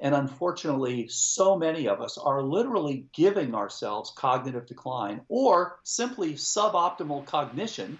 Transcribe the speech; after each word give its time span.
And 0.00 0.14
unfortunately, 0.14 1.08
so 1.08 1.58
many 1.58 1.88
of 1.88 2.00
us 2.00 2.18
are 2.18 2.40
literally 2.40 3.06
giving 3.12 3.52
ourselves 3.52 4.12
cognitive 4.14 4.64
decline 4.64 5.22
or 5.28 5.80
simply 5.82 6.34
suboptimal 6.34 7.26
cognition 7.26 7.98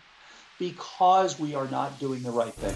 because 0.60 1.40
we 1.40 1.56
are 1.56 1.66
not 1.66 1.98
doing 1.98 2.22
the 2.22 2.30
right 2.30 2.54
thing. 2.54 2.74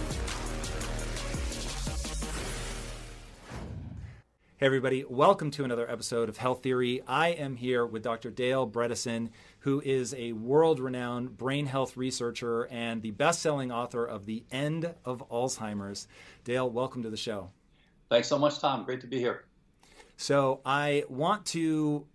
Hey, 4.57 4.67
everybody, 4.67 5.05
welcome 5.09 5.53
to 5.53 5.65
another 5.65 5.89
episode 5.89 6.29
of 6.29 6.39
Health 6.39 6.65
Theory. 6.65 7.03
I 7.07 7.29
am 7.29 7.55
here 7.55 7.87
with 7.87 8.03
Dr. 8.03 8.31
Dale 8.33 8.69
Bredesen, 8.69 9.31
who 9.61 9.81
is 9.85 10.15
a 10.15 10.33
world 10.33 10.81
renowned 10.81 11.37
brain 11.37 11.67
health 11.67 11.97
researcher 11.97 12.65
and 12.73 13.03
the 13.03 13.13
best 13.13 13.41
selling 13.41 13.71
author 13.71 14.05
of 14.05 14.27
The 14.27 14.43
End 14.51 14.95
of 15.05 15.23
Alzheimer's. 15.31 16.09
Dale, 16.43 16.69
welcome 16.69 17.05
to 17.05 17.11
the 17.11 17.17
show. 17.17 17.51
Thanks 18.13 18.29
so 18.29 18.39
much, 18.39 18.59
Tom. 18.59 18.85
Great 18.85 19.01
to 19.01 19.07
be 19.07 19.19
here. 19.19 19.47
So, 20.19 20.61
I 20.67 21.05
want 21.09 21.47
to 21.47 22.07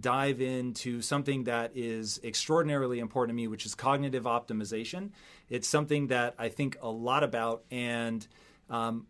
dive 0.00 0.40
into 0.40 1.00
something 1.00 1.44
that 1.44 1.70
is 1.76 2.18
extraordinarily 2.24 2.98
important 2.98 3.30
to 3.30 3.40
me, 3.40 3.46
which 3.46 3.64
is 3.64 3.76
cognitive 3.76 4.24
optimization. 4.24 5.10
It's 5.48 5.68
something 5.68 6.08
that 6.08 6.34
I 6.40 6.48
think 6.48 6.76
a 6.82 6.90
lot 6.90 7.22
about, 7.22 7.62
and 7.70 8.26
um, 8.68 9.06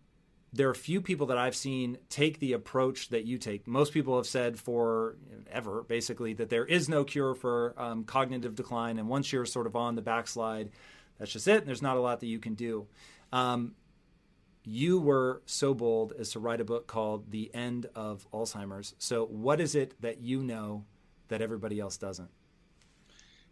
there 0.52 0.68
are 0.68 0.74
few 0.74 1.00
people 1.00 1.28
that 1.28 1.38
I've 1.38 1.56
seen 1.56 1.96
take 2.10 2.40
the 2.40 2.52
approach 2.52 3.08
that 3.08 3.24
you 3.24 3.38
take. 3.38 3.66
Most 3.66 3.94
people 3.94 4.16
have 4.16 4.26
said 4.26 4.58
for 4.58 5.16
ever, 5.50 5.82
basically, 5.84 6.34
that 6.34 6.50
there 6.50 6.66
is 6.66 6.90
no 6.90 7.04
cure 7.04 7.34
for 7.34 7.72
um, 7.78 8.04
cognitive 8.04 8.54
decline, 8.54 8.98
and 8.98 9.08
once 9.08 9.32
you're 9.32 9.46
sort 9.46 9.66
of 9.66 9.76
on 9.76 9.94
the 9.94 10.02
backslide, 10.02 10.68
that's 11.18 11.32
just 11.32 11.48
it. 11.48 11.64
There's 11.64 11.80
not 11.80 11.96
a 11.96 12.00
lot 12.00 12.20
that 12.20 12.26
you 12.26 12.38
can 12.38 12.52
do. 12.52 12.86
Um, 13.32 13.72
you 14.64 14.98
were 14.98 15.42
so 15.46 15.74
bold 15.74 16.12
as 16.18 16.30
to 16.30 16.40
write 16.40 16.60
a 16.60 16.64
book 16.64 16.86
called 16.86 17.30
The 17.30 17.54
End 17.54 17.86
of 17.94 18.26
Alzheimer's. 18.32 18.94
So, 18.98 19.26
what 19.26 19.60
is 19.60 19.74
it 19.74 20.00
that 20.00 20.20
you 20.20 20.42
know 20.42 20.84
that 21.28 21.42
everybody 21.42 21.78
else 21.80 21.96
doesn't? 21.96 22.30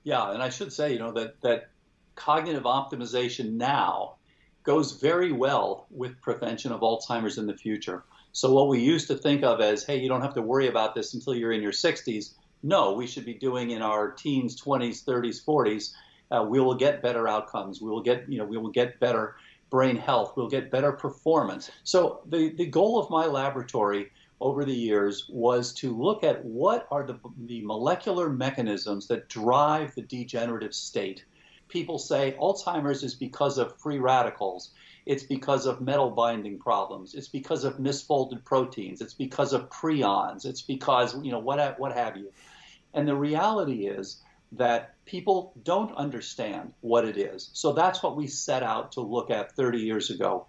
Yeah, 0.05 0.33
and 0.33 0.43
I 0.43 0.49
should 0.49 0.73
say, 0.73 0.93
you 0.93 0.99
know, 0.99 1.13
that 1.13 1.41
that 1.43 1.71
cognitive 2.15 2.65
optimization 2.65 3.53
now 3.53 4.17
goes 4.65 4.93
very 4.93 5.33
well 5.33 5.87
with 5.91 6.21
prevention 6.21 6.73
of 6.73 6.81
Alzheimer's 6.81 7.39
in 7.39 7.47
the 7.47 7.57
future. 7.57 8.05
So 8.33 8.53
what 8.53 8.69
we 8.69 8.81
used 8.81 9.09
to 9.09 9.17
think 9.17 9.43
of 9.43 9.61
as, 9.61 9.85
hey, 9.85 9.99
you 9.99 10.09
don't 10.09 10.23
have 10.23 10.35
to 10.35 10.43
worry 10.43 10.69
about 10.69 10.95
this 10.95 11.15
until 11.15 11.35
you're 11.35 11.53
in 11.53 11.63
your 11.63 11.73
60s, 11.73 12.35
no, 12.63 12.93
we 12.93 13.07
should 13.07 13.25
be 13.25 13.35
doing 13.35 13.71
in 13.71 13.83
our 13.83 14.11
teens, 14.11 14.61
20s, 14.61 15.05
30s, 15.05 15.45
40s. 15.45 15.93
Uh, 16.31 16.45
we 16.45 16.61
will 16.61 16.77
get 16.77 17.03
better 17.03 17.29
outcomes. 17.29 17.83
We 17.83 17.91
will 17.91 18.03
get, 18.03 18.31
you 18.31 18.39
know, 18.39 18.45
we 18.45 18.57
will 18.57 18.71
get 18.71 19.01
better 19.01 19.37
brain 19.73 19.97
health. 19.97 20.35
We'll 20.37 20.49
get 20.49 20.71
better 20.71 20.93
performance. 20.93 21.69
So 21.83 22.21
the, 22.27 22.51
the 22.51 22.67
goal 22.67 23.01
of 23.01 23.11
my 23.11 23.27
laboratory 23.27 24.13
over 24.41 24.65
the 24.65 24.75
years 24.75 25.27
was 25.29 25.73
to 25.75 25.97
look 25.97 26.23
at 26.23 26.45
what 26.45 26.87
are 26.93 27.05
the, 27.05 27.19
the 27.47 27.63
molecular 27.65 28.31
mechanisms 28.31 29.09
that 29.09 29.29
drive 29.29 29.95
the 29.97 30.03
degenerative 30.03 30.75
state 30.75 31.25
people 31.73 31.99
say 31.99 32.37
Alzheimer's 32.39 33.03
is 33.03 33.15
because 33.15 33.57
of 33.57 33.79
free 33.79 33.99
radicals. 33.99 34.71
It's 35.07 35.23
because 35.23 35.67
of 35.67 35.81
metal 35.81 36.11
binding 36.11 36.59
problems. 36.59 37.15
It's 37.15 37.29
because 37.29 37.65
of 37.65 37.79
misfolded 37.79 38.45
proteins. 38.45 39.01
It's 39.01 39.15
because 39.15 39.55
of 39.55 39.71
prions. 39.71 40.45
It's 40.45 40.61
because, 40.61 41.17
you 41.25 41.33
know, 41.33 41.39
what, 41.39 41.81
what 41.81 41.93
have 41.93 42.17
you. 42.17 42.31
And 42.93 43.09
the 43.09 43.17
reality 43.17 43.87
is 43.87 44.21
that 44.53 44.95
people 45.05 45.55
don't 45.63 45.95
understand 45.97 46.73
what 46.81 47.05
it 47.05 47.17
is. 47.17 47.51
So 47.53 47.73
that's 47.73 48.03
what 48.03 48.17
we 48.17 48.27
set 48.27 48.63
out 48.63 48.93
to 48.93 49.01
look 49.01 49.31
at 49.31 49.53
30 49.53 49.79
years 49.79 50.11
ago. 50.11 50.47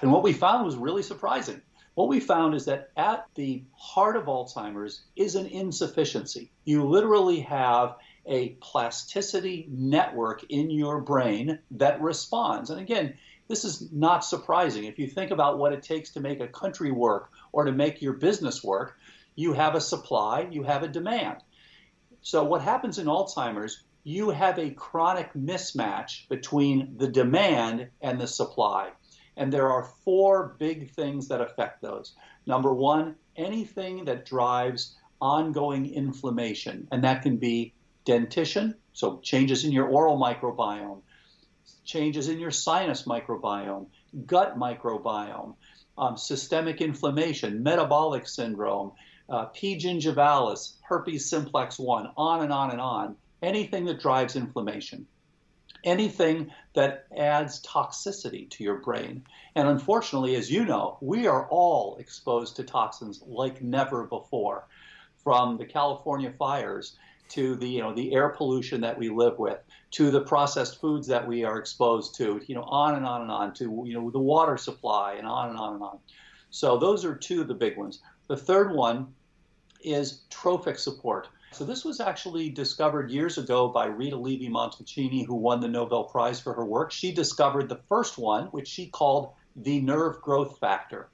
And 0.00 0.10
what 0.10 0.22
we 0.22 0.32
found 0.32 0.64
was 0.64 0.76
really 0.76 1.02
surprising. 1.02 1.60
What 1.94 2.08
we 2.08 2.18
found 2.18 2.54
is 2.54 2.64
that 2.64 2.90
at 2.96 3.26
the 3.36 3.62
heart 3.76 4.16
of 4.16 4.24
Alzheimer's 4.24 5.02
is 5.14 5.36
an 5.36 5.46
insufficiency. 5.46 6.50
You 6.64 6.84
literally 6.84 7.40
have 7.40 7.96
a 8.26 8.50
plasticity 8.60 9.68
network 9.70 10.44
in 10.48 10.70
your 10.70 11.00
brain 11.00 11.60
that 11.72 12.00
responds. 12.00 12.70
And 12.70 12.80
again, 12.80 13.14
this 13.46 13.64
is 13.64 13.92
not 13.92 14.24
surprising. 14.24 14.84
If 14.84 14.98
you 14.98 15.06
think 15.06 15.30
about 15.30 15.58
what 15.58 15.72
it 15.72 15.82
takes 15.82 16.10
to 16.12 16.20
make 16.20 16.40
a 16.40 16.48
country 16.48 16.90
work 16.90 17.30
or 17.52 17.64
to 17.64 17.72
make 17.72 18.02
your 18.02 18.14
business 18.14 18.64
work, 18.64 18.98
you 19.36 19.52
have 19.52 19.74
a 19.74 19.80
supply, 19.80 20.48
you 20.50 20.62
have 20.64 20.82
a 20.82 20.88
demand. 20.88 21.43
So, 22.24 22.42
what 22.42 22.62
happens 22.62 22.98
in 22.98 23.06
Alzheimer's, 23.06 23.84
you 24.02 24.30
have 24.30 24.58
a 24.58 24.70
chronic 24.70 25.34
mismatch 25.34 26.26
between 26.30 26.96
the 26.96 27.06
demand 27.06 27.90
and 28.00 28.18
the 28.18 28.26
supply. 28.26 28.92
And 29.36 29.52
there 29.52 29.70
are 29.70 29.90
four 30.04 30.56
big 30.58 30.90
things 30.92 31.28
that 31.28 31.42
affect 31.42 31.82
those. 31.82 32.14
Number 32.46 32.72
one, 32.72 33.16
anything 33.36 34.06
that 34.06 34.24
drives 34.24 34.96
ongoing 35.20 35.92
inflammation, 35.92 36.88
and 36.90 37.04
that 37.04 37.20
can 37.20 37.36
be 37.36 37.74
dentition, 38.06 38.76
so 38.94 39.20
changes 39.22 39.66
in 39.66 39.72
your 39.72 39.88
oral 39.88 40.18
microbiome, 40.18 41.02
changes 41.84 42.28
in 42.28 42.40
your 42.40 42.50
sinus 42.50 43.02
microbiome, 43.02 43.88
gut 44.24 44.58
microbiome, 44.58 45.56
um, 45.98 46.16
systemic 46.16 46.80
inflammation, 46.80 47.62
metabolic 47.62 48.26
syndrome, 48.26 48.92
uh, 49.28 49.46
P. 49.46 49.76
gingivalis, 49.78 50.74
herpes 50.82 51.28
simplex 51.28 51.78
1, 51.78 52.10
on 52.16 52.42
and 52.42 52.52
on 52.52 52.70
and 52.70 52.80
on. 52.80 53.16
Anything 53.42 53.84
that 53.86 54.00
drives 54.00 54.36
inflammation. 54.36 55.06
Anything 55.82 56.50
that 56.74 57.06
adds 57.16 57.62
toxicity 57.62 58.48
to 58.50 58.64
your 58.64 58.76
brain. 58.76 59.24
And 59.54 59.68
unfortunately, 59.68 60.34
as 60.36 60.50
you 60.50 60.64
know, 60.64 60.96
we 61.00 61.26
are 61.26 61.46
all 61.48 61.96
exposed 61.96 62.56
to 62.56 62.64
toxins 62.64 63.22
like 63.26 63.62
never 63.62 64.04
before. 64.04 64.66
From 65.22 65.56
the 65.56 65.66
California 65.66 66.32
fires 66.38 66.96
to 67.30 67.56
the 67.56 67.66
you 67.66 67.80
know 67.80 67.94
the 67.94 68.14
air 68.14 68.28
pollution 68.28 68.82
that 68.82 68.98
we 68.98 69.08
live 69.08 69.38
with, 69.38 69.58
to 69.92 70.10
the 70.10 70.20
processed 70.20 70.80
foods 70.80 71.06
that 71.08 71.26
we 71.26 71.44
are 71.44 71.58
exposed 71.58 72.16
to, 72.16 72.40
you 72.46 72.54
know, 72.54 72.62
on 72.62 72.94
and 72.94 73.06
on 73.06 73.22
and 73.22 73.30
on, 73.30 73.54
to 73.54 73.84
you 73.86 73.94
know 73.94 74.10
the 74.10 74.18
water 74.18 74.56
supply 74.56 75.14
and 75.14 75.26
on 75.26 75.50
and 75.50 75.58
on 75.58 75.74
and 75.74 75.82
on. 75.82 75.98
So 76.50 76.78
those 76.78 77.04
are 77.04 77.16
two 77.16 77.40
of 77.40 77.48
the 77.48 77.54
big 77.54 77.76
ones. 77.76 78.00
The 78.26 78.36
third 78.36 78.72
one 78.74 79.14
is 79.82 80.22
trophic 80.30 80.78
support. 80.78 81.28
So 81.52 81.64
this 81.64 81.84
was 81.84 82.00
actually 82.00 82.50
discovered 82.50 83.10
years 83.10 83.38
ago 83.38 83.68
by 83.68 83.86
Rita 83.86 84.16
Levi 84.16 84.50
Montalcini, 84.50 85.24
who 85.24 85.34
won 85.34 85.60
the 85.60 85.68
Nobel 85.68 86.04
Prize 86.04 86.40
for 86.40 86.54
her 86.54 86.64
work. 86.64 86.90
She 86.90 87.12
discovered 87.12 87.68
the 87.68 87.80
first 87.88 88.18
one, 88.18 88.46
which 88.46 88.66
she 88.66 88.86
called 88.86 89.32
the 89.54 89.80
nerve 89.80 90.20
growth 90.20 90.58
factor. 90.58 91.10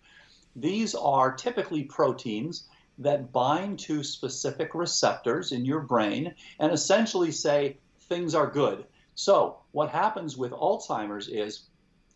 These 0.57 0.95
are 0.95 1.35
typically 1.35 1.85
proteins 1.85 2.69
that 2.99 3.33
bind 3.33 3.79
to 3.81 4.03
specific 4.03 4.75
receptors 4.75 5.53
in 5.53 5.65
your 5.65 5.81
brain 5.81 6.35
and 6.59 6.73
essentially 6.73 7.33
say 7.33 7.79
things 8.09 8.35
are 8.35 8.51
good. 8.51 8.87
So, 9.15 9.59
what 9.73 9.91
happens 9.91 10.37
with 10.37 10.53
Alzheimer's 10.53 11.29
is 11.29 11.65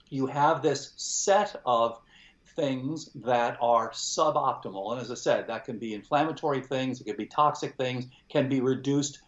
you 0.08 0.26
have 0.26 0.62
this 0.62 0.92
set 0.96 1.60
of 1.66 2.00
things 2.56 3.10
that 3.14 3.58
are 3.60 3.90
suboptimal. 3.90 4.92
And 4.92 5.00
as 5.00 5.10
I 5.10 5.14
said, 5.14 5.46
that 5.48 5.64
can 5.64 5.78
be 5.78 5.94
inflammatory 5.94 6.60
things, 6.60 7.00
it 7.00 7.04
can 7.04 7.16
be 7.16 7.26
toxic 7.26 7.76
things, 7.76 8.06
can 8.28 8.48
be 8.48 8.60
reduced 8.60 9.20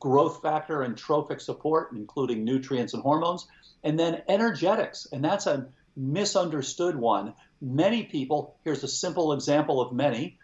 growth 0.00 0.42
factor 0.42 0.82
and 0.82 0.96
trophic 0.96 1.40
support, 1.40 1.92
including 1.92 2.44
nutrients 2.44 2.94
and 2.94 3.02
hormones, 3.02 3.46
and 3.82 3.98
then 3.98 4.22
energetics. 4.28 5.06
And 5.12 5.24
that's 5.24 5.46
a 5.46 5.68
misunderstood 5.96 6.96
one 6.96 7.34
Many 7.64 8.02
people, 8.02 8.56
here's 8.62 8.84
a 8.84 8.88
simple 8.88 9.32
example 9.32 9.80
of 9.80 9.90
many. 9.90 10.38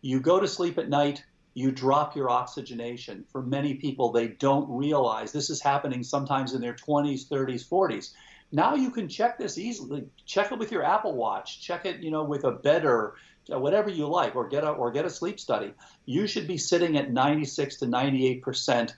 You 0.00 0.20
go 0.20 0.40
to 0.40 0.48
sleep 0.48 0.78
at 0.78 0.88
night, 0.88 1.22
you 1.52 1.70
drop 1.70 2.16
your 2.16 2.30
oxygenation. 2.30 3.26
For 3.30 3.42
many 3.42 3.74
people, 3.74 4.10
they 4.10 4.28
don't 4.28 4.70
realize 4.70 5.32
this 5.32 5.50
is 5.50 5.60
happening 5.60 6.02
sometimes 6.02 6.54
in 6.54 6.62
their 6.62 6.72
20s, 6.72 7.28
30s, 7.28 7.68
40s. 7.68 8.12
Now 8.52 8.74
you 8.74 8.90
can 8.90 9.08
check 9.08 9.38
this 9.38 9.56
easily. 9.56 10.04
Check 10.26 10.52
it 10.52 10.58
with 10.58 10.70
your 10.70 10.84
Apple 10.84 11.14
Watch. 11.14 11.62
Check 11.62 11.86
it, 11.86 12.00
you 12.00 12.10
know, 12.10 12.22
with 12.22 12.44
a 12.44 12.52
better, 12.52 13.14
uh, 13.52 13.58
whatever 13.58 13.88
you 13.88 14.06
like, 14.06 14.36
or 14.36 14.46
get 14.46 14.62
a 14.62 14.70
or 14.70 14.90
get 14.90 15.06
a 15.06 15.10
sleep 15.10 15.40
study. 15.40 15.72
You 16.04 16.26
should 16.26 16.46
be 16.46 16.58
sitting 16.58 16.98
at 16.98 17.10
96 17.10 17.78
to 17.78 17.86
98 17.86 18.42
percent 18.42 18.94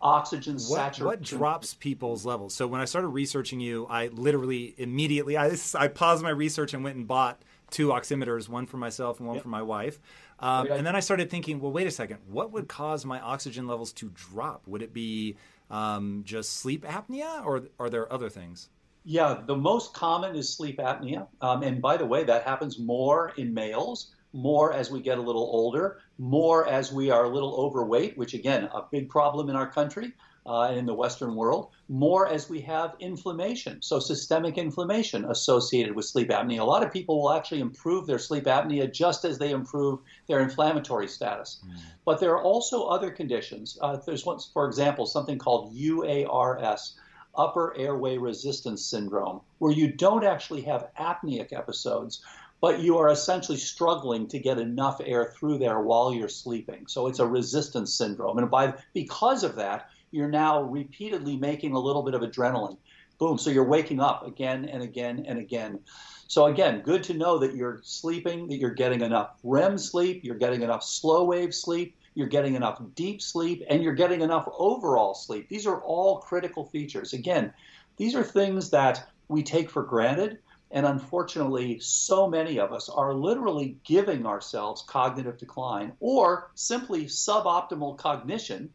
oxygen 0.00 0.58
saturation. 0.58 1.04
What 1.04 1.22
drops 1.22 1.74
people's 1.74 2.24
levels? 2.24 2.54
So 2.54 2.66
when 2.66 2.80
I 2.80 2.84
started 2.84 3.08
researching 3.08 3.60
you, 3.60 3.86
I 3.90 4.06
literally 4.08 4.74
immediately 4.78 5.36
I, 5.36 5.56
I 5.74 5.88
paused 5.88 6.22
my 6.22 6.30
research 6.30 6.72
and 6.72 6.84
went 6.84 6.96
and 6.96 7.06
bought 7.06 7.42
two 7.70 7.88
oximeters, 7.88 8.48
one 8.48 8.66
for 8.66 8.76
myself 8.76 9.18
and 9.18 9.26
one 9.26 9.36
yep. 9.36 9.42
for 9.42 9.48
my 9.48 9.62
wife. 9.62 9.98
Um, 10.38 10.70
and 10.70 10.86
then 10.86 10.94
I 10.96 11.00
started 11.00 11.30
thinking, 11.30 11.60
well, 11.60 11.72
wait 11.72 11.86
a 11.86 11.90
second, 11.90 12.18
what 12.28 12.52
would 12.52 12.68
cause 12.68 13.04
my 13.04 13.20
oxygen 13.20 13.66
levels 13.66 13.92
to 13.94 14.10
drop? 14.10 14.62
Would 14.66 14.82
it 14.82 14.92
be 14.92 15.36
um, 15.70 16.22
just 16.24 16.54
sleep 16.54 16.84
apnea, 16.84 17.44
or 17.44 17.62
are 17.78 17.88
there 17.88 18.12
other 18.12 18.28
things? 18.28 18.68
Yeah, 19.04 19.40
the 19.46 19.56
most 19.56 19.94
common 19.94 20.36
is 20.36 20.54
sleep 20.54 20.78
apnea. 20.78 21.26
Um, 21.40 21.62
and 21.62 21.82
by 21.82 21.96
the 21.96 22.06
way, 22.06 22.24
that 22.24 22.44
happens 22.44 22.78
more 22.78 23.32
in 23.36 23.52
males, 23.52 24.14
more 24.32 24.72
as 24.72 24.90
we 24.90 25.00
get 25.00 25.18
a 25.18 25.22
little 25.22 25.50
older, 25.52 25.98
more 26.18 26.68
as 26.68 26.92
we 26.92 27.10
are 27.10 27.24
a 27.24 27.28
little 27.28 27.54
overweight, 27.56 28.16
which 28.16 28.34
again, 28.34 28.64
a 28.64 28.82
big 28.90 29.08
problem 29.08 29.50
in 29.50 29.56
our 29.56 29.70
country 29.70 30.12
uh, 30.46 30.62
and 30.62 30.78
in 30.78 30.86
the 30.86 30.94
Western 30.94 31.34
world, 31.34 31.70
more 31.88 32.28
as 32.28 32.48
we 32.48 32.60
have 32.60 32.94
inflammation. 33.00 33.80
So, 33.82 33.98
systemic 33.98 34.58
inflammation 34.58 35.24
associated 35.26 35.94
with 35.94 36.04
sleep 36.04 36.28
apnea. 36.30 36.60
A 36.60 36.64
lot 36.64 36.82
of 36.82 36.92
people 36.92 37.22
will 37.22 37.32
actually 37.32 37.60
improve 37.60 38.06
their 38.06 38.18
sleep 38.18 38.44
apnea 38.44 38.92
just 38.92 39.24
as 39.24 39.38
they 39.38 39.50
improve 39.50 40.00
their 40.26 40.40
inflammatory 40.40 41.08
status. 41.08 41.60
Mm. 41.64 41.78
But 42.04 42.18
there 42.18 42.32
are 42.32 42.42
also 42.42 42.84
other 42.84 43.10
conditions. 43.10 43.78
Uh, 43.80 43.98
there's 44.04 44.24
one, 44.24 44.38
for 44.52 44.66
example, 44.66 45.06
something 45.06 45.38
called 45.38 45.74
UARS 45.74 46.94
upper 47.36 47.76
airway 47.76 48.18
resistance 48.18 48.84
syndrome, 48.84 49.40
where 49.58 49.72
you 49.72 49.92
don't 49.92 50.24
actually 50.24 50.62
have 50.62 50.88
apneic 50.98 51.52
episodes, 51.52 52.22
but 52.60 52.80
you 52.80 52.98
are 52.98 53.08
essentially 53.08 53.58
struggling 53.58 54.28
to 54.28 54.38
get 54.38 54.58
enough 54.58 55.00
air 55.04 55.34
through 55.36 55.58
there 55.58 55.80
while 55.80 56.14
you're 56.14 56.28
sleeping. 56.28 56.86
So 56.86 57.08
it's 57.08 57.18
a 57.18 57.26
resistance 57.26 57.92
syndrome. 57.92 58.38
And 58.38 58.50
by 58.50 58.74
because 58.94 59.42
of 59.42 59.56
that, 59.56 59.90
you're 60.12 60.28
now 60.28 60.62
repeatedly 60.62 61.36
making 61.36 61.72
a 61.72 61.78
little 61.78 62.02
bit 62.02 62.14
of 62.14 62.22
adrenaline. 62.22 62.76
Boom. 63.18 63.38
So 63.38 63.50
you're 63.50 63.64
waking 63.64 64.00
up 64.00 64.26
again 64.26 64.66
and 64.66 64.82
again 64.82 65.24
and 65.26 65.38
again. 65.38 65.80
So 66.28 66.46
again, 66.46 66.80
good 66.80 67.02
to 67.04 67.14
know 67.14 67.38
that 67.38 67.54
you're 67.54 67.80
sleeping, 67.82 68.48
that 68.48 68.56
you're 68.56 68.70
getting 68.70 69.00
enough 69.00 69.36
REM 69.42 69.76
sleep, 69.76 70.24
you're 70.24 70.36
getting 70.36 70.62
enough 70.62 70.82
slow 70.82 71.24
wave 71.24 71.54
sleep, 71.54 71.96
you're 72.14 72.28
getting 72.28 72.54
enough 72.54 72.80
deep 72.94 73.22
sleep, 73.22 73.62
and 73.68 73.82
you're 73.82 73.94
getting 73.94 74.20
enough 74.20 74.48
overall 74.58 75.14
sleep. 75.14 75.48
These 75.48 75.66
are 75.66 75.80
all 75.82 76.18
critical 76.18 76.64
features. 76.66 77.12
Again, 77.12 77.52
these 77.96 78.14
are 78.14 78.24
things 78.24 78.70
that 78.70 79.08
we 79.28 79.42
take 79.42 79.70
for 79.70 79.82
granted. 79.82 80.38
And 80.70 80.86
unfortunately, 80.86 81.78
so 81.80 82.28
many 82.28 82.58
of 82.58 82.72
us 82.72 82.88
are 82.88 83.12
literally 83.12 83.76
giving 83.84 84.24
ourselves 84.24 84.82
cognitive 84.86 85.36
decline 85.36 85.92
or 86.00 86.50
simply 86.54 87.04
suboptimal 87.04 87.98
cognition 87.98 88.70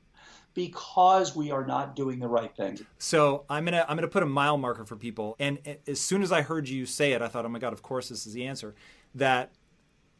because 0.53 1.35
we 1.35 1.51
are 1.51 1.65
not 1.65 1.95
doing 1.95 2.19
the 2.19 2.27
right 2.27 2.55
thing. 2.55 2.79
So 2.97 3.45
I'm 3.49 3.65
gonna 3.65 3.85
I'm 3.87 3.95
gonna 3.95 4.07
put 4.07 4.23
a 4.23 4.27
mile 4.27 4.57
marker 4.57 4.85
for 4.85 4.95
people. 4.95 5.35
And 5.39 5.59
as 5.87 5.99
soon 5.99 6.21
as 6.21 6.31
I 6.31 6.41
heard 6.41 6.69
you 6.69 6.85
say 6.85 7.13
it, 7.13 7.21
I 7.21 7.27
thought, 7.27 7.45
oh 7.45 7.49
my 7.49 7.59
god, 7.59 7.73
of 7.73 7.81
course 7.81 8.09
this 8.09 8.25
is 8.25 8.33
the 8.33 8.45
answer. 8.45 8.73
That 9.13 9.51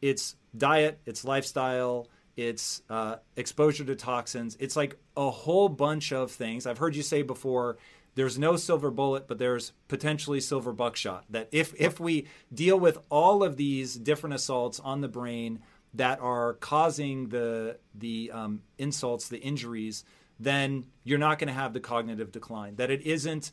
it's 0.00 0.36
diet, 0.56 1.00
it's 1.06 1.24
lifestyle, 1.24 2.08
it's 2.38 2.82
uh, 2.88 3.16
exposure 3.34 3.84
to 3.84 3.96
toxins. 3.96 4.56
It's 4.60 4.76
like 4.76 4.96
a 5.16 5.28
whole 5.28 5.68
bunch 5.68 6.12
of 6.12 6.30
things. 6.30 6.68
I've 6.68 6.78
heard 6.78 6.94
you 6.94 7.02
say 7.02 7.22
before 7.22 7.78
there's 8.14 8.38
no 8.38 8.54
silver 8.54 8.92
bullet, 8.92 9.26
but 9.26 9.38
there's 9.38 9.72
potentially 9.88 10.40
silver 10.40 10.72
buckshot. 10.72 11.24
That 11.30 11.48
if, 11.50 11.74
if 11.76 11.98
we 11.98 12.28
deal 12.54 12.78
with 12.78 12.98
all 13.10 13.42
of 13.42 13.56
these 13.56 13.96
different 13.96 14.36
assaults 14.36 14.78
on 14.78 15.00
the 15.00 15.08
brain 15.08 15.58
that 15.94 16.20
are 16.20 16.54
causing 16.54 17.30
the, 17.30 17.78
the 17.92 18.30
um, 18.32 18.62
insults, 18.78 19.28
the 19.28 19.40
injuries, 19.40 20.04
then 20.38 20.86
you're 21.02 21.18
not 21.18 21.40
going 21.40 21.48
to 21.48 21.54
have 21.54 21.72
the 21.72 21.80
cognitive 21.80 22.30
decline. 22.30 22.76
That 22.76 22.92
it 22.92 23.02
isn't 23.02 23.50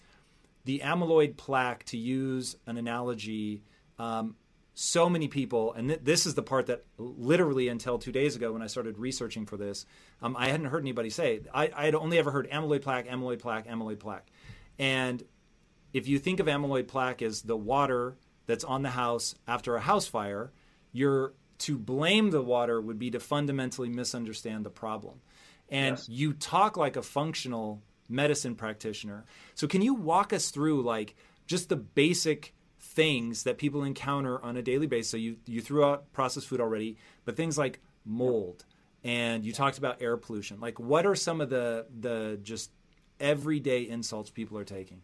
the 0.66 0.82
amyloid 0.84 1.38
plaque, 1.38 1.86
to 1.86 1.98
use 1.98 2.56
an 2.68 2.78
analogy, 2.78 3.64
um, 3.98 4.36
so 4.76 5.10
many 5.10 5.30
people, 5.30 5.74
and 5.74 5.88
th- 5.88 6.02
this 6.04 6.26
is 6.26 6.36
the 6.36 6.44
part 6.44 6.68
that 6.68 6.84
literally 6.98 7.70
until 7.70 7.98
two 7.98 8.12
days 8.12 8.36
ago 8.36 8.52
when 8.52 8.62
I 8.62 8.68
started 8.68 8.98
researching 8.98 9.46
for 9.46 9.56
this, 9.56 9.86
um, 10.22 10.36
I 10.38 10.50
hadn't 10.50 10.68
heard 10.68 10.84
anybody 10.84 11.10
say. 11.10 11.40
I, 11.54 11.72
I 11.74 11.86
had 11.86 11.96
only 11.96 12.20
ever 12.20 12.30
heard 12.30 12.50
amyloid 12.52 12.82
plaque, 12.82 13.08
amyloid 13.08 13.40
plaque, 13.40 13.68
amyloid 13.68 14.00
plaque. 14.00 14.28
And 14.78 15.24
if 15.94 16.10
you 16.10 16.20
think 16.20 16.42
of 16.42 16.48
amyloid 16.48 16.88
plaque 16.88 17.22
as 17.22 17.42
the 17.42 17.56
water 17.56 18.18
that's 18.48 18.66
on 18.66 18.84
the 18.84 18.90
house 18.90 19.34
after 19.48 19.78
a 19.78 19.82
house 19.82 20.08
fire, 20.08 20.52
you're 20.92 21.34
to 21.60 21.78
blame 21.78 22.32
the 22.32 22.42
water 22.42 22.82
would 22.82 23.00
be 23.00 23.12
to 23.12 23.20
fundamentally 23.22 23.88
misunderstand 23.88 24.66
the 24.66 24.70
problem. 24.70 25.22
And 25.70 25.98
yes. 25.98 26.10
you 26.10 26.34
talk 26.34 26.76
like 26.76 26.98
a 26.98 27.02
functional 27.02 27.82
medicine 28.10 28.56
practitioner. 28.56 29.24
So 29.56 29.68
can 29.68 29.82
you 29.82 29.94
walk 29.94 30.34
us 30.34 30.52
through 30.52 30.84
like 30.84 31.16
just 31.48 31.70
the 31.70 31.78
basic 31.78 32.54
things 32.96 33.44
that 33.44 33.58
people 33.58 33.84
encounter 33.84 34.44
on 34.44 34.58
a 34.58 34.62
daily 34.62 34.88
basis. 34.88 35.12
So 35.12 35.18
you 35.18 35.38
you 35.46 35.62
threw 35.62 35.84
out 35.84 36.12
processed 36.14 36.48
food 36.48 36.62
already, 36.62 36.98
but 37.26 37.36
things 37.36 37.58
like 37.58 37.82
mold, 38.06 38.66
and 39.04 39.46
you 39.46 39.54
talked 39.54 39.78
about 39.78 40.02
air 40.02 40.18
pollution. 40.18 40.60
Like, 40.60 40.80
what 40.80 41.06
are 41.06 41.16
some 41.16 41.42
of 41.42 41.50
the 41.50 41.86
the 42.00 42.40
just 42.42 42.72
everyday 43.20 43.88
insults 43.88 44.30
people 44.30 44.58
are 44.58 44.64
taking? 44.64 45.02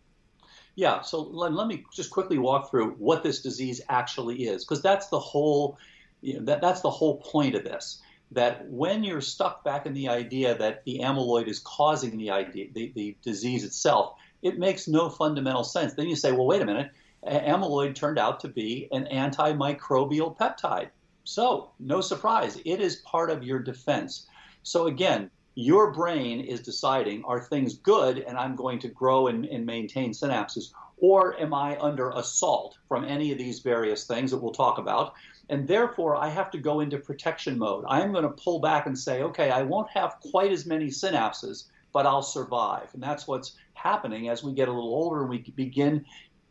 Yeah, 0.76 1.02
so 1.02 1.22
let, 1.22 1.52
let 1.52 1.68
me 1.68 1.84
just 1.94 2.10
quickly 2.12 2.38
walk 2.38 2.72
through 2.72 2.92
what 2.92 3.24
this 3.24 3.42
disease 3.42 3.82
actually 3.90 4.44
is, 4.44 4.64
because 4.64 4.82
that's 4.82 5.08
the 5.10 5.20
whole 5.20 5.78
you 6.22 6.36
know, 6.36 6.46
that 6.46 6.62
that's 6.62 6.82
the 6.82 6.90
whole 6.90 7.18
point 7.22 7.56
of 7.56 7.64
this. 7.64 8.02
That 8.32 8.66
when 8.70 9.04
you're 9.04 9.20
stuck 9.20 9.66
back 9.66 9.86
in 9.86 9.94
the 9.94 10.08
idea 10.08 10.58
that 10.58 10.86
the 10.86 11.00
amyloid 11.00 11.50
is 11.50 11.60
causing 11.60 12.18
the 12.18 12.30
idea, 12.30 12.68
the, 12.74 12.94
the 12.96 13.18
disease 13.22 13.66
itself, 13.66 14.16
it 14.42 14.58
makes 14.58 14.88
no 14.88 15.10
fundamental 15.10 15.66
sense. 15.66 15.96
Then 15.96 16.08
you 16.08 16.16
say, 16.16 16.32
well, 16.32 16.46
wait 16.46 16.62
a 16.62 16.66
minute 16.66 16.92
amyloid 17.26 17.96
turned 17.96 18.18
out 18.18 18.40
to 18.42 18.48
be 18.48 18.88
an 18.92 19.08
antimicrobial 19.12 20.38
peptide. 20.38 20.90
So, 21.24 21.72
no 21.80 22.02
surprise, 22.02 22.60
it 22.66 22.82
is 22.82 22.98
part 22.98 23.30
of 23.30 23.44
your 23.44 23.60
defense. 23.60 24.28
So, 24.64 24.88
again, 24.88 25.30
your 25.56 25.92
brain 25.92 26.40
is 26.42 26.62
deciding 26.62 27.24
are 27.26 27.42
things 27.42 27.76
good 27.76 28.20
and 28.20 28.38
I'm 28.38 28.56
going 28.56 28.80
to 28.80 28.88
grow 28.88 29.28
and, 29.28 29.46
and, 29.46 29.66
maintain 29.66 30.12
synapses, 30.12 30.72
or 30.98 31.40
am 31.40 31.54
I 31.54 31.78
under 31.80 32.10
assault 32.12 32.78
from 32.88 33.04
any 33.04 33.32
of 33.32 33.38
these 33.38 33.60
various 33.60 34.06
things 34.06 34.32
that 34.32 34.38
we'll 34.38 34.54
talk 34.54 34.78
about? 34.78 35.14
And 35.50 35.68
therefore, 35.68 36.16
I 36.16 36.30
have 36.30 36.50
to 36.52 36.58
go 36.58 36.80
into 36.80 36.98
protection 36.98 37.58
mode. 37.58 37.84
I'm 37.88 38.14
going 38.14 38.24
to 38.24 38.30
pull 38.30 38.60
back 38.60 38.86
and 38.86 38.98
say, 38.98 39.22
okay, 39.24 39.52
I 39.52 39.64
won't 39.64 39.90
have 39.90 40.20
quite 40.22 40.52
as 40.52 40.66
many 40.66 40.88
synapses, 40.88 41.66
but 41.92 42.06
I'll 42.06 42.22
survive. 42.22 42.90
And 42.94 43.04
that's 43.04 43.28
what's 43.28 43.58
happening 43.74 44.30
as 44.30 44.44
we 44.44 44.54
get 44.54 44.70
a 44.70 44.74
little 44.74 44.94
older 44.94 45.22
and 45.22 45.30
we 45.30 45.40
begin 45.40 46.06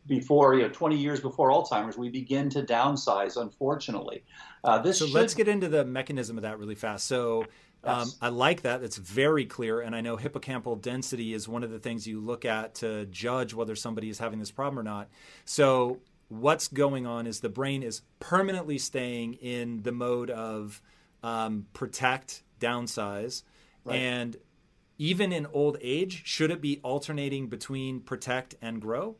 before 0.07 0.55
you 0.55 0.63
know 0.63 0.69
20 0.69 0.97
years 0.97 1.19
before 1.19 1.49
Alzheimer's, 1.49 1.97
we 1.97 2.09
begin 2.09 2.49
to 2.51 2.63
downsize. 2.63 3.39
Unfortunately, 3.39 4.23
uh, 4.63 4.79
this. 4.79 4.99
So 4.99 5.05
should... 5.05 5.15
let's 5.15 5.33
get 5.33 5.47
into 5.47 5.67
the 5.67 5.85
mechanism 5.85 6.37
of 6.37 6.43
that 6.43 6.59
really 6.59 6.75
fast. 6.75 7.07
So. 7.07 7.45
Um, 7.83 8.01
yes. 8.01 8.17
I 8.21 8.29
like 8.29 8.61
that. 8.61 8.83
It's 8.83 8.97
very 8.97 9.43
clear. 9.43 9.81
And 9.81 9.95
I 9.95 10.01
know 10.01 10.15
hippocampal 10.15 10.79
density 10.79 11.33
is 11.33 11.47
one 11.47 11.63
of 11.63 11.71
the 11.71 11.79
things 11.79 12.05
you 12.05 12.19
look 12.19 12.45
at 12.45 12.75
to 12.75 13.07
judge 13.07 13.55
whether 13.55 13.75
somebody 13.75 14.07
is 14.07 14.19
having 14.19 14.37
this 14.37 14.51
problem 14.51 14.77
or 14.77 14.83
not. 14.83 15.09
So, 15.45 15.97
what's 16.27 16.67
going 16.67 17.07
on 17.07 17.25
is 17.25 17.39
the 17.39 17.49
brain 17.49 17.81
is 17.81 18.03
permanently 18.19 18.77
staying 18.77 19.33
in 19.33 19.81
the 19.81 19.91
mode 19.91 20.29
of 20.29 20.79
um, 21.23 21.65
protect, 21.73 22.43
downsize. 22.59 23.41
Right. 23.83 23.95
And 23.95 24.37
even 24.97 25.31
in 25.31 25.47
old 25.47 25.77
age, 25.81 26.21
should 26.25 26.51
it 26.51 26.61
be 26.61 26.79
alternating 26.83 27.47
between 27.47 27.99
protect 28.01 28.55
and 28.61 28.79
grow? 28.79 29.15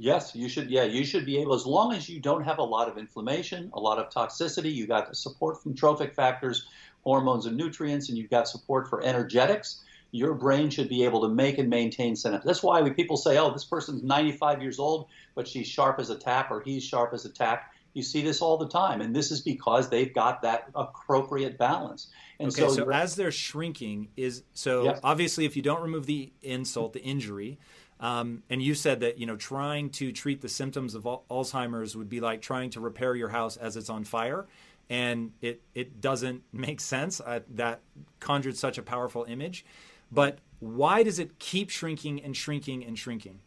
Yes, 0.00 0.34
you 0.34 0.48
should. 0.48 0.70
Yeah, 0.70 0.84
you 0.84 1.04
should 1.04 1.26
be 1.26 1.38
able, 1.42 1.52
as 1.52 1.66
long 1.66 1.92
as 1.92 2.08
you 2.08 2.20
don't 2.20 2.42
have 2.42 2.56
a 2.56 2.62
lot 2.62 2.88
of 2.88 2.96
inflammation, 2.96 3.70
a 3.74 3.78
lot 3.78 3.98
of 3.98 4.08
toxicity, 4.08 4.74
you 4.74 4.86
got 4.86 5.10
the 5.10 5.14
support 5.14 5.62
from 5.62 5.74
trophic 5.74 6.14
factors, 6.14 6.66
hormones 7.04 7.44
and 7.44 7.54
nutrients, 7.54 8.08
and 8.08 8.16
you've 8.16 8.30
got 8.30 8.48
support 8.48 8.88
for 8.88 9.02
energetics. 9.02 9.82
Your 10.12 10.32
brain 10.32 10.70
should 10.70 10.88
be 10.88 11.04
able 11.04 11.20
to 11.20 11.28
make 11.28 11.58
and 11.58 11.68
maintain 11.68 12.14
synapses. 12.14 12.44
That's 12.44 12.62
why 12.62 12.80
when 12.80 12.94
people 12.94 13.18
say, 13.18 13.36
"Oh, 13.36 13.52
this 13.52 13.66
person's 13.66 14.02
95 14.02 14.62
years 14.62 14.78
old, 14.78 15.06
but 15.34 15.46
she's 15.46 15.68
sharp 15.68 16.00
as 16.00 16.08
a 16.08 16.16
tack," 16.16 16.48
or 16.50 16.62
"He's 16.62 16.82
sharp 16.82 17.12
as 17.12 17.26
a 17.26 17.30
tack." 17.30 17.70
You 17.92 18.02
see 18.02 18.22
this 18.22 18.40
all 18.40 18.56
the 18.56 18.68
time, 18.68 19.02
and 19.02 19.14
this 19.14 19.30
is 19.30 19.42
because 19.42 19.90
they've 19.90 20.14
got 20.14 20.40
that 20.42 20.70
appropriate 20.74 21.58
balance. 21.58 22.08
And 22.38 22.48
okay, 22.48 22.62
so, 22.62 22.72
so 22.72 22.90
as 22.90 23.16
they're 23.16 23.30
shrinking, 23.30 24.08
is 24.16 24.44
so 24.54 24.98
obviously 25.04 25.44
if 25.44 25.56
you 25.56 25.62
don't 25.62 25.82
remove 25.82 26.06
the 26.06 26.32
insult, 26.40 26.94
the 26.94 27.02
injury, 27.02 27.58
Um, 28.00 28.42
and 28.48 28.62
you 28.62 28.74
said 28.74 29.00
that 29.00 29.18
you 29.18 29.26
know 29.26 29.36
trying 29.36 29.90
to 29.90 30.10
treat 30.10 30.40
the 30.40 30.48
symptoms 30.48 30.94
of 30.94 31.04
Alzheimer's 31.04 31.96
would 31.96 32.08
be 32.08 32.20
like 32.20 32.40
trying 32.40 32.70
to 32.70 32.80
repair 32.80 33.14
your 33.14 33.28
house 33.28 33.56
as 33.56 33.76
it's 33.76 33.90
on 33.90 34.04
fire, 34.04 34.46
and 34.88 35.32
it 35.42 35.60
it 35.74 36.00
doesn't 36.00 36.42
make 36.52 36.80
sense. 36.80 37.20
Uh, 37.20 37.40
that 37.54 37.80
conjured 38.18 38.56
such 38.56 38.78
a 38.78 38.82
powerful 38.82 39.24
image, 39.28 39.64
but 40.10 40.38
why 40.60 41.02
does 41.02 41.18
it 41.18 41.38
keep 41.38 41.70
shrinking 41.70 42.22
and 42.22 42.36
shrinking 42.36 42.84
and 42.84 42.98
shrinking? 42.98 43.40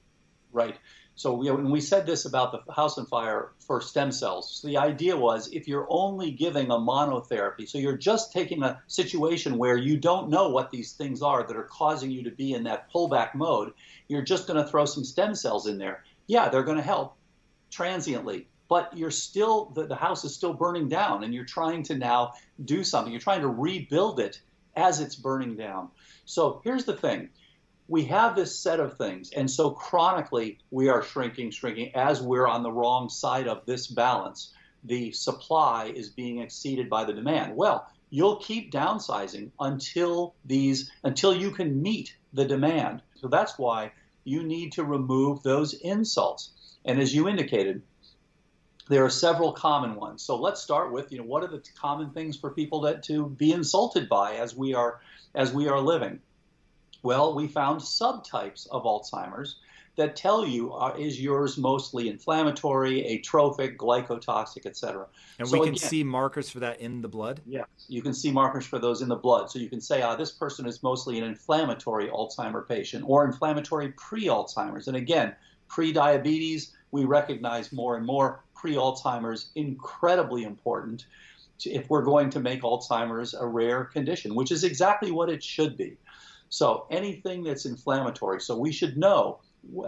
Right. 0.51 0.75
So 1.15 1.33
we, 1.33 1.51
when 1.51 1.69
we 1.69 1.81
said 1.81 2.05
this 2.05 2.25
about 2.25 2.65
the 2.65 2.73
house 2.73 2.97
on 2.97 3.05
fire 3.05 3.51
for 3.59 3.81
stem 3.81 4.11
cells, 4.11 4.59
so 4.61 4.67
the 4.67 4.77
idea 4.77 5.15
was 5.15 5.47
if 5.51 5.67
you're 5.67 5.87
only 5.89 6.31
giving 6.31 6.71
a 6.71 6.75
monotherapy, 6.75 7.69
so 7.69 7.77
you're 7.77 7.97
just 7.97 8.33
taking 8.33 8.63
a 8.63 8.81
situation 8.87 9.57
where 9.57 9.77
you 9.77 9.97
don't 9.97 10.29
know 10.29 10.49
what 10.49 10.71
these 10.71 10.93
things 10.93 11.21
are 11.21 11.45
that 11.45 11.55
are 11.55 11.63
causing 11.63 12.09
you 12.09 12.23
to 12.23 12.31
be 12.31 12.53
in 12.53 12.63
that 12.63 12.91
pullback 12.91 13.35
mode, 13.35 13.73
you're 14.07 14.23
just 14.23 14.47
going 14.47 14.63
to 14.63 14.69
throw 14.69 14.85
some 14.85 15.03
stem 15.03 15.35
cells 15.35 15.67
in 15.67 15.77
there. 15.77 16.03
Yeah, 16.25 16.49
they're 16.49 16.63
going 16.63 16.77
to 16.77 16.83
help 16.83 17.15
transiently, 17.69 18.47
but 18.67 18.97
you're 18.97 19.11
still 19.11 19.65
the, 19.65 19.85
the 19.85 19.95
house 19.95 20.23
is 20.23 20.33
still 20.33 20.53
burning 20.53 20.89
down, 20.89 21.23
and 21.23 21.33
you're 21.33 21.45
trying 21.45 21.83
to 21.83 21.95
now 21.95 22.33
do 22.65 22.83
something. 22.83 23.13
You're 23.13 23.21
trying 23.21 23.41
to 23.41 23.49
rebuild 23.49 24.19
it 24.19 24.41
as 24.75 24.99
it's 24.99 25.15
burning 25.15 25.55
down. 25.55 25.89
So 26.25 26.61
here's 26.63 26.85
the 26.85 26.95
thing 26.95 27.29
we 27.87 28.05
have 28.05 28.35
this 28.35 28.57
set 28.57 28.79
of 28.79 28.97
things. 28.97 29.31
And 29.31 29.49
so 29.49 29.71
chronically, 29.71 30.59
we 30.71 30.89
are 30.89 31.03
shrinking, 31.03 31.51
shrinking 31.51 31.91
as 31.95 32.21
we're 32.21 32.47
on 32.47 32.63
the 32.63 32.71
wrong 32.71 33.09
side 33.09 33.47
of 33.47 33.65
this 33.65 33.87
balance. 33.87 34.53
The 34.85 35.11
supply 35.11 35.91
is 35.95 36.09
being 36.09 36.39
exceeded 36.39 36.89
by 36.89 37.03
the 37.03 37.13
demand. 37.13 37.55
Well, 37.55 37.87
you'll 38.09 38.37
keep 38.37 38.71
downsizing 38.71 39.51
until 39.59 40.35
these 40.45 40.91
until 41.03 41.33
you 41.35 41.51
can 41.51 41.81
meet 41.81 42.15
the 42.33 42.45
demand. 42.45 43.01
So 43.15 43.27
that's 43.27 43.57
why 43.57 43.91
you 44.23 44.43
need 44.43 44.73
to 44.73 44.83
remove 44.83 45.43
those 45.43 45.73
insults. 45.73 46.51
And 46.85 46.99
as 46.99 47.13
you 47.13 47.27
indicated, 47.27 47.81
there 48.89 49.05
are 49.05 49.09
several 49.09 49.53
common 49.53 49.95
ones. 49.95 50.21
So 50.23 50.35
let's 50.35 50.61
start 50.61 50.91
with, 50.91 51.11
you 51.11 51.17
know, 51.17 51.23
what 51.23 51.43
are 51.43 51.47
the 51.47 51.63
common 51.79 52.11
things 52.11 52.37
for 52.37 52.51
people 52.51 52.81
that 52.81 53.03
to 53.03 53.27
be 53.27 53.51
insulted 53.51 54.09
by 54.09 54.35
as 54.35 54.55
we 54.55 54.73
are 54.73 54.99
as 55.35 55.53
we 55.53 55.67
are 55.67 55.79
living? 55.79 56.19
Well, 57.03 57.35
we 57.35 57.47
found 57.47 57.81
subtypes 57.81 58.67
of 58.71 58.83
Alzheimer's 58.83 59.57
that 59.95 60.15
tell 60.15 60.45
you 60.45 60.73
uh, 60.73 60.95
is 60.97 61.21
yours 61.21 61.57
mostly 61.57 62.09
inflammatory, 62.09 63.05
atrophic, 63.13 63.77
glycotoxic, 63.77 64.65
etc. 64.65 65.05
And 65.37 65.47
so 65.47 65.53
we 65.53 65.59
can 65.59 65.75
again, 65.75 65.89
see 65.89 66.03
markers 66.03 66.49
for 66.49 66.59
that 66.61 66.81
in 66.81 67.01
the 67.01 67.07
blood. 67.07 67.41
Yes, 67.45 67.67
you 67.87 68.01
can 68.01 68.13
see 68.13 68.31
markers 68.31 68.65
for 68.65 68.79
those 68.79 69.01
in 69.01 69.09
the 69.09 69.15
blood. 69.15 69.51
So 69.51 69.59
you 69.59 69.69
can 69.69 69.81
say, 69.81 70.01
ah, 70.01 70.15
this 70.15 70.31
person 70.31 70.65
is 70.65 70.81
mostly 70.81 71.19
an 71.19 71.25
inflammatory 71.25 72.07
Alzheimer 72.07 72.67
patient 72.67 73.03
or 73.07 73.25
inflammatory 73.25 73.89
pre-Alzheimer's. 73.89 74.87
And 74.87 74.97
again, 74.97 75.35
pre-diabetes, 75.67 76.71
we 76.91 77.05
recognize 77.05 77.71
more 77.71 77.95
and 77.97 78.05
more 78.05 78.43
pre-Alzheimer's 78.55 79.51
incredibly 79.55 80.43
important 80.43 81.05
if 81.65 81.89
we're 81.89 82.01
going 82.01 82.29
to 82.31 82.39
make 82.39 82.61
Alzheimer's 82.61 83.33
a 83.33 83.45
rare 83.45 83.85
condition, 83.85 84.33
which 84.35 84.51
is 84.51 84.63
exactly 84.63 85.11
what 85.11 85.29
it 85.29 85.43
should 85.43 85.77
be. 85.77 85.97
So 86.53 86.85
anything 86.91 87.41
that's 87.41 87.65
inflammatory, 87.65 88.39
so 88.39 88.55
we 88.55 88.71
should 88.71 88.95
know 88.95 89.39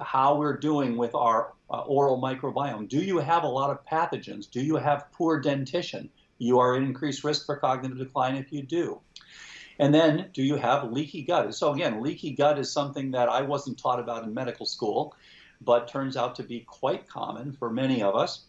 how 0.01 0.35
we're 0.39 0.57
doing 0.57 0.97
with 0.97 1.13
our 1.13 1.53
uh, 1.69 1.81
oral 1.81 2.19
microbiome. 2.19 2.89
Do 2.89 2.97
you 2.97 3.19
have 3.19 3.43
a 3.43 3.47
lot 3.47 3.69
of 3.69 3.85
pathogens? 3.85 4.49
Do 4.49 4.61
you 4.61 4.77
have 4.77 5.11
poor 5.11 5.39
dentition? 5.39 6.09
You 6.39 6.57
are 6.57 6.75
at 6.75 6.81
increased 6.81 7.23
risk 7.23 7.45
for 7.45 7.57
cognitive 7.57 7.99
decline 7.99 8.35
if 8.35 8.51
you 8.51 8.63
do. 8.63 8.99
And 9.77 9.93
then, 9.93 10.31
do 10.33 10.41
you 10.41 10.55
have 10.55 10.91
leaky 10.91 11.21
gut? 11.21 11.53
So, 11.53 11.71
again, 11.71 12.01
leaky 12.01 12.31
gut 12.31 12.57
is 12.57 12.71
something 12.71 13.11
that 13.11 13.29
I 13.29 13.43
wasn't 13.43 13.77
taught 13.77 13.99
about 13.99 14.23
in 14.23 14.33
medical 14.33 14.65
school, 14.65 15.15
but 15.61 15.87
turns 15.87 16.17
out 16.17 16.33
to 16.37 16.43
be 16.43 16.61
quite 16.61 17.07
common 17.07 17.53
for 17.53 17.69
many 17.69 18.01
of 18.01 18.15
us. 18.15 18.41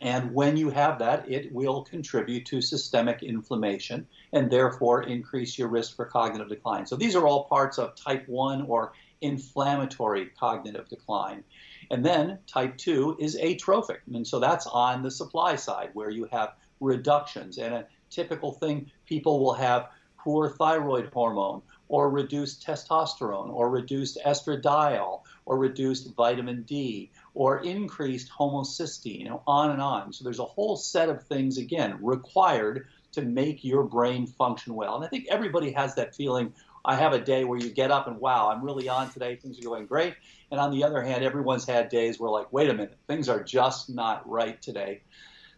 And 0.00 0.32
when 0.32 0.56
you 0.56 0.70
have 0.70 0.98
that, 1.00 1.30
it 1.30 1.52
will 1.52 1.82
contribute 1.82 2.46
to 2.46 2.60
systemic 2.60 3.22
inflammation 3.22 4.06
and 4.32 4.50
therefore 4.50 5.02
increase 5.02 5.58
your 5.58 5.68
risk 5.68 5.96
for 5.96 6.04
cognitive 6.04 6.48
decline. 6.48 6.86
So 6.86 6.96
these 6.96 7.16
are 7.16 7.26
all 7.26 7.44
parts 7.44 7.78
of 7.78 7.96
type 7.96 8.28
1 8.28 8.62
or 8.62 8.92
inflammatory 9.20 10.30
cognitive 10.38 10.88
decline. 10.88 11.42
And 11.90 12.04
then 12.04 12.38
type 12.46 12.76
2 12.76 13.16
is 13.18 13.36
atrophic. 13.36 14.02
And 14.12 14.26
so 14.26 14.38
that's 14.38 14.66
on 14.66 15.02
the 15.02 15.10
supply 15.10 15.56
side 15.56 15.90
where 15.94 16.10
you 16.10 16.28
have 16.30 16.54
reductions. 16.80 17.58
And 17.58 17.74
a 17.74 17.86
typical 18.10 18.52
thing 18.52 18.90
people 19.06 19.40
will 19.40 19.54
have 19.54 19.88
poor 20.18 20.50
thyroid 20.50 21.10
hormone 21.12 21.62
or 21.88 22.10
reduced 22.10 22.66
testosterone 22.66 23.50
or 23.50 23.70
reduced 23.70 24.18
estradiol 24.24 25.22
or 25.46 25.58
reduced 25.58 26.14
vitamin 26.14 26.62
D 26.62 27.10
or 27.38 27.60
increased 27.60 28.28
homocysteine, 28.36 29.20
you 29.20 29.24
know, 29.28 29.40
on 29.46 29.70
and 29.70 29.80
on. 29.80 30.12
So 30.12 30.24
there's 30.24 30.40
a 30.40 30.44
whole 30.44 30.76
set 30.76 31.08
of 31.08 31.22
things, 31.22 31.56
again, 31.56 31.96
required 32.02 32.88
to 33.12 33.22
make 33.22 33.62
your 33.62 33.84
brain 33.84 34.26
function 34.26 34.74
well. 34.74 34.96
And 34.96 35.04
I 35.04 35.08
think 35.08 35.28
everybody 35.30 35.70
has 35.70 35.94
that 35.94 36.16
feeling. 36.16 36.52
I 36.84 36.96
have 36.96 37.12
a 37.12 37.20
day 37.20 37.44
where 37.44 37.56
you 37.56 37.70
get 37.70 37.92
up 37.92 38.08
and 38.08 38.18
wow, 38.18 38.50
I'm 38.50 38.64
really 38.64 38.88
on 38.88 39.12
today, 39.12 39.36
things 39.36 39.56
are 39.60 39.62
going 39.62 39.86
great. 39.86 40.16
And 40.50 40.58
on 40.58 40.72
the 40.72 40.82
other 40.82 41.00
hand, 41.00 41.22
everyone's 41.22 41.64
had 41.64 41.90
days 41.90 42.18
where 42.18 42.28
like, 42.28 42.52
wait 42.52 42.70
a 42.70 42.74
minute, 42.74 42.98
things 43.06 43.28
are 43.28 43.40
just 43.40 43.88
not 43.88 44.28
right 44.28 44.60
today. 44.60 45.02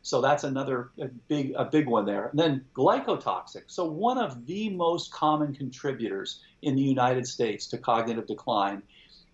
So 0.03 0.21
that's 0.21 0.45
another 0.45 0.91
big 1.29 1.55
a 1.57 1.65
big 1.65 1.87
one 1.87 2.05
there. 2.05 2.27
And 2.27 2.39
then 2.39 2.67
glycotoxic. 2.77 3.63
So 3.69 3.87
one 3.87 4.19
of 4.19 4.45
the 4.45 4.69
most 4.69 5.13
common 5.13 5.55
contributors 5.55 6.41
in 6.61 6.77
the 6.77 6.83
United 6.83 7.27
States 7.27 7.69
to 7.69 7.79
cognitive 7.79 8.27
decline 8.27 8.83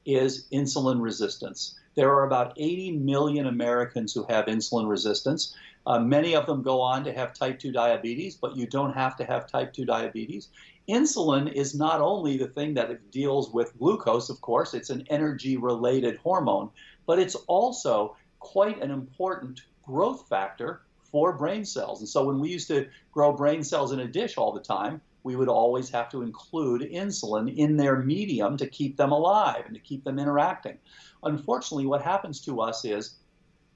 is 0.05 0.47
insulin 0.53 1.03
resistance. 1.03 1.75
There 1.97 2.12
are 2.12 2.26
about 2.26 2.53
80 2.59 2.93
million 2.99 3.47
Americans 3.47 4.12
who 4.12 4.26
have 4.29 4.47
insulin 4.47 4.87
resistance. 4.87 5.57
Uh, 5.87 5.99
many 5.99 6.35
of 6.35 6.45
them 6.45 6.62
go 6.62 6.81
on 6.83 7.05
to 7.05 7.12
have 7.12 7.33
type 7.33 7.59
2 7.59 7.73
diabetes, 7.73 8.37
but 8.37 8.55
you 8.55 8.67
don't 8.67 8.93
have 8.93 9.17
to 9.17 9.25
have 9.25 9.50
type 9.50 9.73
2 9.73 9.87
diabetes. 9.87 10.49
Insulin 10.88 11.50
is 11.50 11.75
not 11.75 12.03
only 12.03 12.37
the 12.37 12.49
thing 12.49 12.75
that 12.75 13.11
deals 13.11 13.50
with 13.50 13.76
glucose, 13.79 14.29
of 14.29 14.41
course, 14.43 14.75
it's 14.75 14.91
an 14.91 15.07
energy 15.09 15.57
related 15.57 16.19
hormone, 16.19 16.69
but 17.07 17.19
it's 17.19 17.35
also 17.47 18.15
quite 18.41 18.83
an 18.83 18.91
important 18.91 19.62
growth 19.83 20.29
factor 20.29 20.83
for 21.11 21.33
brain 21.33 21.65
cells. 21.65 22.00
And 22.00 22.09
so 22.09 22.25
when 22.26 22.41
we 22.41 22.50
used 22.50 22.69
to 22.69 22.88
grow 23.11 23.33
brain 23.33 23.62
cells 23.62 23.93
in 23.93 24.00
a 24.00 24.07
dish 24.07 24.37
all 24.37 24.53
the 24.53 24.61
time, 24.61 25.00
we 25.26 25.35
would 25.35 25.49
always 25.49 25.90
have 25.90 26.09
to 26.09 26.23
include 26.23 26.83
insulin 26.83 27.52
in 27.56 27.76
their 27.76 27.97
medium 27.97 28.56
to 28.56 28.64
keep 28.68 28.97
them 28.97 29.11
alive 29.11 29.64
and 29.66 29.75
to 29.75 29.80
keep 29.80 30.04
them 30.04 30.21
interacting. 30.21 30.78
Unfortunately, 31.25 31.85
what 31.85 32.00
happens 32.00 32.40
to 32.42 32.61
us 32.61 32.85
is 32.85 33.16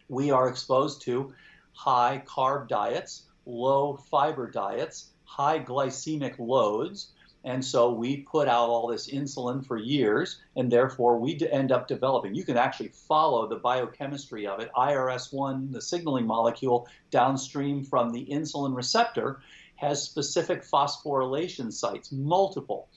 we 0.08 0.30
are 0.30 0.48
exposed 0.48 1.02
to 1.02 1.32
high 1.72 2.22
carb 2.24 2.68
diets, 2.68 3.24
low 3.46 3.96
fiber 3.96 4.48
diets, 4.48 5.10
high 5.24 5.58
glycemic 5.58 6.38
loads. 6.38 7.08
And 7.42 7.64
so 7.64 7.90
we 7.90 8.18
put 8.18 8.46
out 8.46 8.68
all 8.68 8.86
this 8.86 9.10
insulin 9.10 9.66
for 9.66 9.76
years, 9.76 10.40
and 10.54 10.70
therefore 10.70 11.18
we 11.18 11.36
end 11.50 11.72
up 11.72 11.88
developing. 11.88 12.34
You 12.34 12.44
can 12.44 12.58
actually 12.58 12.90
follow 12.90 13.48
the 13.48 13.56
biochemistry 13.56 14.46
of 14.46 14.60
it. 14.60 14.70
IRS1, 14.76 15.72
the 15.72 15.80
signaling 15.80 16.26
molecule 16.26 16.86
downstream 17.10 17.82
from 17.82 18.12
the 18.12 18.24
insulin 18.26 18.76
receptor, 18.76 19.40
has 19.80 20.02
specific 20.02 20.62
phosphorylation 20.62 21.72
sites, 21.72 22.12
multiple. 22.12 22.88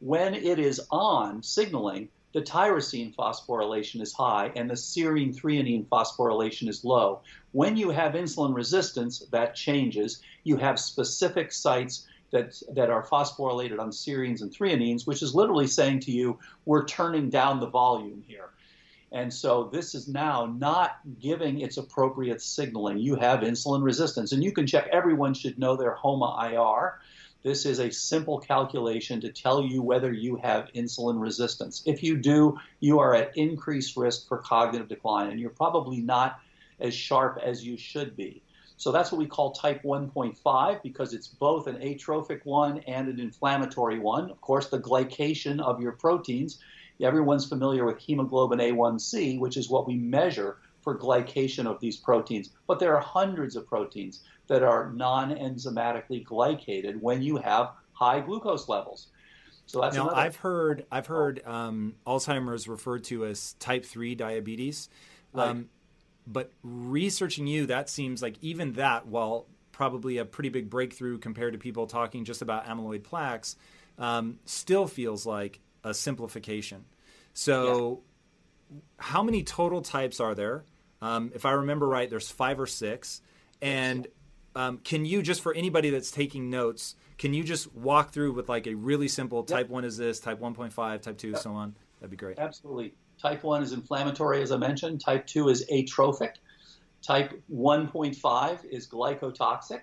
When 0.00 0.32
it 0.34 0.58
is 0.58 0.80
on 0.90 1.42
signaling, 1.42 2.08
the 2.32 2.40
tyrosine 2.40 3.14
phosphorylation 3.14 4.00
is 4.00 4.14
high 4.14 4.50
and 4.56 4.70
the 4.70 4.74
serine 4.74 5.36
threonine 5.38 5.84
phosphorylation 5.88 6.70
is 6.70 6.86
low. 6.86 7.20
When 7.52 7.76
you 7.76 7.90
have 7.90 8.14
insulin 8.14 8.54
resistance, 8.54 9.22
that 9.30 9.54
changes. 9.54 10.22
You 10.44 10.56
have 10.56 10.80
specific 10.80 11.52
sites 11.52 12.06
that, 12.30 12.60
that 12.72 12.88
are 12.88 13.06
phosphorylated 13.06 13.78
on 13.78 13.90
serines 13.90 14.40
and 14.40 14.50
threonines, 14.50 15.06
which 15.06 15.22
is 15.22 15.34
literally 15.34 15.66
saying 15.66 16.00
to 16.00 16.12
you, 16.12 16.38
we're 16.64 16.86
turning 16.86 17.28
down 17.28 17.60
the 17.60 17.68
volume 17.68 18.24
here. 18.26 18.48
And 19.12 19.32
so 19.32 19.68
this 19.70 19.94
is 19.94 20.08
now 20.08 20.46
not 20.46 20.98
giving 21.20 21.60
its 21.60 21.76
appropriate 21.76 22.40
signaling. 22.40 22.98
You 22.98 23.16
have 23.16 23.40
insulin 23.40 23.82
resistance, 23.82 24.32
and 24.32 24.42
you 24.42 24.52
can 24.52 24.66
check. 24.66 24.88
Everyone 24.90 25.34
should 25.34 25.58
know 25.58 25.76
their 25.76 25.92
HOMA 25.92 26.50
IR. 26.50 26.98
This 27.42 27.66
is 27.66 27.78
a 27.78 27.90
simple 27.90 28.38
calculation 28.38 29.20
to 29.20 29.30
tell 29.30 29.62
you 29.62 29.82
whether 29.82 30.10
you 30.10 30.36
have 30.36 30.72
insulin 30.74 31.20
resistance. 31.20 31.82
If 31.84 32.02
you 32.02 32.16
do, 32.16 32.58
you 32.80 33.00
are 33.00 33.14
at 33.14 33.36
increased 33.36 33.96
risk 33.98 34.28
for 34.28 34.38
cognitive 34.38 34.88
decline, 34.88 35.30
and 35.30 35.38
you're 35.38 35.50
probably 35.50 36.00
not 36.00 36.40
as 36.80 36.94
sharp 36.94 37.38
as 37.42 37.64
you 37.64 37.76
should 37.76 38.16
be. 38.16 38.42
So 38.78 38.92
that's 38.92 39.12
what 39.12 39.18
we 39.18 39.26
call 39.26 39.52
type 39.52 39.82
1.5 39.82 40.82
because 40.82 41.12
it's 41.12 41.28
both 41.28 41.66
an 41.66 41.76
atrophic 41.82 42.44
one 42.44 42.78
and 42.86 43.08
an 43.08 43.20
inflammatory 43.20 43.98
one. 43.98 44.30
Of 44.30 44.40
course, 44.40 44.70
the 44.70 44.80
glycation 44.80 45.60
of 45.60 45.80
your 45.80 45.92
proteins. 45.92 46.58
Everyone's 47.02 47.48
familiar 47.48 47.84
with 47.84 47.98
hemoglobin 47.98 48.58
A1C, 48.58 49.38
which 49.38 49.56
is 49.56 49.68
what 49.68 49.86
we 49.86 49.96
measure 49.96 50.58
for 50.82 50.98
glycation 50.98 51.66
of 51.66 51.80
these 51.80 51.96
proteins. 51.96 52.50
But 52.66 52.78
there 52.78 52.94
are 52.94 53.00
hundreds 53.00 53.56
of 53.56 53.66
proteins 53.66 54.20
that 54.48 54.62
are 54.62 54.92
non 54.92 55.30
enzymatically 55.34 56.24
glycated 56.24 57.00
when 57.00 57.22
you 57.22 57.36
have 57.36 57.70
high 57.92 58.20
glucose 58.20 58.68
levels. 58.68 59.08
So 59.66 59.80
that's 59.80 59.96
now 59.96 60.08
another. 60.08 60.20
I've 60.20 60.36
heard 60.36 60.86
I've 60.90 61.06
heard 61.06 61.42
um, 61.46 61.94
Alzheimer's 62.06 62.68
referred 62.68 63.04
to 63.04 63.26
as 63.26 63.54
type 63.54 63.84
three 63.84 64.14
diabetes, 64.14 64.88
Right. 65.32 65.48
um, 65.48 65.68
but 66.26 66.52
researching 66.62 67.46
you, 67.46 67.66
that 67.66 67.88
seems 67.88 68.22
like 68.22 68.36
even 68.42 68.74
that, 68.74 69.06
while 69.06 69.46
probably 69.72 70.18
a 70.18 70.24
pretty 70.24 70.50
big 70.50 70.68
breakthrough 70.68 71.18
compared 71.18 71.54
to 71.54 71.58
people 71.58 71.86
talking 71.86 72.24
just 72.24 72.42
about 72.42 72.66
amyloid 72.66 73.02
plaques, 73.02 73.56
um, 73.98 74.38
still 74.44 74.86
feels 74.86 75.24
like 75.24 75.60
a 75.84 75.94
simplification. 75.94 76.84
So, 77.34 78.02
how 78.98 79.22
many 79.22 79.42
total 79.42 79.82
types 79.82 80.20
are 80.20 80.34
there? 80.34 80.64
Um, 81.00 81.32
if 81.34 81.44
I 81.44 81.52
remember 81.52 81.88
right, 81.88 82.08
there's 82.08 82.30
five 82.30 82.60
or 82.60 82.66
six. 82.66 83.20
And 83.60 84.06
um, 84.54 84.78
can 84.78 85.04
you 85.04 85.22
just 85.22 85.40
for 85.40 85.54
anybody 85.54 85.90
that's 85.90 86.10
taking 86.10 86.50
notes, 86.50 86.96
can 87.18 87.34
you 87.34 87.42
just 87.44 87.72
walk 87.74 88.12
through 88.12 88.32
with 88.32 88.48
like 88.48 88.66
a 88.66 88.74
really 88.74 89.08
simple 89.08 89.42
type 89.44 89.68
one 89.68 89.84
is 89.84 89.96
this, 89.96 90.20
type 90.20 90.40
1.5, 90.40 91.02
type 91.02 91.18
two, 91.18 91.34
so 91.36 91.52
on? 91.52 91.74
That'd 92.00 92.10
be 92.10 92.16
great. 92.16 92.38
Absolutely. 92.38 92.94
Type 93.20 93.44
1 93.44 93.62
is 93.62 93.72
inflammatory, 93.72 94.42
as 94.42 94.50
I 94.50 94.56
mentioned. 94.56 95.00
Type 95.00 95.26
2 95.28 95.48
is 95.48 95.64
atrophic. 95.70 96.34
Type 97.00 97.40
1.5 97.52 98.64
is 98.64 98.88
glycotoxic. 98.88 99.82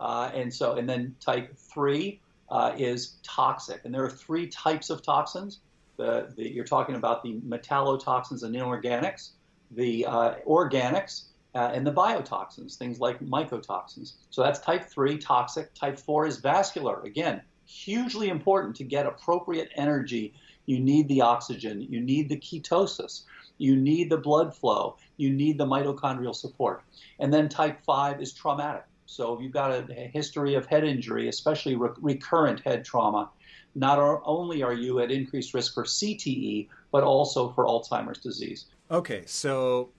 Uh, 0.00 0.30
and 0.34 0.52
so, 0.52 0.74
and 0.74 0.88
then 0.88 1.14
type 1.20 1.56
3 1.56 2.20
uh, 2.50 2.72
is 2.76 3.18
toxic. 3.22 3.84
And 3.84 3.94
there 3.94 4.04
are 4.04 4.10
three 4.10 4.48
types 4.48 4.90
of 4.90 5.02
toxins. 5.02 5.60
The, 5.96 6.32
the, 6.36 6.50
you're 6.50 6.64
talking 6.64 6.94
about 6.94 7.22
the 7.22 7.40
metallotoxins 7.46 8.42
and 8.42 8.54
inorganics, 8.54 9.30
the 9.70 10.06
uh, 10.06 10.34
organics, 10.46 11.24
uh, 11.54 11.70
and 11.74 11.86
the 11.86 11.92
biotoxins, 11.92 12.76
things 12.76 12.98
like 12.98 13.20
mycotoxins. 13.20 14.14
So 14.30 14.42
that's 14.42 14.60
type 14.60 14.88
3, 14.88 15.18
toxic. 15.18 15.74
Type 15.74 15.98
4 15.98 16.26
is 16.26 16.38
vascular. 16.38 17.02
Again, 17.02 17.42
hugely 17.66 18.28
important 18.28 18.76
to 18.76 18.84
get 18.84 19.06
appropriate 19.06 19.70
energy. 19.76 20.34
You 20.66 20.80
need 20.80 21.08
the 21.08 21.20
oxygen, 21.20 21.82
you 21.82 22.00
need 22.00 22.28
the 22.28 22.36
ketosis, 22.36 23.24
you 23.58 23.76
need 23.76 24.10
the 24.10 24.16
blood 24.16 24.54
flow, 24.54 24.96
you 25.16 25.30
need 25.30 25.58
the 25.58 25.66
mitochondrial 25.66 26.34
support. 26.34 26.82
And 27.18 27.32
then 27.32 27.48
type 27.48 27.80
5 27.84 28.22
is 28.22 28.32
traumatic. 28.32 28.84
So 29.06 29.34
if 29.34 29.42
you've 29.42 29.52
got 29.52 29.72
a, 29.72 29.86
a 29.90 30.08
history 30.08 30.54
of 30.54 30.66
head 30.66 30.84
injury, 30.84 31.28
especially 31.28 31.76
re- 31.76 31.90
recurrent 32.00 32.60
head 32.60 32.84
trauma, 32.84 33.28
not 33.74 33.98
only 34.24 34.62
are 34.62 34.72
you 34.72 35.00
at 35.00 35.10
increased 35.10 35.54
risk 35.54 35.74
for 35.74 35.84
CTE, 35.84 36.68
but 36.90 37.02
also 37.02 37.50
for 37.52 37.66
Alzheimer's 37.66 38.18
disease. 38.18 38.66
Okay, 38.90 39.22
so 39.26 39.90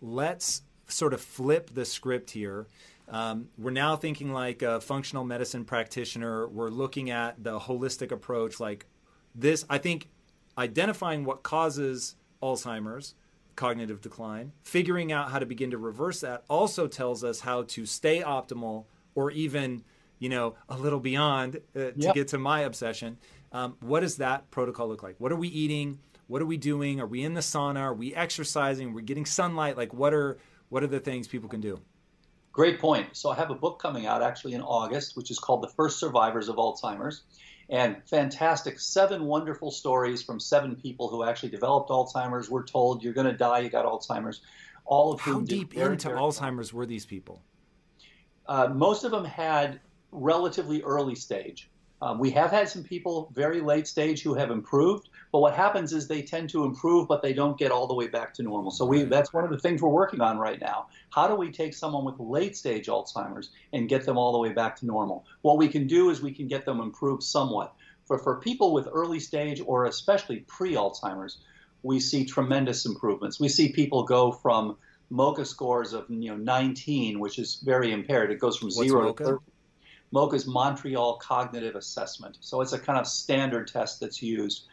let's 0.00 0.62
sort 0.88 1.12
of 1.12 1.20
flip 1.20 1.70
the 1.74 1.84
script 1.84 2.30
here. 2.30 2.66
Um, 3.08 3.48
we're 3.56 3.70
now 3.70 3.96
thinking 3.96 4.32
like 4.32 4.62
a 4.62 4.80
functional 4.80 5.24
medicine 5.24 5.64
practitioner. 5.64 6.48
We're 6.48 6.70
looking 6.70 7.10
at 7.10 7.42
the 7.42 7.58
holistic 7.58 8.12
approach. 8.12 8.58
Like 8.60 8.86
this, 9.34 9.64
I 9.68 9.78
think 9.78 10.08
identifying 10.58 11.24
what 11.24 11.42
causes 11.42 12.16
Alzheimer's, 12.42 13.14
cognitive 13.54 14.00
decline, 14.00 14.52
figuring 14.62 15.12
out 15.12 15.30
how 15.30 15.38
to 15.38 15.46
begin 15.46 15.70
to 15.70 15.78
reverse 15.78 16.20
that 16.20 16.44
also 16.48 16.86
tells 16.86 17.24
us 17.24 17.40
how 17.40 17.62
to 17.62 17.86
stay 17.86 18.22
optimal 18.22 18.84
or 19.14 19.30
even, 19.30 19.82
you 20.18 20.28
know, 20.28 20.54
a 20.68 20.76
little 20.76 21.00
beyond 21.00 21.56
uh, 21.74 21.78
to 21.78 21.92
Yep. 21.96 22.14
get 22.14 22.28
to 22.28 22.38
my 22.38 22.60
obsession. 22.60 23.18
Um, 23.52 23.76
what 23.80 24.00
does 24.00 24.16
that 24.16 24.50
protocol 24.50 24.88
look 24.88 25.02
like? 25.02 25.16
What 25.18 25.32
are 25.32 25.36
we 25.36 25.48
eating? 25.48 25.98
What 26.26 26.42
are 26.42 26.46
we 26.46 26.56
doing? 26.56 27.00
Are 27.00 27.06
we 27.06 27.22
in 27.22 27.34
the 27.34 27.40
sauna? 27.40 27.80
Are 27.80 27.94
we 27.94 28.14
exercising? 28.14 28.88
we're 28.88 28.96
we 28.96 29.02
getting 29.02 29.26
sunlight? 29.26 29.76
Like 29.76 29.94
what 29.94 30.12
are 30.12 30.38
what 30.68 30.82
are 30.82 30.88
the 30.88 31.00
things 31.00 31.28
people 31.28 31.48
can 31.48 31.60
do? 31.60 31.80
Great 32.52 32.80
point. 32.80 33.08
So 33.12 33.30
I 33.30 33.34
have 33.36 33.50
a 33.50 33.54
book 33.54 33.78
coming 33.78 34.06
out 34.06 34.22
actually 34.22 34.54
in 34.54 34.62
August, 34.62 35.16
which 35.16 35.30
is 35.30 35.38
called 35.38 35.62
The 35.62 35.68
First 35.68 36.00
Survivors 36.00 36.48
of 36.48 36.56
Alzheimer's. 36.56 37.22
And 37.68 37.96
fantastic, 38.08 38.80
seven 38.80 39.24
wonderful 39.24 39.70
stories 39.70 40.22
from 40.22 40.40
seven 40.40 40.76
people 40.76 41.08
who 41.08 41.24
actually 41.24 41.50
developed 41.50 41.90
Alzheimer's. 41.90 42.48
We're 42.48 42.64
told 42.64 43.02
you're 43.02 43.12
going 43.12 43.26
to 43.26 43.36
die, 43.36 43.58
you 43.58 43.68
got 43.70 43.84
Alzheimer's. 43.84 44.40
All 44.84 45.12
of 45.12 45.20
How 45.20 45.32
whom 45.32 45.44
did 45.44 45.70
deep 45.70 45.74
into 45.74 46.08
Alzheimer's 46.10 46.72
were 46.72 46.86
these 46.86 47.04
people? 47.04 47.42
Uh, 48.46 48.68
most 48.68 49.04
of 49.04 49.10
them 49.10 49.24
had 49.24 49.80
relatively 50.16 50.82
early 50.82 51.14
stage. 51.14 51.70
Um, 52.02 52.18
we 52.18 52.30
have 52.32 52.50
had 52.50 52.68
some 52.68 52.82
people 52.82 53.30
very 53.34 53.60
late 53.60 53.88
stage 53.88 54.22
who 54.22 54.34
have 54.34 54.50
improved, 54.50 55.08
but 55.32 55.40
what 55.40 55.54
happens 55.54 55.94
is 55.94 56.06
they 56.06 56.20
tend 56.20 56.50
to 56.50 56.64
improve, 56.64 57.08
but 57.08 57.22
they 57.22 57.32
don't 57.32 57.56
get 57.56 57.70
all 57.70 57.86
the 57.86 57.94
way 57.94 58.06
back 58.06 58.34
to 58.34 58.42
normal. 58.42 58.70
So 58.70 58.84
we 58.84 59.04
that's 59.04 59.32
one 59.32 59.44
of 59.44 59.50
the 59.50 59.58
things 59.58 59.80
we're 59.80 59.88
working 59.88 60.20
on 60.20 60.36
right 60.36 60.60
now. 60.60 60.88
How 61.10 61.26
do 61.26 61.34
we 61.34 61.50
take 61.50 61.72
someone 61.72 62.04
with 62.04 62.16
late 62.18 62.54
stage 62.54 62.86
Alzheimer's 62.86 63.50
and 63.72 63.88
get 63.88 64.04
them 64.04 64.18
all 64.18 64.32
the 64.32 64.38
way 64.38 64.52
back 64.52 64.76
to 64.76 64.86
normal? 64.86 65.24
What 65.40 65.56
we 65.56 65.68
can 65.68 65.86
do 65.86 66.10
is 66.10 66.20
we 66.20 66.32
can 66.32 66.48
get 66.48 66.66
them 66.66 66.80
improved 66.80 67.22
somewhat. 67.22 67.74
For 68.04 68.18
for 68.18 68.40
people 68.40 68.74
with 68.74 68.88
early 68.92 69.20
stage 69.20 69.62
or 69.64 69.86
especially 69.86 70.40
pre-Alzheimer's, 70.40 71.38
we 71.82 71.98
see 71.98 72.26
tremendous 72.26 72.84
improvements. 72.84 73.40
We 73.40 73.48
see 73.48 73.72
people 73.72 74.02
go 74.02 74.32
from 74.32 74.76
MoCA 75.10 75.46
scores 75.46 75.94
of 75.94 76.04
you 76.10 76.30
know 76.30 76.36
19, 76.36 77.20
which 77.20 77.38
is 77.38 77.56
very 77.64 77.92
impaired. 77.92 78.30
It 78.30 78.38
goes 78.38 78.58
from 78.58 78.66
What's 78.66 78.88
zero 78.88 79.12
MoCA? 79.12 79.16
to 79.16 79.24
30. 79.24 79.44
MoCA 80.12 80.34
is 80.34 80.46
Montreal 80.46 81.18
Cognitive 81.18 81.74
Assessment. 81.74 82.38
So 82.40 82.60
it's 82.60 82.72
a 82.72 82.78
kind 82.78 82.98
of 82.98 83.06
standard 83.06 83.68
test 83.68 84.00
that's 84.00 84.22
used. 84.22 84.66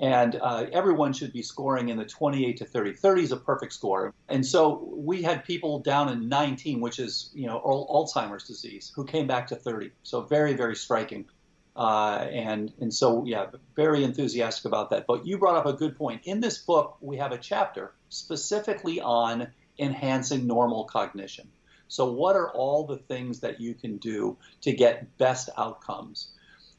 And 0.00 0.36
uh, 0.40 0.66
everyone 0.72 1.12
should 1.12 1.32
be 1.32 1.42
scoring 1.42 1.88
in 1.88 1.96
the 1.96 2.04
28 2.04 2.56
to 2.58 2.64
30. 2.64 2.94
30 2.94 3.22
is 3.22 3.32
a 3.32 3.36
perfect 3.36 3.72
score. 3.72 4.14
And 4.28 4.46
so 4.46 4.92
we 4.94 5.22
had 5.22 5.44
people 5.44 5.80
down 5.80 6.08
in 6.08 6.28
19, 6.28 6.80
which 6.80 7.00
is, 7.00 7.30
you 7.34 7.46
know, 7.46 7.56
Al- 7.56 7.88
Alzheimer's 7.88 8.44
disease, 8.44 8.92
who 8.94 9.04
came 9.04 9.26
back 9.26 9.48
to 9.48 9.56
30. 9.56 9.90
So 10.04 10.22
very, 10.22 10.54
very 10.54 10.76
striking. 10.76 11.26
Uh, 11.74 12.26
and, 12.30 12.72
and 12.80 12.94
so, 12.94 13.24
yeah, 13.24 13.46
very 13.74 14.04
enthusiastic 14.04 14.64
about 14.66 14.90
that. 14.90 15.06
But 15.06 15.26
you 15.26 15.38
brought 15.38 15.56
up 15.56 15.66
a 15.66 15.72
good 15.72 15.96
point. 15.96 16.22
In 16.24 16.40
this 16.40 16.58
book, 16.58 16.96
we 17.00 17.16
have 17.16 17.32
a 17.32 17.38
chapter 17.38 17.92
specifically 18.08 19.00
on 19.00 19.48
enhancing 19.78 20.46
normal 20.46 20.84
cognition. 20.84 21.48
So, 21.88 22.12
what 22.12 22.36
are 22.36 22.50
all 22.52 22.86
the 22.86 22.98
things 22.98 23.40
that 23.40 23.60
you 23.60 23.74
can 23.74 23.96
do 23.96 24.36
to 24.60 24.72
get 24.72 25.16
best 25.18 25.48
outcomes? 25.56 26.28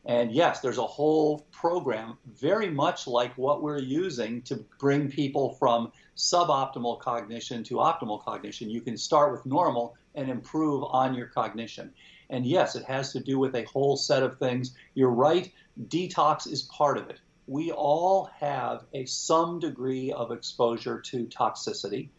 And 0.05 0.31
yes, 0.31 0.61
there's 0.61 0.77
a 0.77 0.87
whole 0.87 1.45
program 1.51 2.17
very 2.25 2.69
much 2.69 3.05
like 3.05 3.37
what 3.37 3.61
we're 3.61 3.79
using 3.81 4.41
to 4.43 4.65
bring 4.79 5.09
people 5.09 5.55
from 5.55 5.91
suboptimal 6.15 6.99
cognition 6.99 7.63
to 7.65 7.75
optimal 7.75 8.23
cognition. 8.23 8.69
You 8.69 8.81
can 8.81 8.97
start 8.97 9.31
with 9.31 9.45
normal 9.45 9.95
and 10.15 10.29
improve 10.29 10.83
on 10.83 11.15
your 11.15 11.27
cognition. 11.27 11.93
And 12.29 12.45
yes, 12.45 12.75
it 12.75 12.85
has 12.85 13.11
to 13.13 13.19
do 13.19 13.39
with 13.39 13.55
a 13.55 13.65
whole 13.65 13.97
set 13.97 14.23
of 14.23 14.37
things. 14.37 14.75
You're 14.93 15.09
right, 15.09 15.51
detox 15.87 16.47
is 16.51 16.63
part 16.63 16.97
of 16.97 17.09
it. 17.09 17.19
We 17.47 17.71
all 17.71 18.29
have 18.39 18.85
a 18.93 19.05
some 19.05 19.59
degree 19.59 20.11
of 20.11 20.31
exposure 20.31 21.01
to 21.01 21.25
toxicity 21.25 22.09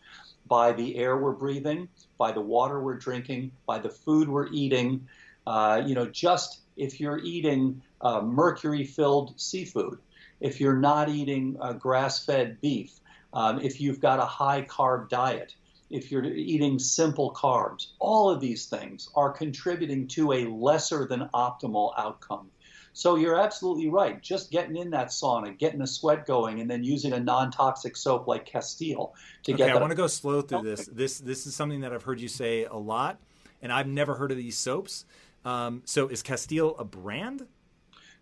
by 0.51 0.73
the 0.73 0.97
air 0.97 1.17
we're 1.17 1.33
breathing, 1.33 1.89
by 2.19 2.33
the 2.33 2.41
water 2.41 2.81
we're 2.81 2.99
drinking, 2.99 3.53
by 3.67 3.79
the 3.79 3.89
food 3.89 4.29
we're 4.29 4.49
eating. 4.49 5.07
Uh, 5.47 5.81
you 5.87 5.95
know, 5.95 6.07
just 6.07 6.61
if 6.77 7.01
you're 7.01 7.21
eating 7.21 7.81
uh, 8.01 8.21
mercury 8.21 8.85
filled 8.85 9.41
seafood, 9.41 9.99
if 10.41 10.61
you're 10.61 10.77
not 10.77 11.09
eating 11.09 11.57
uh, 11.61 11.73
grass 11.73 12.25
fed 12.25 12.61
beef, 12.61 13.01
um, 13.33 13.61
if 13.61 13.81
you've 13.81 14.01
got 14.01 14.19
a 14.19 14.25
high 14.25 14.63
carb 14.63 15.09
diet, 15.09 15.55
if 15.89 16.11
you're 16.11 16.25
eating 16.25 16.81
simple 16.81 17.33
carbs, 17.33 17.89
all 18.01 18.29
of 18.29 18.41
these 18.41 18.67
things 18.67 19.09
are 19.15 19.31
contributing 19.31 20.09
to 20.09 20.33
a 20.33 20.47
lesser 20.47 21.07
than 21.07 21.29
optimal 21.33 21.93
outcome. 21.97 22.51
So 22.93 23.17
you're 23.17 23.39
absolutely 23.39 23.89
right. 23.89 24.21
Just 24.21 24.51
getting 24.51 24.77
in 24.77 24.91
that 24.91 25.09
sauna, 25.09 25.57
getting 25.57 25.79
the 25.79 25.87
sweat 25.87 26.27
going, 26.27 26.61
and 26.61 26.71
then 26.71 26.83
using 26.83 27.13
a 27.13 27.21
non-toxic 27.21 27.97
soap 27.97 28.27
like 28.27 28.45
Castile 28.45 29.15
to 29.45 29.53
Okay, 29.53 29.59
get 29.59 29.71
Okay, 29.71 29.79
I 29.79 29.81
want 29.81 29.91
to 29.91 29.97
go 29.97 30.07
slow 30.07 30.43
through 30.43 30.63
this. 30.63 30.87
This 30.87 31.19
this 31.19 31.47
is 31.47 31.55
something 31.55 31.81
that 31.81 31.93
I've 31.93 32.03
heard 32.03 32.21
you 32.21 32.29
say 32.29 32.65
a 32.65 32.77
lot, 32.77 33.19
and 33.63 33.73
I've 33.73 33.87
never 33.87 34.15
heard 34.15 34.31
of 34.33 34.37
these 34.37 34.59
soaps. 34.59 35.05
Um, 35.45 35.83
so 35.85 36.09
is 36.09 36.23
Castile 36.23 36.77
a 36.79 36.85
brand? 36.85 37.47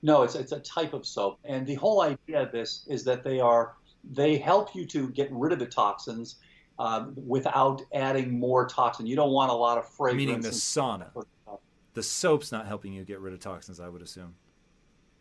No, 0.03 0.23
it's 0.23 0.35
it's 0.35 0.53
a 0.53 0.61
type 0.61 0.93
of 0.93 1.07
soap, 1.07 1.39
and 1.45 1.67
the 1.67 1.75
whole 1.75 2.03
idea 2.03 2.43
of 2.43 2.53
this 2.53 2.85
is 2.89 3.05
that 3.05 3.25
they 3.25 3.41
are 3.41 3.75
they 4.13 4.37
help 4.39 4.75
you 4.75 4.87
to 4.87 5.09
get 5.09 5.29
rid 5.33 5.53
of 5.53 5.59
the 5.59 5.67
toxins 5.67 6.37
um, 6.79 7.15
without 7.27 7.83
adding 7.93 8.39
more 8.39 8.67
toxin. 8.67 9.07
You 9.07 9.17
don't 9.17 9.33
want 9.33 9.51
a 9.51 9.55
lot 9.55 9.79
of 9.79 9.89
fragrance. 9.89 10.27
Meaning 10.27 10.41
the 10.41 10.51
sauna. 10.51 11.11
The 11.95 12.03
soap's 12.03 12.53
not 12.53 12.67
helping 12.69 12.93
you 12.93 13.03
get 13.05 13.19
rid 13.19 13.35
of 13.35 13.41
toxins, 13.41 13.81
I 13.81 13.89
would 13.89 14.03
assume. 14.03 14.37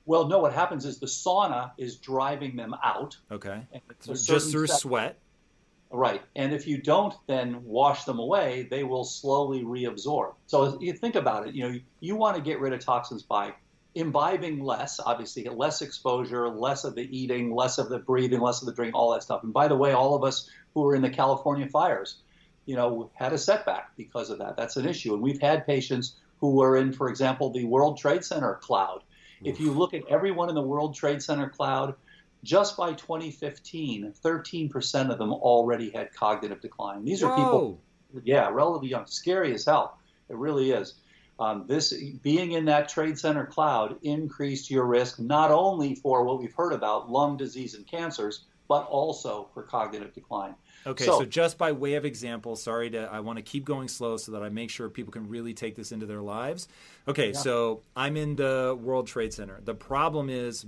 Well, 0.07 0.27
no. 0.27 0.39
What 0.39 0.53
happens 0.53 0.85
is 0.85 0.99
the 0.99 1.05
sauna 1.05 1.71
is 1.77 1.97
driving 1.97 2.55
them 2.55 2.73
out. 2.83 3.17
Okay. 3.31 3.67
So 3.99 4.13
just 4.13 4.51
through 4.51 4.67
step- 4.67 4.79
sweat. 4.79 5.19
Right. 5.89 6.21
And 6.35 6.51
if 6.53 6.67
you 6.67 6.81
don't 6.81 7.13
then 7.27 7.63
wash 7.63 8.03
them 8.03 8.19
away, 8.19 8.67
they 8.69 8.83
will 8.83 9.05
slowly 9.05 9.63
reabsorb. 9.63 10.33
So 10.47 10.77
you 10.81 10.93
think 10.93 11.15
about 11.15 11.47
it, 11.47 11.55
you 11.55 11.69
know, 11.69 11.79
you 12.01 12.15
want 12.15 12.35
to 12.35 12.41
get 12.41 12.59
rid 12.59 12.73
of 12.73 12.81
toxins 12.81 13.23
by 13.23 13.53
imbibing 13.95 14.61
less, 14.61 14.99
obviously, 14.99 15.45
less 15.45 15.81
exposure, 15.81 16.49
less 16.49 16.83
of 16.83 16.95
the 16.95 17.17
eating, 17.17 17.55
less 17.55 17.77
of 17.77 17.87
the 17.87 17.99
breathing, 17.99 18.41
less 18.41 18.61
of 18.61 18.65
the 18.65 18.73
drink, 18.73 18.93
all 18.95 19.13
that 19.13 19.23
stuff. 19.23 19.43
And 19.43 19.53
by 19.53 19.69
the 19.69 19.77
way, 19.77 19.93
all 19.93 20.13
of 20.13 20.25
us 20.25 20.49
who 20.73 20.81
were 20.81 20.93
in 20.93 21.01
the 21.01 21.09
California 21.09 21.67
fires, 21.67 22.17
you 22.65 22.75
know, 22.75 23.09
had 23.13 23.31
a 23.31 23.37
setback 23.37 23.95
because 23.95 24.29
of 24.29 24.39
that. 24.39 24.57
That's 24.57 24.75
an 24.75 24.87
issue. 24.87 25.13
And 25.13 25.23
we've 25.23 25.41
had 25.41 25.65
patients 25.65 26.17
who 26.39 26.51
were 26.51 26.75
in, 26.75 26.91
for 26.91 27.09
example, 27.09 27.49
the 27.49 27.63
World 27.63 27.97
Trade 27.97 28.25
Center 28.25 28.55
cloud. 28.55 29.03
If 29.43 29.59
you 29.59 29.71
look 29.71 29.93
at 29.93 30.03
everyone 30.09 30.49
in 30.49 30.55
the 30.55 30.61
World 30.61 30.95
Trade 30.95 31.21
Center 31.21 31.49
cloud, 31.49 31.95
just 32.43 32.77
by 32.77 32.93
2015, 32.93 34.13
13% 34.23 35.11
of 35.11 35.17
them 35.17 35.33
already 35.33 35.89
had 35.89 36.13
cognitive 36.13 36.61
decline. 36.61 37.03
These 37.03 37.23
are 37.23 37.29
Whoa. 37.29 37.35
people, 37.35 37.81
yeah, 38.23 38.49
relatively 38.49 38.89
young, 38.89 39.05
scary 39.05 39.53
as 39.53 39.65
hell. 39.65 39.97
It 40.29 40.35
really 40.35 40.71
is. 40.71 40.95
Um, 41.39 41.65
this 41.67 41.93
being 42.23 42.53
in 42.53 42.65
that 42.65 42.89
trade 42.89 43.19
center 43.19 43.45
cloud 43.45 43.97
increased 44.01 44.71
your 44.71 44.85
risk 44.85 45.19
not 45.19 45.51
only 45.51 45.93
for 45.95 46.23
what 46.23 46.39
we've 46.39 46.53
heard 46.53 46.73
about 46.73 47.11
lung 47.11 47.37
disease 47.37 47.75
and 47.75 47.85
cancers, 47.85 48.45
but 48.67 48.85
also 48.87 49.47
for 49.53 49.63
cognitive 49.63 50.13
decline. 50.13 50.55
Okay, 50.85 51.05
so, 51.05 51.19
so 51.19 51.25
just 51.25 51.57
by 51.57 51.71
way 51.71 51.95
of 51.95 52.05
example, 52.05 52.55
sorry 52.55 52.89
to 52.91 53.09
I 53.11 53.19
want 53.19 53.37
to 53.37 53.43
keep 53.43 53.65
going 53.65 53.87
slow 53.87 54.17
so 54.17 54.31
that 54.33 54.43
I 54.43 54.49
make 54.49 54.69
sure 54.69 54.89
people 54.89 55.11
can 55.11 55.27
really 55.27 55.53
take 55.53 55.75
this 55.75 55.91
into 55.91 56.05
their 56.05 56.21
lives. 56.21 56.67
Okay, 57.07 57.31
yeah. 57.31 57.37
so 57.37 57.81
I'm 57.95 58.17
in 58.17 58.35
the 58.35 58.77
World 58.79 59.07
Trade 59.07 59.33
Center. 59.33 59.59
The 59.63 59.75
problem 59.75 60.29
is 60.29 60.65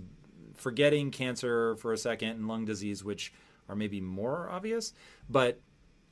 forgetting 0.55 1.11
cancer 1.11 1.75
for 1.77 1.93
a 1.93 1.97
second 1.97 2.29
and 2.29 2.47
lung 2.47 2.65
disease, 2.65 3.03
which 3.03 3.33
are 3.69 3.75
maybe 3.75 4.01
more 4.01 4.49
obvious, 4.49 4.93
but 5.29 5.59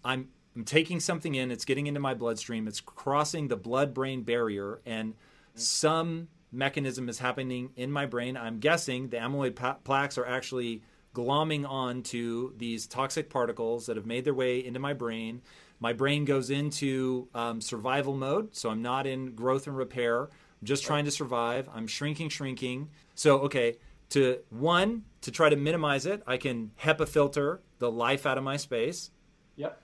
I'm 0.03 0.29
I'm 0.55 0.63
taking 0.63 0.99
something 0.99 1.35
in, 1.35 1.51
it's 1.51 1.65
getting 1.65 1.85
into 1.85 1.99
my 1.99 2.15
bloodstream, 2.15 2.67
it's 2.67 2.81
crossing 2.81 3.47
the 3.47 3.55
blood 3.55 3.93
brain 3.93 4.23
barrier, 4.23 4.81
and 4.87 5.13
mm-hmm. 5.13 5.59
some 5.59 6.29
mechanism 6.51 7.09
is 7.09 7.19
happening 7.19 7.69
in 7.75 7.91
my 7.91 8.07
brain. 8.07 8.35
I'm 8.35 8.59
guessing 8.59 9.09
the 9.09 9.17
amyloid 9.17 9.55
pa- 9.55 9.77
plaques 9.83 10.17
are 10.17 10.25
actually 10.25 10.81
glomming 11.17 11.67
on 11.67 12.03
to 12.03 12.53
these 12.57 12.85
toxic 12.85 13.27
particles 13.27 13.87
that 13.87 13.97
have 13.97 14.05
made 14.05 14.23
their 14.23 14.35
way 14.35 14.63
into 14.63 14.79
my 14.79 14.93
brain. 14.93 15.41
My 15.79 15.91
brain 15.91 16.25
goes 16.25 16.51
into 16.51 17.27
um, 17.33 17.59
survival 17.59 18.15
mode, 18.15 18.55
so 18.55 18.69
I'm 18.69 18.83
not 18.83 19.07
in 19.07 19.33
growth 19.33 19.65
and 19.65 19.75
repair. 19.75 20.25
I'm 20.25 20.65
just 20.65 20.83
trying 20.83 21.05
to 21.05 21.11
survive. 21.11 21.67
I'm 21.73 21.87
shrinking, 21.87 22.29
shrinking. 22.29 22.89
So, 23.15 23.39
okay, 23.39 23.77
to 24.09 24.39
one, 24.51 25.05
to 25.21 25.31
try 25.31 25.49
to 25.49 25.55
minimize 25.55 26.05
it, 26.05 26.21
I 26.27 26.37
can 26.37 26.71
HEPA 26.83 27.07
filter 27.07 27.61
the 27.79 27.91
life 27.91 28.27
out 28.27 28.37
of 28.37 28.43
my 28.43 28.57
space. 28.57 29.09
Yep. 29.55 29.81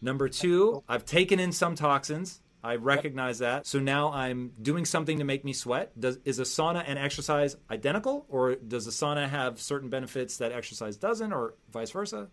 Number 0.00 0.28
two, 0.28 0.84
I've 0.88 1.04
taken 1.04 1.40
in 1.40 1.50
some 1.50 1.74
toxins. 1.74 2.40
I 2.66 2.76
recognize 2.76 3.38
that. 3.38 3.64
So 3.64 3.78
now 3.78 4.12
I'm 4.12 4.50
doing 4.60 4.84
something 4.84 5.18
to 5.18 5.24
make 5.24 5.44
me 5.44 5.52
sweat. 5.52 5.98
Does, 5.98 6.18
is 6.24 6.40
a 6.40 6.42
sauna 6.42 6.82
and 6.84 6.98
exercise 6.98 7.56
identical, 7.70 8.26
or 8.28 8.56
does 8.56 8.88
a 8.88 8.90
sauna 8.90 9.28
have 9.28 9.60
certain 9.60 9.88
benefits 9.88 10.38
that 10.38 10.50
exercise 10.50 10.96
doesn't, 10.96 11.32
or 11.32 11.54
vice 11.70 11.92
versa? 11.92 12.28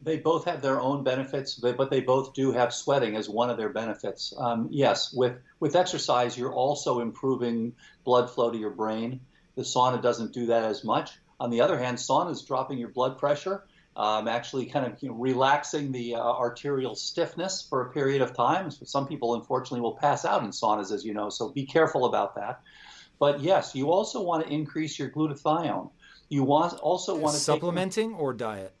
They 0.00 0.18
both 0.18 0.44
have 0.44 0.62
their 0.62 0.80
own 0.80 1.02
benefits, 1.02 1.54
but 1.54 1.90
they 1.90 2.00
both 2.00 2.32
do 2.32 2.52
have 2.52 2.72
sweating 2.72 3.16
as 3.16 3.28
one 3.28 3.50
of 3.50 3.56
their 3.56 3.70
benefits. 3.70 4.32
Um, 4.38 4.68
yes, 4.70 5.12
with 5.12 5.36
with 5.58 5.74
exercise, 5.74 6.38
you're 6.38 6.54
also 6.54 7.00
improving 7.00 7.74
blood 8.04 8.30
flow 8.30 8.50
to 8.50 8.58
your 8.58 8.70
brain. 8.70 9.20
The 9.56 9.62
sauna 9.62 10.00
doesn't 10.00 10.32
do 10.32 10.46
that 10.46 10.64
as 10.64 10.84
much. 10.84 11.10
On 11.40 11.50
the 11.50 11.62
other 11.62 11.78
hand, 11.78 11.98
sauna 11.98 12.30
is 12.30 12.42
dropping 12.42 12.78
your 12.78 12.90
blood 12.90 13.18
pressure 13.18 13.64
um, 13.96 14.28
actually 14.28 14.66
kind 14.66 14.86
of 14.86 15.02
you 15.02 15.08
know, 15.08 15.14
relaxing 15.14 15.90
the 15.90 16.14
uh, 16.14 16.20
arterial 16.20 16.94
stiffness 16.94 17.66
for 17.68 17.86
a 17.86 17.90
period 17.92 18.20
of 18.20 18.34
time. 18.34 18.70
So 18.70 18.84
some 18.84 19.08
people, 19.08 19.34
unfortunately, 19.34 19.80
will 19.80 19.96
pass 19.96 20.24
out 20.24 20.42
in 20.42 20.50
saunas, 20.50 20.92
as 20.92 21.04
you 21.04 21.14
know, 21.14 21.30
so 21.30 21.48
be 21.48 21.64
careful 21.64 22.04
about 22.04 22.34
that. 22.36 22.60
But 23.18 23.40
yes, 23.40 23.74
you 23.74 23.90
also 23.90 24.20
want 24.20 24.46
to 24.46 24.52
increase 24.52 24.98
your 24.98 25.08
glutathione. 25.08 25.90
You 26.28 26.42
want 26.42 26.74
also 26.80 27.16
want 27.16 27.34
to 27.34 27.40
supplementing 27.40 28.10
take, 28.10 28.20
or 28.20 28.34
diet. 28.34 28.74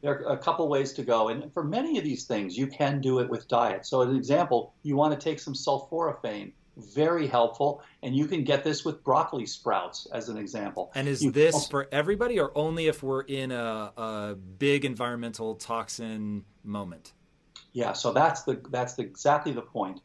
There 0.00 0.26
are 0.26 0.32
a 0.32 0.38
couple 0.38 0.66
ways 0.68 0.94
to 0.94 1.02
go, 1.02 1.28
and 1.28 1.52
for 1.52 1.62
many 1.62 1.98
of 1.98 2.04
these 2.04 2.24
things, 2.24 2.56
you 2.56 2.66
can 2.66 3.00
do 3.00 3.18
it 3.18 3.28
with 3.28 3.48
diet. 3.48 3.84
So, 3.84 4.00
as 4.00 4.08
an 4.08 4.16
example, 4.16 4.72
you 4.82 4.96
want 4.96 5.12
to 5.12 5.22
take 5.22 5.38
some 5.38 5.52
sulforaphane 5.52 6.52
very 6.76 7.26
helpful. 7.26 7.82
And 8.02 8.16
you 8.16 8.26
can 8.26 8.44
get 8.44 8.64
this 8.64 8.84
with 8.84 9.02
broccoli 9.04 9.46
sprouts, 9.46 10.06
as 10.12 10.28
an 10.28 10.36
example. 10.36 10.90
And 10.94 11.08
is 11.08 11.22
you 11.22 11.30
this 11.30 11.66
for 11.68 11.88
everybody, 11.92 12.40
or 12.40 12.52
only 12.56 12.86
if 12.86 13.02
we're 13.02 13.22
in 13.22 13.52
a, 13.52 13.92
a, 13.96 14.36
big 14.58 14.84
environmental 14.84 15.54
toxin 15.54 16.44
moment? 16.64 17.12
Yeah, 17.72 17.92
so 17.92 18.12
that's 18.12 18.42
the 18.42 18.60
that's 18.70 18.94
the, 18.94 19.02
exactly 19.02 19.52
the 19.52 19.62
point. 19.62 20.00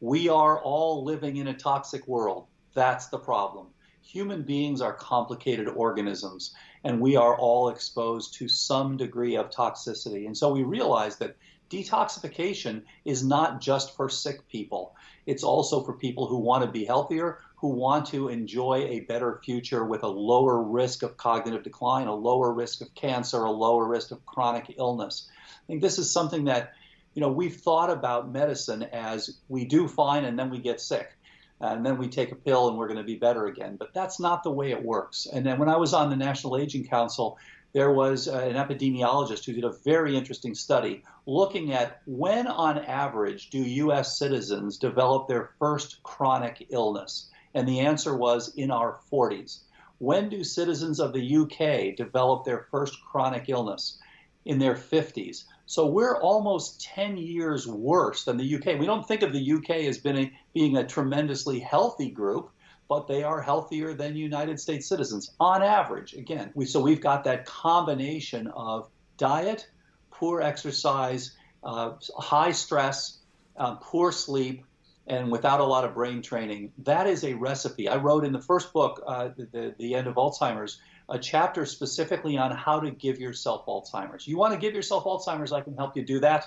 We 0.00 0.28
are 0.28 0.60
all 0.60 1.04
living 1.04 1.36
in 1.36 1.48
a 1.48 1.54
toxic 1.54 2.06
world. 2.06 2.46
That's 2.74 3.06
the 3.06 3.18
problem. 3.18 3.68
Human 4.02 4.42
beings 4.42 4.80
are 4.80 4.92
complicated 4.92 5.68
organisms, 5.68 6.54
and 6.84 7.00
we 7.00 7.16
are 7.16 7.36
all 7.36 7.70
exposed 7.70 8.34
to 8.34 8.48
some 8.48 8.96
degree 8.96 9.36
of 9.36 9.50
toxicity. 9.50 10.26
And 10.26 10.36
so 10.36 10.52
we 10.52 10.62
realize 10.62 11.16
that 11.16 11.36
detoxification 11.70 12.82
is 13.04 13.24
not 13.24 13.60
just 13.60 13.96
for 13.96 14.08
sick 14.08 14.46
people. 14.48 14.94
It's 15.26 15.42
also 15.42 15.82
for 15.82 15.92
people 15.92 16.26
who 16.26 16.38
want 16.38 16.64
to 16.64 16.70
be 16.70 16.84
healthier, 16.84 17.40
who 17.56 17.68
want 17.68 18.06
to 18.06 18.28
enjoy 18.28 18.86
a 18.88 19.00
better 19.00 19.40
future 19.44 19.84
with 19.84 20.02
a 20.02 20.08
lower 20.08 20.62
risk 20.62 21.02
of 21.02 21.16
cognitive 21.16 21.64
decline, 21.64 22.06
a 22.06 22.14
lower 22.14 22.52
risk 22.52 22.80
of 22.80 22.94
cancer, 22.94 23.42
a 23.42 23.50
lower 23.50 23.86
risk 23.86 24.10
of 24.12 24.24
chronic 24.24 24.74
illness. 24.78 25.28
I 25.48 25.66
think 25.66 25.82
this 25.82 25.98
is 25.98 26.10
something 26.10 26.44
that, 26.44 26.74
you 27.14 27.20
know, 27.20 27.32
we've 27.32 27.56
thought 27.56 27.90
about 27.90 28.30
medicine 28.30 28.84
as 28.84 29.38
we 29.48 29.64
do 29.64 29.88
fine 29.88 30.24
and 30.24 30.38
then 30.38 30.50
we 30.50 30.58
get 30.58 30.80
sick. 30.80 31.12
And 31.58 31.86
then 31.86 31.96
we 31.96 32.08
take 32.08 32.32
a 32.32 32.36
pill 32.36 32.68
and 32.68 32.76
we're 32.76 32.86
going 32.86 32.98
to 32.98 33.04
be 33.04 33.16
better 33.16 33.46
again. 33.46 33.76
But 33.76 33.94
that's 33.94 34.20
not 34.20 34.42
the 34.42 34.50
way 34.50 34.72
it 34.72 34.84
works. 34.84 35.26
And 35.26 35.44
then 35.44 35.58
when 35.58 35.70
I 35.70 35.76
was 35.78 35.94
on 35.94 36.10
the 36.10 36.16
National 36.16 36.58
Aging 36.58 36.86
Council, 36.86 37.38
there 37.76 37.92
was 37.92 38.26
uh, 38.26 38.38
an 38.38 38.54
epidemiologist 38.54 39.44
who 39.44 39.52
did 39.52 39.64
a 39.64 39.76
very 39.84 40.16
interesting 40.16 40.54
study 40.54 41.04
looking 41.26 41.74
at 41.74 42.00
when, 42.06 42.46
on 42.46 42.78
average, 42.78 43.50
do 43.50 43.58
U.S. 43.58 44.18
citizens 44.18 44.78
develop 44.78 45.28
their 45.28 45.50
first 45.58 46.02
chronic 46.02 46.68
illness? 46.70 47.28
And 47.52 47.68
the 47.68 47.80
answer 47.80 48.16
was 48.16 48.54
in 48.54 48.70
our 48.70 48.98
40s. 49.12 49.58
When 49.98 50.30
do 50.30 50.42
citizens 50.42 51.00
of 51.00 51.12
the 51.12 51.36
UK 51.36 51.94
develop 51.94 52.46
their 52.46 52.66
first 52.70 52.96
chronic 53.04 53.50
illness? 53.50 53.98
In 54.46 54.58
their 54.58 54.74
50s. 54.74 55.44
So 55.66 55.86
we're 55.86 56.18
almost 56.18 56.80
10 56.80 57.18
years 57.18 57.66
worse 57.66 58.24
than 58.24 58.38
the 58.38 58.54
UK. 58.54 58.80
We 58.80 58.86
don't 58.86 59.06
think 59.06 59.20
of 59.20 59.34
the 59.34 59.52
UK 59.52 59.70
as 59.84 59.98
being 59.98 60.16
a, 60.16 60.32
being 60.54 60.76
a 60.78 60.86
tremendously 60.86 61.58
healthy 61.60 62.10
group 62.10 62.52
but 62.88 63.08
they 63.08 63.22
are 63.22 63.40
healthier 63.40 63.94
than 63.94 64.16
United 64.16 64.60
States 64.60 64.88
citizens 64.88 65.32
on 65.40 65.62
average. 65.62 66.14
Again, 66.14 66.50
we, 66.54 66.66
so 66.66 66.80
we've 66.80 67.00
got 67.00 67.24
that 67.24 67.44
combination 67.46 68.46
of 68.48 68.88
diet, 69.18 69.68
poor 70.10 70.40
exercise, 70.40 71.36
uh, 71.64 71.92
high 72.16 72.52
stress, 72.52 73.18
uh, 73.56 73.74
poor 73.76 74.12
sleep, 74.12 74.64
and 75.06 75.30
without 75.30 75.60
a 75.60 75.64
lot 75.64 75.84
of 75.84 75.94
brain 75.94 76.22
training. 76.22 76.72
That 76.78 77.06
is 77.06 77.24
a 77.24 77.34
recipe. 77.34 77.88
I 77.88 77.96
wrote 77.96 78.24
in 78.24 78.32
the 78.32 78.40
first 78.40 78.72
book, 78.72 79.02
uh, 79.06 79.30
the, 79.36 79.74
the 79.78 79.94
End 79.94 80.06
of 80.06 80.14
Alzheimer's, 80.14 80.80
a 81.08 81.18
chapter 81.18 81.64
specifically 81.64 82.36
on 82.36 82.50
how 82.50 82.80
to 82.80 82.90
give 82.90 83.20
yourself 83.20 83.66
Alzheimer's. 83.66 84.26
You 84.26 84.36
want 84.36 84.54
to 84.54 84.58
give 84.58 84.74
yourself 84.74 85.04
Alzheimer's, 85.04 85.52
I 85.52 85.60
can 85.60 85.76
help 85.76 85.96
you 85.96 86.04
do 86.04 86.20
that. 86.20 86.46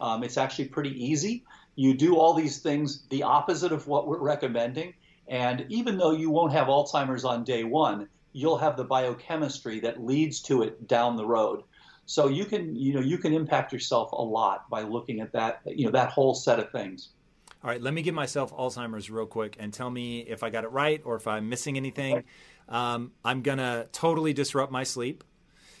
Um, 0.00 0.22
it's 0.22 0.38
actually 0.38 0.66
pretty 0.68 1.04
easy. 1.04 1.44
You 1.76 1.94
do 1.94 2.16
all 2.16 2.34
these 2.34 2.58
things 2.58 3.02
the 3.10 3.22
opposite 3.24 3.72
of 3.72 3.86
what 3.86 4.06
we're 4.06 4.18
recommending 4.18 4.94
and 5.28 5.66
even 5.68 5.98
though 5.98 6.12
you 6.12 6.30
won't 6.30 6.52
have 6.52 6.68
Alzheimer's 6.68 7.24
on 7.24 7.44
day 7.44 7.64
one, 7.64 8.08
you'll 8.32 8.58
have 8.58 8.76
the 8.76 8.84
biochemistry 8.84 9.80
that 9.80 10.04
leads 10.04 10.40
to 10.42 10.62
it 10.62 10.86
down 10.86 11.16
the 11.16 11.26
road. 11.26 11.62
So 12.06 12.28
you 12.28 12.46
can, 12.46 12.74
you 12.74 12.94
know, 12.94 13.00
you 13.00 13.18
can 13.18 13.34
impact 13.34 13.72
yourself 13.72 14.12
a 14.12 14.22
lot 14.22 14.70
by 14.70 14.82
looking 14.82 15.20
at 15.20 15.32
that, 15.32 15.60
you 15.66 15.84
know, 15.84 15.90
that 15.92 16.10
whole 16.10 16.34
set 16.34 16.58
of 16.58 16.70
things. 16.70 17.10
All 17.62 17.68
right, 17.68 17.82
let 17.82 17.92
me 17.92 18.02
give 18.02 18.14
myself 18.14 18.54
Alzheimer's 18.56 19.10
real 19.10 19.26
quick 19.26 19.56
and 19.58 19.72
tell 19.72 19.90
me 19.90 20.20
if 20.20 20.42
I 20.42 20.48
got 20.48 20.64
it 20.64 20.70
right 20.70 21.02
or 21.04 21.16
if 21.16 21.26
I'm 21.26 21.48
missing 21.48 21.76
anything. 21.76 22.24
Um, 22.68 23.12
I'm 23.24 23.42
gonna 23.42 23.86
totally 23.92 24.32
disrupt 24.32 24.70
my 24.70 24.84
sleep. 24.84 25.24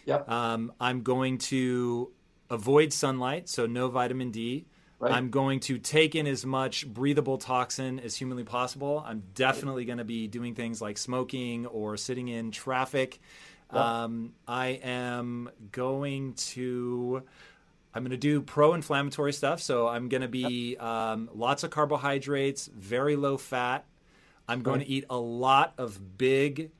Yep. 0.06 0.28
Um, 0.28 0.72
I'm 0.80 1.02
going 1.02 1.38
to 1.38 2.10
avoid 2.50 2.92
sunlight, 2.92 3.48
so 3.48 3.66
no 3.66 3.88
vitamin 3.88 4.30
D. 4.30 4.66
Right. 5.00 5.12
I'm 5.12 5.30
going 5.30 5.60
to 5.60 5.78
take 5.78 6.16
in 6.16 6.26
as 6.26 6.44
much 6.44 6.86
breathable 6.86 7.38
toxin 7.38 8.00
as 8.00 8.16
humanly 8.16 8.42
possible. 8.42 9.04
I'm 9.06 9.22
definitely 9.34 9.84
going 9.84 9.98
to 9.98 10.04
be 10.04 10.26
doing 10.26 10.56
things 10.56 10.82
like 10.82 10.98
smoking 10.98 11.66
or 11.66 11.96
sitting 11.96 12.26
in 12.26 12.50
traffic. 12.50 13.20
Um, 13.70 14.32
I 14.46 14.80
am 14.82 15.50
going 15.72 16.34
to. 16.34 17.22
I'm 17.94 18.02
going 18.02 18.10
to 18.10 18.16
do 18.16 18.42
pro-inflammatory 18.42 19.32
stuff, 19.32 19.60
so 19.60 19.88
I'm 19.88 20.08
going 20.08 20.20
to 20.20 20.28
be 20.28 20.76
um, 20.76 21.30
lots 21.34 21.64
of 21.64 21.70
carbohydrates, 21.70 22.66
very 22.66 23.16
low 23.16 23.36
fat. 23.38 23.86
I'm 24.46 24.62
going 24.62 24.80
right. 24.80 24.86
to 24.86 24.92
eat 24.92 25.04
a 25.10 25.16
lot 25.18 25.74
of 25.78 26.18
big 26.18 26.70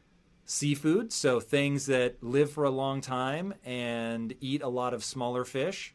seafood, 0.45 1.13
so 1.13 1.41
things 1.41 1.87
that 1.87 2.23
live 2.23 2.51
for 2.51 2.65
a 2.65 2.71
long 2.71 3.01
time, 3.01 3.55
and 3.65 4.35
eat 4.41 4.63
a 4.63 4.69
lot 4.69 4.93
of 4.95 5.03
smaller 5.03 5.45
fish. 5.45 5.95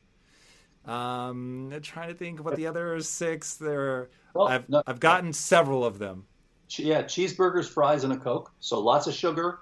Um, 0.86 1.72
I'm 1.74 1.82
trying 1.82 2.10
to 2.10 2.13
think 2.13 2.43
what 2.43 2.56
the 2.56 2.67
other 2.67 3.00
six 3.02 3.56
there. 3.56 4.10
Well, 4.34 4.48
I've 4.48 4.67
no, 4.67 4.84
I've 4.86 5.00
gotten 5.00 5.32
several 5.32 5.86
of 5.86 6.00
them. 6.00 6.26
Yeah, 6.69 7.04
cheeseburgers, 7.04 7.69
fries, 7.69 8.04
and 8.04 8.13
a 8.13 8.17
coke. 8.17 8.52
So 8.60 8.80
lots 8.80 9.08
of 9.08 9.13
sugar, 9.13 9.60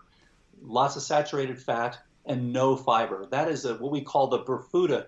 lots 0.61 0.95
of 0.95 1.01
saturated 1.01 1.61
fat, 1.61 1.99
and 2.25 2.53
no 2.53 2.75
fiber. 2.75 3.27
That 3.31 3.49
is 3.49 3.65
a, 3.65 3.75
what 3.75 3.91
we 3.91 4.01
call 4.01 4.27
the 4.27 4.39
Bermuda 4.39 5.07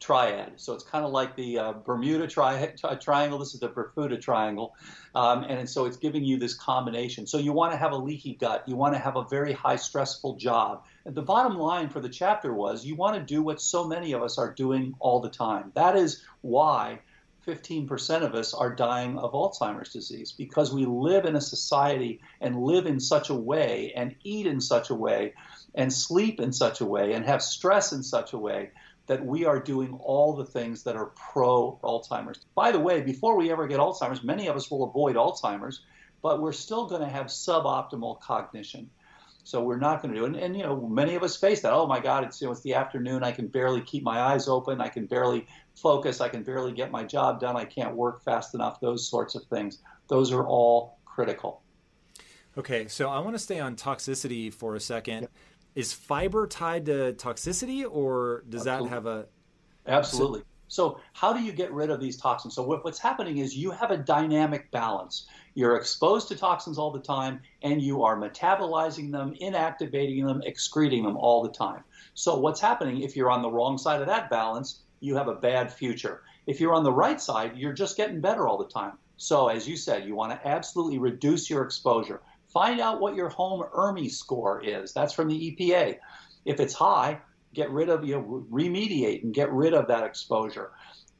triad. 0.00 0.52
So 0.56 0.74
it's 0.74 0.84
kind 0.84 1.04
of 1.04 1.12
like 1.12 1.36
the 1.36 1.58
uh, 1.58 1.72
Bermuda 1.72 2.26
tri- 2.26 2.72
tri- 2.78 2.94
Triangle. 2.96 3.38
This 3.38 3.54
is 3.54 3.60
the 3.60 3.68
Bermuda 3.68 4.18
Triangle. 4.18 4.74
Um, 5.14 5.44
and 5.44 5.68
so 5.68 5.86
it's 5.86 5.96
giving 5.96 6.24
you 6.24 6.38
this 6.38 6.54
combination. 6.54 7.26
So 7.26 7.38
you 7.38 7.52
want 7.52 7.72
to 7.72 7.78
have 7.78 7.92
a 7.92 7.96
leaky 7.96 8.34
gut. 8.34 8.64
You 8.66 8.76
want 8.76 8.94
to 8.94 9.00
have 9.00 9.16
a 9.16 9.24
very 9.24 9.52
high 9.52 9.76
stressful 9.76 10.36
job. 10.36 10.84
The 11.06 11.20
bottom 11.20 11.58
line 11.58 11.90
for 11.90 12.00
the 12.00 12.08
chapter 12.08 12.54
was 12.54 12.86
you 12.86 12.96
want 12.96 13.16
to 13.16 13.22
do 13.22 13.42
what 13.42 13.60
so 13.60 13.86
many 13.86 14.12
of 14.12 14.22
us 14.22 14.38
are 14.38 14.54
doing 14.54 14.94
all 15.00 15.20
the 15.20 15.28
time. 15.28 15.70
That 15.74 15.96
is 15.96 16.22
why 16.40 17.00
15% 17.46 18.22
of 18.22 18.34
us 18.34 18.54
are 18.54 18.74
dying 18.74 19.18
of 19.18 19.32
Alzheimer's 19.32 19.92
disease 19.92 20.32
because 20.32 20.72
we 20.72 20.86
live 20.86 21.26
in 21.26 21.36
a 21.36 21.42
society 21.42 22.22
and 22.40 22.62
live 22.62 22.86
in 22.86 23.00
such 23.00 23.28
a 23.28 23.34
way 23.34 23.92
and 23.94 24.16
eat 24.24 24.46
in 24.46 24.62
such 24.62 24.88
a 24.88 24.94
way 24.94 25.34
and 25.74 25.92
sleep 25.92 26.40
in 26.40 26.54
such 26.54 26.80
a 26.80 26.86
way 26.86 27.12
and 27.12 27.26
have 27.26 27.42
stress 27.42 27.92
in 27.92 28.02
such 28.02 28.32
a 28.32 28.38
way 28.38 28.70
that 29.06 29.26
we 29.26 29.44
are 29.44 29.60
doing 29.60 29.92
all 30.02 30.34
the 30.34 30.46
things 30.46 30.84
that 30.84 30.96
are 30.96 31.12
pro 31.32 31.78
Alzheimer's. 31.84 32.40
By 32.54 32.72
the 32.72 32.80
way, 32.80 33.02
before 33.02 33.36
we 33.36 33.52
ever 33.52 33.66
get 33.66 33.78
Alzheimer's, 33.78 34.24
many 34.24 34.46
of 34.46 34.56
us 34.56 34.70
will 34.70 34.84
avoid 34.84 35.16
Alzheimer's, 35.16 35.82
but 36.22 36.40
we're 36.40 36.52
still 36.52 36.86
going 36.86 37.02
to 37.02 37.08
have 37.08 37.26
suboptimal 37.26 38.22
cognition. 38.22 38.88
So 39.44 39.62
we're 39.62 39.78
not 39.78 40.00
going 40.00 40.14
to 40.14 40.20
do 40.20 40.24
it. 40.24 40.28
And, 40.28 40.36
and, 40.36 40.56
you 40.56 40.62
know, 40.62 40.88
many 40.88 41.14
of 41.14 41.22
us 41.22 41.36
face 41.36 41.60
that. 41.60 41.72
Oh 41.72 41.86
my 41.86 42.00
God, 42.00 42.24
it's 42.24 42.40
you 42.40 42.46
know, 42.46 42.52
it's 42.52 42.62
the 42.62 42.74
afternoon. 42.74 43.22
I 43.22 43.30
can 43.30 43.46
barely 43.46 43.82
keep 43.82 44.02
my 44.02 44.18
eyes 44.18 44.48
open. 44.48 44.80
I 44.80 44.88
can 44.88 45.04
barely 45.06 45.46
focus. 45.74 46.22
I 46.22 46.30
can 46.30 46.42
barely 46.42 46.72
get 46.72 46.90
my 46.90 47.04
job 47.04 47.40
done. 47.40 47.54
I 47.54 47.66
can't 47.66 47.94
work 47.94 48.24
fast 48.24 48.54
enough. 48.54 48.80
Those 48.80 49.06
sorts 49.08 49.34
of 49.34 49.44
things. 49.44 49.82
Those 50.08 50.32
are 50.32 50.46
all 50.46 50.98
critical. 51.04 51.60
Okay, 52.56 52.88
so 52.88 53.10
I 53.10 53.18
want 53.18 53.34
to 53.34 53.38
stay 53.38 53.60
on 53.60 53.76
toxicity 53.76 54.52
for 54.52 54.76
a 54.76 54.80
second. 54.80 55.22
Yep. 55.22 55.30
Is 55.74 55.92
fiber 55.92 56.46
tied 56.46 56.86
to 56.86 57.14
toxicity, 57.14 57.84
or 57.88 58.44
does 58.48 58.66
Absolutely. 58.66 58.88
that 58.88 58.94
have 58.94 59.06
a? 59.06 59.26
Absolutely. 59.86 60.42
So, 60.68 61.00
how 61.12 61.32
do 61.32 61.42
you 61.42 61.52
get 61.52 61.72
rid 61.72 61.90
of 61.90 62.00
these 62.00 62.16
toxins? 62.16 62.54
So, 62.54 62.62
what, 62.62 62.84
what's 62.84 62.98
happening 62.98 63.38
is 63.38 63.56
you 63.56 63.72
have 63.72 63.90
a 63.90 63.96
dynamic 63.96 64.70
balance. 64.70 65.26
You're 65.54 65.76
exposed 65.76 66.28
to 66.28 66.36
toxins 66.36 66.78
all 66.78 66.90
the 66.90 67.00
time, 67.00 67.40
and 67.62 67.80
you 67.80 68.02
are 68.02 68.16
metabolizing 68.16 69.12
them, 69.12 69.34
inactivating 69.40 70.26
them, 70.26 70.42
excreting 70.44 71.04
them 71.04 71.16
all 71.16 71.42
the 71.42 71.52
time. 71.52 71.84
So, 72.14 72.36
what's 72.38 72.60
happening 72.60 73.02
if 73.02 73.16
you're 73.16 73.30
on 73.30 73.42
the 73.42 73.50
wrong 73.50 73.78
side 73.78 74.00
of 74.00 74.08
that 74.08 74.30
balance? 74.30 74.82
You 75.00 75.14
have 75.16 75.28
a 75.28 75.34
bad 75.34 75.72
future. 75.72 76.22
If 76.46 76.60
you're 76.60 76.74
on 76.74 76.82
the 76.82 76.92
right 76.92 77.20
side, 77.20 77.56
you're 77.56 77.72
just 77.72 77.96
getting 77.96 78.20
better 78.20 78.48
all 78.48 78.58
the 78.58 78.68
time. 78.68 78.98
So, 79.16 79.48
as 79.48 79.68
you 79.68 79.76
said, 79.76 80.04
you 80.04 80.16
want 80.16 80.32
to 80.32 80.48
absolutely 80.48 80.98
reduce 80.98 81.48
your 81.48 81.62
exposure. 81.62 82.20
Find 82.48 82.80
out 82.80 83.00
what 83.00 83.14
your 83.14 83.28
home 83.28 83.64
ERMI 83.72 84.10
score 84.10 84.62
is. 84.64 84.92
That's 84.92 85.12
from 85.12 85.28
the 85.28 85.56
EPA. 85.56 85.98
If 86.44 86.60
it's 86.60 86.74
high, 86.74 87.20
get 87.52 87.70
rid 87.70 87.88
of, 87.88 88.04
you 88.04 88.16
know, 88.16 88.46
remediate 88.50 89.22
and 89.22 89.32
get 89.32 89.52
rid 89.52 89.72
of 89.72 89.86
that 89.88 90.04
exposure. 90.04 90.72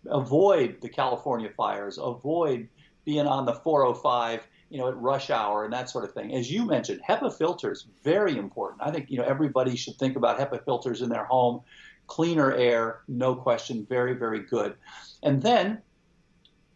Avoid 0.06 0.80
the 0.80 0.88
California 0.88 1.50
fires. 1.56 1.98
Avoid 1.98 2.68
being 3.04 3.26
on 3.26 3.46
the 3.46 3.54
405, 3.54 4.46
you 4.70 4.78
know, 4.78 4.88
at 4.88 4.96
rush 4.96 5.30
hour 5.30 5.64
and 5.64 5.72
that 5.72 5.90
sort 5.90 6.04
of 6.04 6.12
thing. 6.12 6.34
As 6.34 6.50
you 6.50 6.64
mentioned, 6.64 7.00
HEPA 7.08 7.36
filters, 7.36 7.86
very 8.02 8.36
important. 8.36 8.82
I 8.82 8.90
think, 8.90 9.10
you 9.10 9.18
know, 9.18 9.24
everybody 9.24 9.76
should 9.76 9.96
think 9.96 10.16
about 10.16 10.38
HEPA 10.38 10.64
filters 10.64 11.02
in 11.02 11.08
their 11.08 11.24
home. 11.24 11.60
Cleaner 12.06 12.52
air, 12.52 13.00
no 13.08 13.34
question, 13.34 13.86
very, 13.88 14.14
very 14.14 14.40
good. 14.40 14.74
And 15.22 15.42
then 15.42 15.80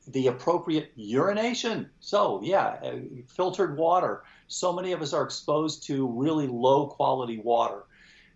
the 0.07 0.29
appropriate 0.29 0.93
urination. 0.97 1.91
So, 2.01 2.41
yeah, 2.43 2.79
uh, 2.83 2.97
filtered 3.29 3.77
water. 3.77 4.25
So 4.47 4.73
many 4.73 4.93
of 4.93 5.03
us 5.03 5.13
are 5.13 5.23
exposed 5.23 5.87
to 5.89 6.07
really 6.07 6.47
low 6.47 6.87
quality 6.87 7.39
water. 7.39 7.85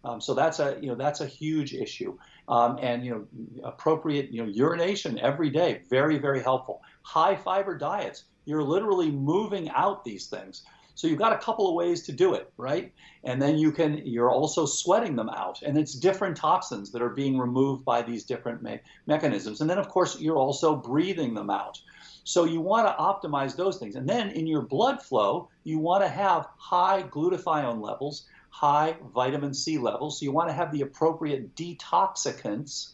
Um, 0.05 0.21
so 0.21 0.35
that's 0.35 0.59
a 0.59 0.77
you 0.81 0.89
know 0.89 0.95
that's 0.95 1.21
a 1.21 1.27
huge 1.27 1.75
issue. 1.75 2.19
Um, 2.49 2.79
and 2.83 3.05
you 3.05 3.11
know 3.13 3.63
appropriate 3.65 4.33
you 4.33 4.45
know 4.45 4.51
urination 4.51 5.19
every 5.19 5.51
day, 5.51 5.83
very 5.89 6.19
very 6.19 6.43
helpful. 6.43 6.83
High 7.03 7.37
fiber 7.37 7.77
diets. 7.77 8.25
You're 8.45 8.63
literally 8.63 9.11
moving 9.11 9.71
out 9.71 10.05
these 10.05 10.27
things. 10.27 10.63
So 10.95 11.07
you've 11.07 11.19
got 11.19 11.33
a 11.33 11.39
couple 11.39 11.69
of 11.69 11.75
ways 11.75 12.03
to 12.05 12.13
do 12.13 12.35
it, 12.35 12.53
right? 12.57 12.93
And 13.25 13.41
then 13.41 13.57
you 13.57 13.73
can 13.73 14.03
you're 14.05 14.31
also 14.31 14.67
sweating 14.67 15.17
them 15.17 15.31
out, 15.31 15.63
and 15.63 15.79
it's 15.79 15.95
different 15.95 16.37
toxins 16.37 16.93
that 16.93 17.03
are 17.03 17.11
being 17.11 17.39
removed 17.39 17.85
by 17.85 18.03
these 18.03 18.25
different 18.25 18.63
me- 18.63 18.81
mechanisms. 19.07 19.61
And 19.61 19.71
then 19.71 19.79
of 19.79 19.89
course 19.89 20.21
you're 20.21 20.37
also 20.37 20.77
breathing 20.77 21.35
them 21.35 21.51
out. 21.51 21.81
So 22.25 22.45
you 22.45 22.61
want 22.61 22.87
to 22.87 23.03
optimize 23.03 23.57
those 23.57 23.79
things. 23.79 23.97
And 23.97 24.09
then 24.09 24.31
in 24.31 24.47
your 24.47 24.63
blood 24.63 25.03
flow, 25.03 25.49
you 25.65 25.79
want 25.79 26.05
to 26.05 26.09
have 26.09 26.47
high 26.57 27.03
glutathione 27.03 27.81
levels, 27.81 28.29
high 28.51 28.97
vitamin 29.15 29.55
C 29.55 29.79
levels. 29.79 30.21
So 30.21 30.25
you 30.25 30.33
want 30.33 30.49
to 30.49 30.55
have 30.55 30.71
the 30.73 30.83
appropriate 30.83 31.57
detoxicants 31.57 32.93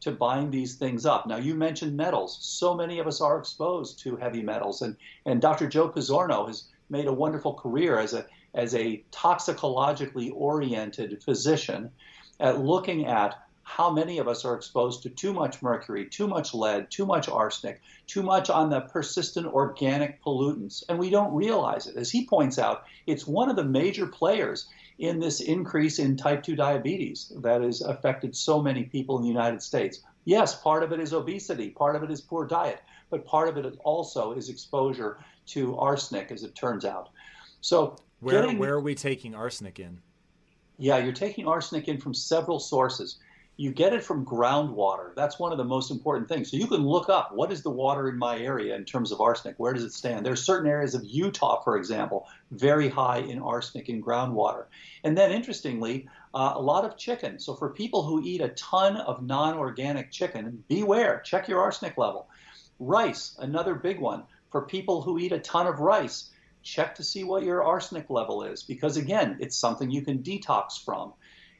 to 0.00 0.12
bind 0.12 0.52
these 0.52 0.76
things 0.76 1.04
up. 1.06 1.26
Now, 1.26 1.36
you 1.36 1.54
mentioned 1.54 1.96
metals. 1.96 2.38
So 2.40 2.74
many 2.74 2.98
of 2.98 3.06
us 3.06 3.20
are 3.20 3.38
exposed 3.38 3.98
to 4.00 4.16
heavy 4.16 4.42
metals. 4.42 4.82
And, 4.82 4.96
and 5.26 5.40
Dr. 5.40 5.68
Joe 5.68 5.88
Pizzorno 5.88 6.46
has 6.46 6.64
made 6.88 7.06
a 7.06 7.12
wonderful 7.12 7.54
career 7.54 7.98
as 7.98 8.14
a, 8.14 8.26
as 8.54 8.74
a 8.74 9.02
toxicologically 9.10 10.30
oriented 10.30 11.22
physician 11.22 11.90
at 12.40 12.60
looking 12.60 13.06
at 13.06 13.47
how 13.68 13.90
many 13.90 14.16
of 14.16 14.26
us 14.26 14.46
are 14.46 14.54
exposed 14.54 15.02
to 15.02 15.10
too 15.10 15.30
much 15.30 15.60
mercury, 15.60 16.06
too 16.06 16.26
much 16.26 16.54
lead, 16.54 16.90
too 16.90 17.04
much 17.04 17.28
arsenic, 17.28 17.82
too 18.06 18.22
much 18.22 18.48
on 18.48 18.70
the 18.70 18.80
persistent 18.80 19.46
organic 19.46 20.22
pollutants, 20.22 20.82
and 20.88 20.98
we 20.98 21.10
don't 21.10 21.34
realize 21.34 21.86
it. 21.86 21.94
As 21.94 22.10
he 22.10 22.26
points 22.26 22.58
out, 22.58 22.84
it's 23.06 23.26
one 23.26 23.50
of 23.50 23.56
the 23.56 23.64
major 23.64 24.06
players 24.06 24.68
in 24.98 25.20
this 25.20 25.40
increase 25.40 25.98
in 25.98 26.16
type 26.16 26.42
2 26.42 26.56
diabetes 26.56 27.30
that 27.42 27.60
has 27.60 27.82
affected 27.82 28.34
so 28.34 28.62
many 28.62 28.84
people 28.84 29.18
in 29.18 29.22
the 29.22 29.28
United 29.28 29.62
States. 29.62 30.00
Yes, 30.24 30.58
part 30.60 30.82
of 30.82 30.92
it 30.92 30.98
is 30.98 31.12
obesity, 31.12 31.68
part 31.68 31.94
of 31.94 32.02
it 32.02 32.10
is 32.10 32.22
poor 32.22 32.46
diet, 32.46 32.80
but 33.10 33.26
part 33.26 33.50
of 33.50 33.58
it 33.58 33.78
also 33.84 34.32
is 34.32 34.48
exposure 34.48 35.18
to 35.48 35.76
arsenic, 35.76 36.32
as 36.32 36.42
it 36.42 36.54
turns 36.54 36.86
out. 36.86 37.10
So, 37.60 37.96
where, 38.20 38.40
getting, 38.40 38.58
where 38.58 38.74
are 38.74 38.80
we 38.80 38.94
taking 38.94 39.34
arsenic 39.34 39.78
in? 39.78 40.00
Yeah, 40.78 40.96
you're 40.96 41.12
taking 41.12 41.46
arsenic 41.46 41.86
in 41.86 41.98
from 42.00 42.14
several 42.14 42.58
sources 42.58 43.18
you 43.60 43.72
get 43.72 43.92
it 43.92 44.04
from 44.04 44.24
groundwater. 44.24 45.12
That's 45.16 45.40
one 45.40 45.50
of 45.50 45.58
the 45.58 45.64
most 45.64 45.90
important 45.90 46.28
things. 46.28 46.48
So 46.48 46.56
you 46.56 46.68
can 46.68 46.86
look 46.86 47.08
up 47.08 47.34
what 47.34 47.50
is 47.50 47.62
the 47.64 47.70
water 47.70 48.08
in 48.08 48.16
my 48.16 48.38
area 48.38 48.76
in 48.76 48.84
terms 48.84 49.10
of 49.10 49.20
arsenic? 49.20 49.56
Where 49.58 49.72
does 49.72 49.82
it 49.82 49.92
stand? 49.92 50.24
There 50.24 50.32
are 50.32 50.36
certain 50.36 50.70
areas 50.70 50.94
of 50.94 51.04
Utah, 51.04 51.60
for 51.62 51.76
example, 51.76 52.28
very 52.52 52.88
high 52.88 53.18
in 53.18 53.40
arsenic 53.40 53.88
in 53.88 54.00
groundwater. 54.00 54.66
And 55.02 55.18
then, 55.18 55.32
interestingly, 55.32 56.08
uh, 56.32 56.52
a 56.54 56.62
lot 56.62 56.84
of 56.84 56.96
chicken. 56.96 57.40
So 57.40 57.56
for 57.56 57.70
people 57.70 58.04
who 58.04 58.22
eat 58.22 58.40
a 58.40 58.50
ton 58.50 58.96
of 58.96 59.24
non-organic 59.24 60.12
chicken, 60.12 60.62
beware. 60.68 61.20
Check 61.24 61.48
your 61.48 61.60
arsenic 61.60 61.98
level. 61.98 62.28
Rice, 62.78 63.34
another 63.40 63.74
big 63.74 63.98
one. 63.98 64.22
For 64.52 64.62
people 64.62 65.02
who 65.02 65.18
eat 65.18 65.32
a 65.32 65.40
ton 65.40 65.66
of 65.66 65.80
rice, 65.80 66.30
check 66.62 66.94
to 66.94 67.02
see 67.02 67.24
what 67.24 67.42
your 67.42 67.64
arsenic 67.64 68.08
level 68.08 68.44
is 68.44 68.62
because 68.62 68.96
again, 68.96 69.38
it's 69.40 69.56
something 69.56 69.90
you 69.90 70.02
can 70.02 70.18
detox 70.22 70.84
from. 70.84 71.12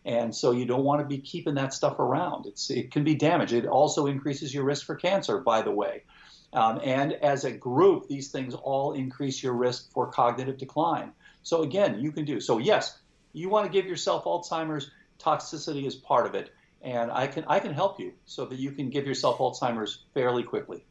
And 0.09 0.35
so 0.35 0.53
you 0.53 0.65
don't 0.65 0.85
want 0.85 1.03
to 1.03 1.07
be 1.07 1.19
keeping 1.19 1.55
that 1.57 1.75
stuff 1.75 1.99
around. 1.99 2.47
It's, 2.47 2.71
it 2.71 2.91
can 2.91 3.05
be 3.05 3.15
damaged. 3.15 3.53
It 3.53 3.67
also 3.67 4.07
increases 4.07 4.55
your 4.55 4.65
risk 4.65 4.87
for 4.87 4.95
cancer, 4.95 5.39
by 5.39 5.61
the 5.61 5.71
way. 5.71 6.05
Um, 6.55 6.81
and 6.83 7.13
as 7.13 7.45
a 7.45 7.53
group, 7.53 8.09
these 8.09 8.31
things 8.31 8.55
all 8.55 8.95
increase 8.95 9.43
your 9.43 9.53
risk 9.53 9.93
for 9.93 10.07
cognitive 10.11 10.57
decline. 10.57 11.13
So 11.43 11.63
again, 11.63 12.01
you 12.01 12.11
can 12.11 12.25
do. 12.25 12.41
So 12.41 12.57
yes, 12.57 12.99
you 13.35 13.51
want 13.51 13.67
to 13.67 13.73
give 13.73 13.85
yourself 13.85 14.25
Alzheimer's. 14.25 14.91
Toxicity 15.19 15.87
is 15.87 15.95
part 15.97 16.27
of 16.27 16.35
it, 16.35 16.55
and 16.81 17.11
I 17.11 17.27
can 17.27 17.45
I 17.49 17.59
can 17.59 17.75
help 17.75 17.99
you 17.99 18.13
so 18.25 18.47
that 18.47 18.59
you 18.59 18.71
can 18.71 18.89
give 18.89 19.05
yourself 19.05 19.39
Alzheimer's 19.39 20.05
fairly 20.15 20.45
quickly. 20.45 20.85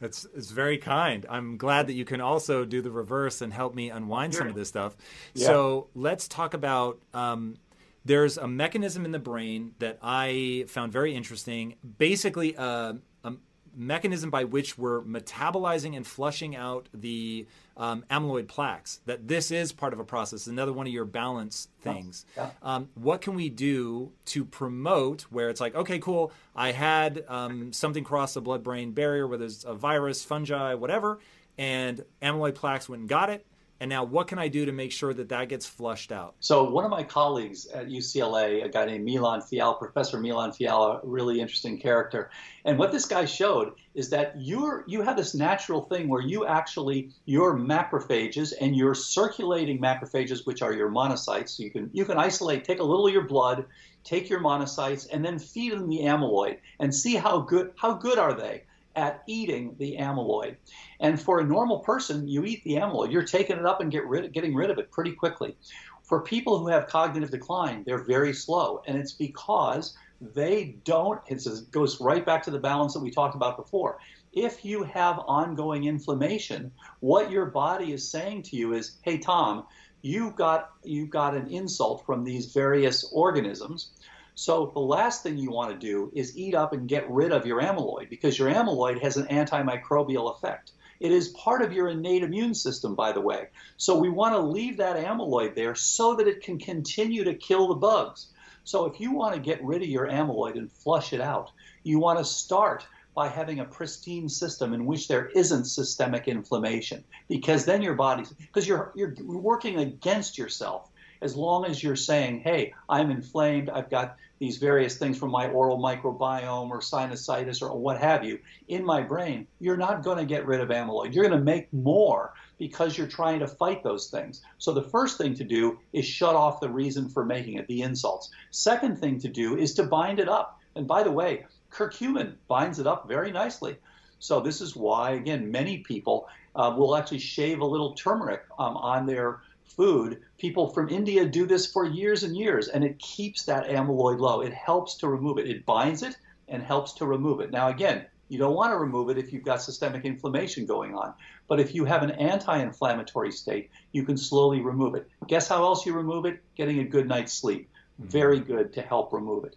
It's 0.00 0.26
it's 0.36 0.50
very 0.50 0.78
kind. 0.78 1.24
I'm 1.28 1.56
glad 1.56 1.86
that 1.86 1.94
you 1.94 2.04
can 2.04 2.20
also 2.20 2.64
do 2.64 2.82
the 2.82 2.90
reverse 2.90 3.40
and 3.40 3.52
help 3.52 3.74
me 3.74 3.90
unwind 3.90 4.34
sure. 4.34 4.42
some 4.42 4.48
of 4.48 4.54
this 4.54 4.68
stuff. 4.68 4.96
Yeah. 5.32 5.46
So 5.46 5.88
let's 5.94 6.28
talk 6.28 6.54
about 6.54 7.00
um, 7.14 7.56
there's 8.04 8.36
a 8.36 8.46
mechanism 8.46 9.04
in 9.04 9.12
the 9.12 9.18
brain 9.18 9.74
that 9.78 9.98
I 10.02 10.64
found 10.68 10.92
very 10.92 11.14
interesting. 11.14 11.76
Basically, 11.98 12.54
a, 12.54 12.96
a 13.24 13.32
mechanism 13.74 14.30
by 14.30 14.44
which 14.44 14.76
we're 14.76 15.02
metabolizing 15.02 15.96
and 15.96 16.06
flushing 16.06 16.54
out 16.54 16.88
the 16.92 17.46
um, 17.76 18.04
amyloid 18.10 18.46
plaques. 18.46 19.00
That 19.06 19.26
this 19.26 19.50
is 19.50 19.72
part 19.72 19.92
of 19.92 19.98
a 19.98 20.04
process. 20.04 20.46
Another 20.46 20.72
one 20.72 20.86
of 20.86 20.92
your 20.92 21.06
balance 21.06 21.68
things. 21.80 22.26
Yeah. 22.36 22.50
Um, 22.62 22.90
what 22.94 23.20
can 23.20 23.34
we 23.34 23.48
do 23.48 24.12
to 24.26 24.44
promote 24.44 25.22
where 25.22 25.48
it's 25.48 25.60
like, 25.60 25.74
okay, 25.74 25.98
cool, 25.98 26.32
I 26.54 26.72
had 26.72 27.24
um, 27.26 27.72
something 27.72 28.04
cross 28.04 28.34
the 28.34 28.40
blood-brain 28.40 28.92
barrier, 28.92 29.26
whether 29.26 29.46
it's 29.46 29.64
a 29.64 29.74
virus, 29.74 30.22
fungi, 30.24 30.74
whatever, 30.74 31.18
and 31.56 32.04
amyloid 32.20 32.54
plaques 32.54 32.88
went 32.88 33.00
and 33.00 33.08
got 33.08 33.30
it 33.30 33.46
And 33.84 33.90
now, 33.90 34.02
what 34.02 34.28
can 34.28 34.38
I 34.38 34.48
do 34.48 34.64
to 34.64 34.72
make 34.72 34.92
sure 34.92 35.12
that 35.12 35.28
that 35.28 35.50
gets 35.50 35.66
flushed 35.66 36.10
out? 36.10 36.36
So, 36.40 36.64
one 36.64 36.86
of 36.86 36.90
my 36.90 37.02
colleagues 37.02 37.66
at 37.66 37.88
UCLA, 37.88 38.64
a 38.64 38.68
guy 38.70 38.86
named 38.86 39.04
Milan 39.04 39.42
Fiala, 39.42 39.76
Professor 39.76 40.18
Milan 40.18 40.52
Fiala, 40.52 41.00
really 41.02 41.38
interesting 41.38 41.78
character. 41.78 42.30
And 42.64 42.78
what 42.78 42.92
this 42.92 43.04
guy 43.04 43.26
showed 43.26 43.74
is 43.94 44.08
that 44.08 44.36
you're 44.38 44.84
you 44.86 45.02
have 45.02 45.18
this 45.18 45.34
natural 45.34 45.82
thing 45.82 46.08
where 46.08 46.22
you 46.22 46.46
actually 46.46 47.10
your 47.26 47.58
macrophages 47.58 48.54
and 48.58 48.74
your 48.74 48.94
circulating 48.94 49.78
macrophages, 49.78 50.46
which 50.46 50.62
are 50.62 50.72
your 50.72 50.88
monocytes, 50.88 51.50
so 51.50 51.62
you 51.62 51.70
can 51.70 51.90
you 51.92 52.06
can 52.06 52.16
isolate, 52.16 52.64
take 52.64 52.80
a 52.80 52.82
little 52.82 53.06
of 53.06 53.12
your 53.12 53.28
blood, 53.28 53.66
take 54.02 54.30
your 54.30 54.40
monocytes, 54.40 55.06
and 55.12 55.22
then 55.22 55.38
feed 55.38 55.72
them 55.72 55.90
the 55.90 55.98
amyloid 55.98 56.56
and 56.80 56.94
see 56.94 57.16
how 57.16 57.40
good 57.40 57.72
how 57.76 57.92
good 57.92 58.16
are 58.16 58.32
they 58.32 58.62
at 58.96 59.22
eating 59.26 59.74
the 59.78 59.96
amyloid. 59.98 60.56
And 61.00 61.20
for 61.20 61.40
a 61.40 61.44
normal 61.44 61.80
person, 61.80 62.28
you 62.28 62.44
eat 62.44 62.62
the 62.64 62.74
amyloid, 62.74 63.10
you're 63.10 63.24
taking 63.24 63.56
it 63.56 63.66
up 63.66 63.80
and 63.80 63.90
get 63.90 64.06
rid, 64.06 64.32
getting 64.32 64.54
rid 64.54 64.70
of 64.70 64.78
it 64.78 64.90
pretty 64.90 65.12
quickly. 65.12 65.56
For 66.02 66.20
people 66.20 66.58
who 66.58 66.68
have 66.68 66.86
cognitive 66.86 67.30
decline, 67.30 67.82
they're 67.84 68.04
very 68.04 68.32
slow, 68.34 68.82
and 68.86 68.98
it's 68.98 69.12
because 69.12 69.96
they 70.20 70.76
don't. 70.84 71.20
It 71.26 71.46
goes 71.70 72.00
right 72.00 72.24
back 72.24 72.42
to 72.44 72.50
the 72.50 72.58
balance 72.58 72.94
that 72.94 73.00
we 73.00 73.10
talked 73.10 73.34
about 73.34 73.56
before. 73.56 73.98
If 74.32 74.64
you 74.64 74.82
have 74.84 75.20
ongoing 75.26 75.84
inflammation, 75.84 76.72
what 77.00 77.30
your 77.30 77.46
body 77.46 77.92
is 77.92 78.08
saying 78.08 78.42
to 78.44 78.56
you 78.56 78.74
is, 78.74 78.98
"Hey, 79.02 79.18
Tom, 79.18 79.64
you 80.02 80.30
got 80.32 80.70
you 80.82 81.06
got 81.06 81.34
an 81.34 81.48
insult 81.48 82.04
from 82.04 82.24
these 82.24 82.52
various 82.52 83.04
organisms." 83.12 83.92
So 84.36 84.70
the 84.74 84.80
last 84.80 85.22
thing 85.22 85.38
you 85.38 85.50
want 85.50 85.70
to 85.70 85.86
do 85.86 86.10
is 86.12 86.36
eat 86.36 86.54
up 86.54 86.72
and 86.72 86.88
get 86.88 87.08
rid 87.08 87.30
of 87.30 87.46
your 87.46 87.62
amyloid 87.62 88.10
because 88.10 88.36
your 88.38 88.50
amyloid 88.50 89.00
has 89.00 89.16
an 89.16 89.26
antimicrobial 89.26 90.34
effect. 90.34 90.72
It 90.98 91.12
is 91.12 91.28
part 91.28 91.62
of 91.62 91.72
your 91.72 91.88
innate 91.88 92.22
immune 92.22 92.54
system, 92.54 92.96
by 92.96 93.12
the 93.12 93.20
way. 93.20 93.48
So 93.76 93.98
we 93.98 94.08
want 94.08 94.34
to 94.34 94.40
leave 94.40 94.78
that 94.78 94.96
amyloid 94.96 95.54
there 95.54 95.74
so 95.76 96.16
that 96.16 96.26
it 96.26 96.42
can 96.42 96.58
continue 96.58 97.24
to 97.24 97.34
kill 97.34 97.68
the 97.68 97.74
bugs. 97.74 98.26
So 98.64 98.86
if 98.86 98.98
you 98.98 99.12
want 99.12 99.34
to 99.34 99.40
get 99.40 99.62
rid 99.62 99.82
of 99.82 99.88
your 99.88 100.08
amyloid 100.08 100.56
and 100.56 100.72
flush 100.72 101.12
it 101.12 101.20
out, 101.20 101.50
you 101.84 102.00
want 102.00 102.18
to 102.18 102.24
start 102.24 102.86
by 103.14 103.28
having 103.28 103.60
a 103.60 103.64
pristine 103.64 104.28
system 104.28 104.72
in 104.72 104.86
which 104.86 105.06
there 105.06 105.26
isn't 105.26 105.66
systemic 105.66 106.26
inflammation 106.26 107.04
because 107.28 107.64
then 107.64 107.82
your 107.82 107.94
body's 107.94 108.32
because 108.32 108.66
you're 108.66 108.92
you're 108.96 109.14
working 109.20 109.78
against 109.78 110.36
yourself 110.36 110.90
as 111.24 111.34
long 111.34 111.64
as 111.64 111.82
you're 111.82 111.96
saying, 111.96 112.40
hey, 112.40 112.74
I'm 112.88 113.10
inflamed, 113.10 113.70
I've 113.70 113.88
got 113.88 114.16
these 114.38 114.58
various 114.58 114.96
things 114.96 115.18
from 115.18 115.30
my 115.30 115.48
oral 115.48 115.78
microbiome 115.78 116.70
or 116.70 116.80
sinusitis 116.80 117.62
or 117.62 117.76
what 117.76 118.00
have 118.00 118.24
you 118.24 118.38
in 118.68 118.84
my 118.84 119.00
brain, 119.00 119.46
you're 119.60 119.76
not 119.76 120.02
going 120.02 120.18
to 120.18 120.24
get 120.24 120.46
rid 120.46 120.60
of 120.60 120.68
amyloid. 120.68 121.14
You're 121.14 121.26
going 121.26 121.38
to 121.38 121.44
make 121.44 121.72
more 121.72 122.34
because 122.58 122.96
you're 122.96 123.06
trying 123.06 123.40
to 123.40 123.46
fight 123.46 123.82
those 123.82 124.08
things. 124.08 124.42
So 124.58 124.72
the 124.72 124.82
first 124.82 125.18
thing 125.18 125.34
to 125.34 125.44
do 125.44 125.78
is 125.92 126.04
shut 126.04 126.34
off 126.34 126.60
the 126.60 126.68
reason 126.68 127.08
for 127.08 127.24
making 127.24 127.54
it, 127.54 127.66
the 127.66 127.82
insults. 127.82 128.30
Second 128.50 128.98
thing 128.98 129.18
to 129.20 129.28
do 129.28 129.56
is 129.56 129.74
to 129.74 129.84
bind 129.84 130.18
it 130.18 130.28
up. 130.28 130.60
And 130.76 130.86
by 130.86 131.02
the 131.02 131.10
way, 131.10 131.46
curcumin 131.70 132.34
binds 132.48 132.78
it 132.78 132.86
up 132.86 133.08
very 133.08 133.32
nicely. 133.32 133.76
So 134.18 134.40
this 134.40 134.60
is 134.60 134.74
why, 134.74 135.12
again, 135.12 135.50
many 135.50 135.78
people 135.78 136.28
uh, 136.56 136.74
will 136.76 136.96
actually 136.96 137.18
shave 137.18 137.60
a 137.60 137.66
little 137.66 137.94
turmeric 137.94 138.42
um, 138.58 138.76
on 138.76 139.06
their 139.06 139.42
food. 139.66 140.20
People 140.38 140.68
from 140.68 140.88
India 140.88 141.24
do 141.26 141.46
this 141.46 141.66
for 141.66 141.84
years 141.84 142.22
and 142.22 142.36
years, 142.36 142.68
and 142.68 142.84
it 142.84 142.98
keeps 142.98 143.44
that 143.44 143.68
amyloid 143.68 144.18
low. 144.18 144.40
It 144.40 144.52
helps 144.52 144.96
to 144.96 145.08
remove 145.08 145.38
it. 145.38 145.48
It 145.48 145.66
binds 145.66 146.02
it 146.02 146.16
and 146.48 146.62
helps 146.62 146.92
to 146.94 147.06
remove 147.06 147.40
it. 147.40 147.50
Now, 147.50 147.68
again, 147.68 148.06
you 148.28 148.38
don't 148.38 148.54
want 148.54 148.72
to 148.72 148.76
remove 148.76 149.10
it 149.10 149.18
if 149.18 149.32
you've 149.32 149.44
got 149.44 149.62
systemic 149.62 150.04
inflammation 150.04 150.66
going 150.66 150.94
on. 150.94 151.14
But 151.48 151.60
if 151.60 151.74
you 151.74 151.84
have 151.84 152.02
an 152.02 152.12
anti 152.12 152.58
inflammatory 152.58 153.32
state, 153.32 153.70
you 153.92 154.04
can 154.04 154.16
slowly 154.16 154.60
remove 154.60 154.94
it. 154.94 155.08
Guess 155.26 155.48
how 155.48 155.62
else 155.64 155.84
you 155.84 155.92
remove 155.92 156.24
it? 156.24 156.40
Getting 156.56 156.78
a 156.80 156.84
good 156.84 157.06
night's 157.06 157.32
sleep. 157.32 157.68
Mm-hmm. 158.00 158.10
Very 158.10 158.40
good 158.40 158.72
to 158.74 158.82
help 158.82 159.12
remove 159.12 159.44
it. 159.44 159.56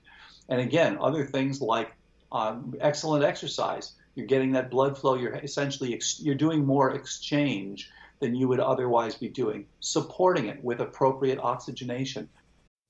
And 0.49 0.61
again, 0.61 0.97
other 0.99 1.25
things 1.25 1.61
like 1.61 1.93
um, 2.31 2.75
excellent 2.79 3.23
exercise. 3.23 3.93
You're 4.15 4.27
getting 4.27 4.53
that 4.53 4.71
blood 4.71 4.97
flow. 4.97 5.15
You're 5.15 5.35
essentially 5.35 5.93
ex- 5.93 6.19
you're 6.19 6.35
doing 6.35 6.65
more 6.65 6.91
exchange 6.91 7.89
than 8.19 8.35
you 8.35 8.47
would 8.47 8.59
otherwise 8.59 9.15
be 9.15 9.29
doing, 9.29 9.65
supporting 9.79 10.47
it 10.47 10.63
with 10.63 10.79
appropriate 10.79 11.39
oxygenation. 11.39 12.29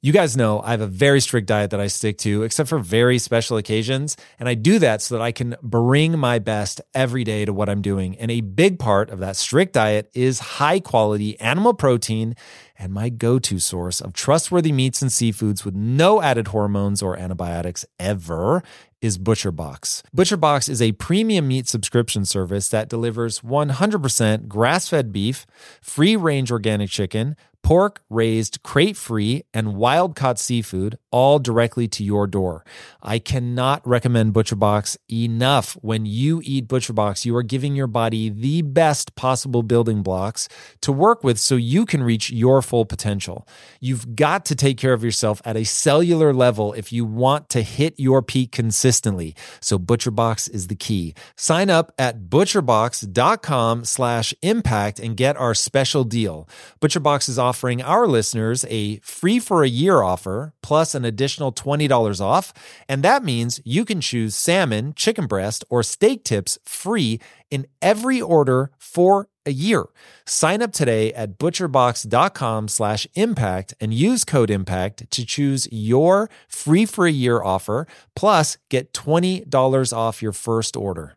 You 0.03 0.13
guys 0.13 0.37
know 0.37 0.61
I 0.61 0.71
have 0.71 0.81
a 0.81 0.87
very 0.87 1.19
strict 1.19 1.47
diet 1.47 1.71
that 1.71 1.79
I 1.79 1.87
stick 1.87 2.19
to, 2.19 2.43
except 2.43 2.69
for 2.69 2.77
very 2.77 3.17
special 3.17 3.57
occasions. 3.57 4.15
And 4.39 4.47
I 4.47 4.53
do 4.53 4.77
that 4.77 5.01
so 5.01 5.15
that 5.15 5.23
I 5.23 5.31
can 5.31 5.55
bring 5.63 6.19
my 6.19 6.37
best 6.37 6.81
every 6.93 7.23
day 7.23 7.45
to 7.45 7.51
what 7.51 7.67
I'm 7.67 7.81
doing. 7.81 8.15
And 8.17 8.29
a 8.29 8.41
big 8.41 8.77
part 8.77 9.09
of 9.09 9.19
that 9.19 9.35
strict 9.35 9.73
diet 9.73 10.11
is 10.13 10.39
high 10.39 10.79
quality 10.79 11.39
animal 11.39 11.73
protein 11.73 12.35
and 12.77 12.93
my 12.93 13.09
go 13.09 13.39
to 13.39 13.59
source 13.59 13.99
of 14.01 14.13
trustworthy 14.13 14.71
meats 14.71 15.01
and 15.01 15.11
seafoods 15.11 15.65
with 15.65 15.75
no 15.75 16.21
added 16.21 16.49
hormones 16.49 17.01
or 17.01 17.17
antibiotics 17.17 17.85
ever 17.99 18.63
is 19.01 19.17
ButcherBox. 19.17 20.01
ButcherBox 20.15 20.69
is 20.69 20.81
a 20.81 20.91
premium 20.93 21.47
meat 21.47 21.67
subscription 21.67 22.25
service 22.25 22.69
that 22.69 22.89
delivers 22.89 23.41
100% 23.41 24.47
grass 24.47 24.89
fed 24.89 25.11
beef, 25.11 25.45
free 25.81 26.15
range 26.15 26.51
organic 26.51 26.89
chicken, 26.89 27.35
pork 27.67 28.01
raised 28.09 28.63
crate 28.63 28.95
free 28.95 29.43
and 29.53 29.75
wild 29.75 30.15
caught 30.15 30.39
seafood 30.39 30.97
all 31.11 31.37
directly 31.37 31.85
to 31.85 32.01
your 32.03 32.25
door. 32.25 32.63
I 33.03 33.19
cannot 33.19 33.85
recommend 33.85 34.33
ButcherBox 34.33 34.95
enough. 35.11 35.73
When 35.81 36.05
you 36.05 36.41
eat 36.45 36.67
ButcherBox, 36.67 37.25
you 37.25 37.35
are 37.35 37.43
giving 37.43 37.75
your 37.75 37.87
body 37.87 38.29
the 38.29 38.61
best 38.61 39.15
possible 39.15 39.63
building 39.63 40.01
blocks 40.01 40.47
to 40.81 40.91
work 40.91 41.25
with 41.25 41.37
so 41.37 41.55
you 41.55 41.85
can 41.85 42.01
reach 42.01 42.31
your 42.31 42.61
full 42.67 42.85
potential. 42.85 43.47
You've 43.79 44.15
got 44.15 44.45
to 44.45 44.55
take 44.55 44.77
care 44.77 44.93
of 44.93 45.03
yourself 45.03 45.41
at 45.45 45.55
a 45.55 45.63
cellular 45.63 46.33
level 46.33 46.73
if 46.73 46.91
you 46.91 47.05
want 47.05 47.49
to 47.49 47.61
hit 47.61 47.95
your 47.97 48.21
peak 48.21 48.51
consistently. 48.51 49.35
So 49.61 49.79
ButcherBox 49.79 50.53
is 50.53 50.67
the 50.67 50.75
key. 50.75 51.15
Sign 51.35 51.69
up 51.69 51.93
at 51.97 52.29
butcherbox.com 52.29 53.85
slash 53.85 54.33
impact 54.41 54.99
and 54.99 55.15
get 55.15 55.37
our 55.37 55.55
special 55.55 56.03
deal. 56.03 56.47
ButcherBox 56.81 57.29
is 57.29 57.39
offering 57.39 57.81
our 57.81 58.05
listeners 58.05 58.65
a 58.69 58.97
free 58.99 59.39
for 59.39 59.63
a 59.63 59.69
year 59.69 60.01
offer 60.01 60.53
plus 60.61 60.93
an 60.93 61.05
additional 61.05 61.53
$20 61.53 62.19
off. 62.21 62.53
And 62.89 63.01
that 63.03 63.23
means 63.23 63.61
you 63.63 63.85
can 63.85 64.01
choose 64.01 64.35
salmon, 64.35 64.93
chicken 64.95 65.25
breast, 65.25 65.63
or 65.69 65.81
steak 65.83 66.25
tips 66.25 66.59
free 66.65 67.19
in 67.49 67.65
every 67.81 68.21
order 68.21 68.71
for 68.77 69.29
a 69.47 69.51
year. 69.51 69.85
Sign 70.25 70.61
up 70.61 70.73
today 70.73 71.13
at 71.13 71.39
butcherbox.com 71.39 72.67
slash 72.67 73.07
impact 73.15 73.73
and 73.79 73.93
use 73.93 74.23
code 74.23 74.51
impact 74.51 75.09
to 75.11 75.25
choose 75.25 75.67
your 75.71 76.29
free 76.47 76.85
for 76.85 77.07
a 77.07 77.11
year 77.11 77.41
offer. 77.41 77.87
Plus, 78.15 78.57
get 78.69 78.93
$20 78.93 79.93
off 79.93 80.21
your 80.21 80.33
first 80.33 80.75
order. 80.75 81.16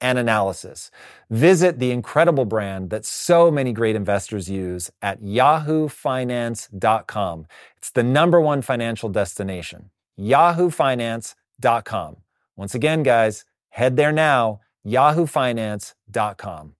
and 0.00 0.18
analysis. 0.18 0.90
Visit 1.30 1.78
the 1.78 1.90
incredible 1.90 2.44
brand 2.44 2.90
that 2.90 3.04
so 3.04 3.50
many 3.50 3.72
great 3.72 3.96
investors 3.96 4.50
use 4.50 4.90
at 5.02 5.22
yahoofinance.com. 5.22 7.46
It's 7.76 7.90
the 7.90 8.02
number 8.02 8.40
one 8.40 8.62
financial 8.62 9.08
destination. 9.08 9.90
yahoofinance.com. 10.18 12.16
Once 12.56 12.74
again, 12.74 13.02
guys, 13.02 13.44
head 13.70 13.96
there 13.96 14.12
now, 14.12 14.60
yahoofinance.com. 14.86 16.74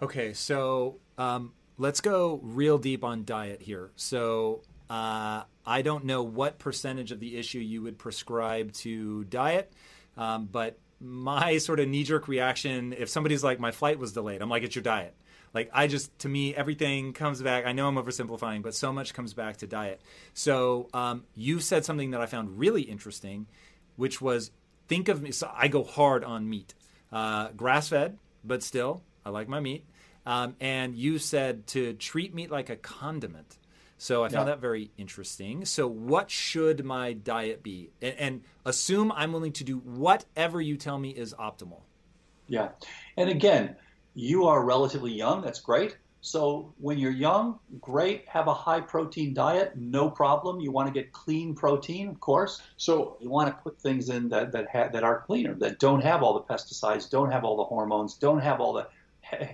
Okay, 0.00 0.32
so 0.32 0.96
um, 1.16 1.52
let's 1.76 2.00
go 2.00 2.38
real 2.42 2.78
deep 2.78 3.04
on 3.04 3.24
diet 3.24 3.62
here. 3.62 3.90
So 3.96 4.62
uh, 4.90 5.42
I 5.66 5.82
don't 5.82 6.04
know 6.04 6.22
what 6.22 6.58
percentage 6.58 7.12
of 7.12 7.20
the 7.20 7.36
issue 7.36 7.58
you 7.58 7.82
would 7.82 7.98
prescribe 7.98 8.72
to 8.74 9.24
diet, 9.24 9.72
um, 10.16 10.48
but 10.50 10.78
my 11.00 11.58
sort 11.58 11.80
of 11.80 11.88
knee 11.88 12.04
jerk 12.04 12.28
reaction, 12.28 12.94
if 12.96 13.08
somebody's 13.08 13.44
like, 13.44 13.60
my 13.60 13.70
flight 13.70 13.98
was 13.98 14.12
delayed, 14.12 14.42
I'm 14.42 14.48
like, 14.48 14.62
it's 14.62 14.74
your 14.74 14.82
diet. 14.82 15.14
Like, 15.54 15.70
I 15.72 15.86
just, 15.86 16.16
to 16.20 16.28
me, 16.28 16.54
everything 16.54 17.12
comes 17.14 17.40
back. 17.40 17.64
I 17.64 17.72
know 17.72 17.88
I'm 17.88 17.96
oversimplifying, 17.96 18.62
but 18.62 18.74
so 18.74 18.92
much 18.92 19.14
comes 19.14 19.32
back 19.32 19.58
to 19.58 19.66
diet. 19.66 20.00
So 20.34 20.88
um, 20.92 21.24
you 21.34 21.60
said 21.60 21.84
something 21.84 22.10
that 22.10 22.20
I 22.20 22.26
found 22.26 22.58
really 22.58 22.82
interesting, 22.82 23.46
which 23.96 24.20
was 24.20 24.50
think 24.88 25.08
of 25.08 25.22
me. 25.22 25.30
So 25.30 25.50
I 25.54 25.68
go 25.68 25.84
hard 25.84 26.22
on 26.22 26.48
meat, 26.48 26.74
uh, 27.12 27.48
grass 27.56 27.88
fed, 27.88 28.18
but 28.44 28.62
still, 28.62 29.02
I 29.24 29.30
like 29.30 29.48
my 29.48 29.60
meat. 29.60 29.84
Um, 30.26 30.56
and 30.60 30.94
you 30.94 31.18
said 31.18 31.66
to 31.68 31.94
treat 31.94 32.34
meat 32.34 32.50
like 32.50 32.68
a 32.68 32.76
condiment. 32.76 33.56
So 33.98 34.24
I 34.24 34.28
found 34.28 34.46
yeah. 34.46 34.54
that 34.54 34.60
very 34.60 34.92
interesting. 34.96 35.64
So, 35.64 35.88
what 35.88 36.30
should 36.30 36.84
my 36.84 37.12
diet 37.12 37.62
be? 37.64 37.90
And, 38.00 38.14
and, 38.18 38.42
assume 38.64 39.10
I'm 39.12 39.32
willing 39.32 39.52
to 39.52 39.64
do 39.64 39.78
whatever 39.78 40.60
you 40.60 40.76
tell 40.76 40.98
me 40.98 41.10
is 41.10 41.34
optimal. 41.34 41.80
Yeah. 42.46 42.68
And 43.16 43.28
again, 43.28 43.76
you 44.14 44.44
are 44.46 44.64
relatively 44.64 45.12
young. 45.12 45.42
That's 45.42 45.60
great. 45.60 45.96
So 46.20 46.74
when 46.78 46.98
you're 46.98 47.12
young, 47.12 47.58
great, 47.80 48.26
have 48.28 48.48
a 48.48 48.54
high 48.54 48.80
protein 48.80 49.32
diet, 49.32 49.76
no 49.76 50.10
problem. 50.10 50.60
You 50.60 50.72
want 50.72 50.88
to 50.88 50.92
get 50.92 51.12
clean 51.12 51.54
protein, 51.54 52.08
of 52.08 52.18
course. 52.20 52.60
So 52.76 53.16
you 53.20 53.30
want 53.30 53.48
to 53.48 53.62
put 53.62 53.80
things 53.80 54.08
in 54.08 54.28
that 54.30 54.50
that 54.52 54.66
ha- 54.72 54.88
that 54.88 55.04
are 55.04 55.20
cleaner, 55.20 55.54
that 55.54 55.78
don't 55.78 56.02
have 56.02 56.22
all 56.22 56.34
the 56.34 56.52
pesticides, 56.52 57.08
don't 57.08 57.30
have 57.30 57.44
all 57.44 57.56
the 57.56 57.64
hormones, 57.64 58.14
don't 58.14 58.40
have 58.40 58.60
all 58.60 58.72
the 58.72 58.82
he- 58.82 58.97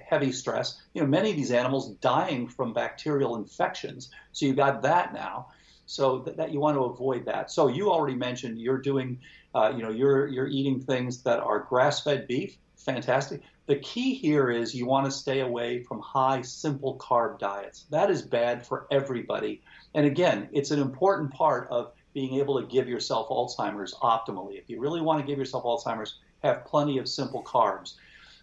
heavy 0.09 0.33
stress. 0.33 0.81
You 0.95 1.03
know, 1.03 1.09
many 1.09 1.31
of 1.31 1.37
these 1.37 1.51
animals 1.51 1.91
dying 1.97 2.49
from 2.49 2.73
bacterial 2.73 3.37
infections. 3.37 4.11
So 4.33 4.47
you 4.47 4.55
got 4.55 4.83
that 4.83 5.13
now. 5.13 5.49
So 5.87 6.21
that, 6.21 6.37
that 6.39 6.53
you 6.53 6.61
want 6.61 6.77
to 6.77 6.85
avoid 6.85 7.27
that. 7.27 7.51
So 7.51 7.69
you 7.69 7.91
already 7.91 8.17
mentioned 8.17 8.59
you're 8.59 8.81
doing, 8.81 9.19
uh, 9.55 9.73
you 9.77 9.83
know, 9.83 9.91
you're 9.91 10.27
you're 10.27 10.49
eating 10.49 10.81
things 10.81 11.23
that 11.23 11.41
are 11.41 11.61
grass-fed 11.61 12.27
beef. 12.27 12.57
Fantastic. 12.77 13.43
The 13.67 13.77
key 13.77 14.15
here 14.15 14.51
is 14.51 14.75
you 14.75 14.87
want 14.87 15.07
to 15.07 15.11
stay 15.11 15.41
away 15.41 15.83
from 15.83 16.01
high, 16.01 16.43
simple 16.43 16.99
carb 16.99 17.39
diets. 17.39 17.87
That 17.91 18.11
is 18.11 18.23
bad 18.23 18.67
for 18.67 18.87
everybody. 18.91 19.63
And 19.95 20.07
again, 20.07 20.49
it's 20.53 20.71
an 20.71 20.81
important 20.81 21.33
part 21.33 21.69
of 21.71 21.93
being 22.13 22.35
able 22.35 22.61
to 22.61 22.67
give 22.67 22.89
yourself 22.89 23.29
Alzheimer's 23.29 23.95
optimally. 23.95 24.59
If 24.59 24.69
you 24.69 24.81
really 24.81 25.01
want 25.01 25.21
to 25.21 25.27
give 25.27 25.39
yourself 25.39 25.65
Alzheimer's, 25.65 26.19
have 26.43 26.65
plenty 26.67 26.99
of 26.99 27.09
simple 27.09 27.43
carbs. 27.43 27.95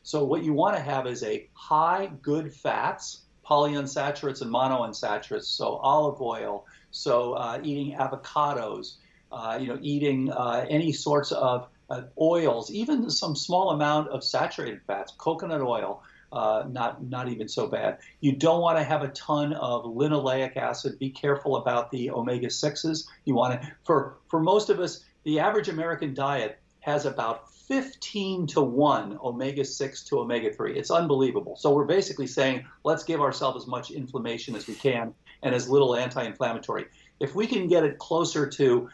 So, 0.04 0.24
what 0.24 0.43
you 0.43 0.54
want 0.54 0.76
to 0.76 0.82
have 0.82 1.08
is 1.08 1.24
a 1.24 1.47
high 1.54 2.12
good 2.22 2.54
fats, 2.54 3.22
polyunsaturates 3.45 4.41
and 4.41 4.52
monounsaturates, 4.52 5.45
so 5.45 5.76
olive 5.78 6.22
oil, 6.22 6.66
so 6.91 7.34
uh, 7.34 7.60
eating 7.64 7.95
avocados, 7.97 8.95
uh, 9.32 9.58
you 9.62 9.68
know, 9.68 9.78
eating 9.82 10.32
uh, 10.32 10.66
any 10.70 10.91
sorts 10.91 11.32
of 11.32 11.68
uh, 11.89 12.04
oils, 12.20 12.72
even 12.72 13.10
some 13.10 13.36
small 13.36 13.72
amount 13.72 14.10
of 14.10 14.24
saturated 14.24 14.82
fats, 14.88 15.14
coconut 15.18 15.62
oil, 15.62 16.02
uh, 16.32 16.64
not 16.70 17.04
not 17.04 17.28
even 17.28 17.47
so 17.47 17.68
bad. 17.68 17.99
You 18.22 18.32
don't 18.32 18.62
want 18.62 18.78
to 18.78 18.84
have 18.84 19.04
a 19.04 19.10
ton 19.10 19.54
of 19.54 19.84
linoleic 19.84 20.56
acid. 20.56 20.97
Be 20.97 21.10
careful 21.10 21.58
about 21.58 21.91
the 21.91 22.12
omega 22.12 22.49
sixes. 22.49 23.10
You 23.26 23.36
want 23.36 23.62
to 23.62 23.72
for 23.84 24.18
for 24.30 24.39
most 24.39 24.70
of 24.70 24.80
us, 24.80 25.04
the 25.24 25.39
average 25.39 25.68
American 25.68 26.14
diet 26.14 26.61
has 26.82 27.06
about 27.06 27.52
15 27.54 28.48
to 28.48 28.62
1 28.62 29.20
omega 29.24 29.64
6 29.64 30.04
to 30.04 30.20
omega 30.20 30.52
3. 30.52 30.78
It's 30.78 30.92
unbelievable. 30.92 31.56
So 31.56 31.74
we're 31.74 31.86
basically 31.86 32.28
saying 32.28 32.66
let's 32.84 33.04
give 33.04 33.22
ourselves 33.22 33.64
as 33.64 33.68
much 33.68 33.92
inflammation 33.92 34.56
as 34.56 34.68
we 34.68 34.76
can 34.76 35.14
and 35.44 35.56
as 35.56 35.70
little 35.70 35.96
anti 35.96 36.24
inflammatory. 36.24 36.86
If 37.20 37.34
we 37.34 37.48
can 37.48 37.68
get 37.68 37.84
it 37.84 37.98
closer 37.98 38.48
to 38.48 38.90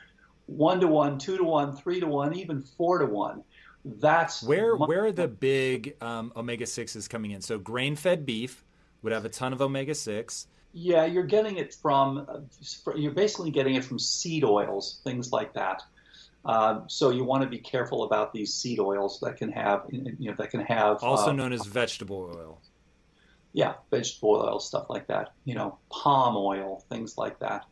one 0.48 0.80
to 0.80 0.88
one, 0.88 1.18
two 1.18 1.38
to 1.38 1.44
one, 1.44 1.76
three 1.76 2.00
to 2.00 2.08
one, 2.08 2.36
even 2.36 2.62
four 2.62 3.00
to 3.00 3.06
one. 3.06 3.44
That's 3.86 4.44
where 4.44 4.76
where 4.76 5.06
are 5.06 5.12
the 5.12 5.28
big 5.28 5.96
um, 6.02 6.34
omega 6.36 6.66
sixes 6.66 7.08
coming 7.08 7.32
in? 7.32 7.42
So 7.42 7.58
grain 7.58 7.96
fed 7.96 8.26
beef 8.26 8.64
would 9.02 9.14
have 9.14 9.24
a 9.24 9.30
ton 9.30 9.54
of 9.54 9.62
omega 9.62 9.96
six. 9.96 10.48
Yeah, 10.74 11.06
you're 11.06 11.24
getting 11.24 11.58
it 11.58 11.74
from 11.74 12.48
you're 12.96 13.14
basically 13.14 13.52
getting 13.52 13.76
it 13.76 13.86
from 13.86 14.00
seed 14.00 14.44
oils, 14.44 15.00
things 15.04 15.32
like 15.32 15.54
that. 15.54 15.84
Uh, 16.48 16.82
so 16.88 17.10
you 17.10 17.24
want 17.24 17.43
to 17.43 17.50
be 17.50 17.60
careful 17.60 18.04
about 18.04 18.34
these 18.34 18.54
seed 18.54 18.80
oils 18.80 19.20
that 19.20 19.38
can 19.38 19.52
have 19.52 19.86
you 19.91 20.30
know 20.30 20.36
that 20.38 20.50
can 20.50 20.62
have 20.62 21.04
also 21.04 21.30
uh, 21.30 21.34
known 21.34 21.54
as 21.54 21.66
vegetable 21.66 22.32
oil. 22.36 22.62
Yeah, 23.54 23.74
vegetable 23.91 24.36
oil 24.36 24.60
stuff 24.60 24.86
like 24.89 25.08
that. 25.08 25.34
You 25.45 25.56
know, 25.56 25.78
palm 25.89 26.36
oil, 26.38 26.84
things 26.89 27.18
like 27.18 27.38
that 27.39 27.66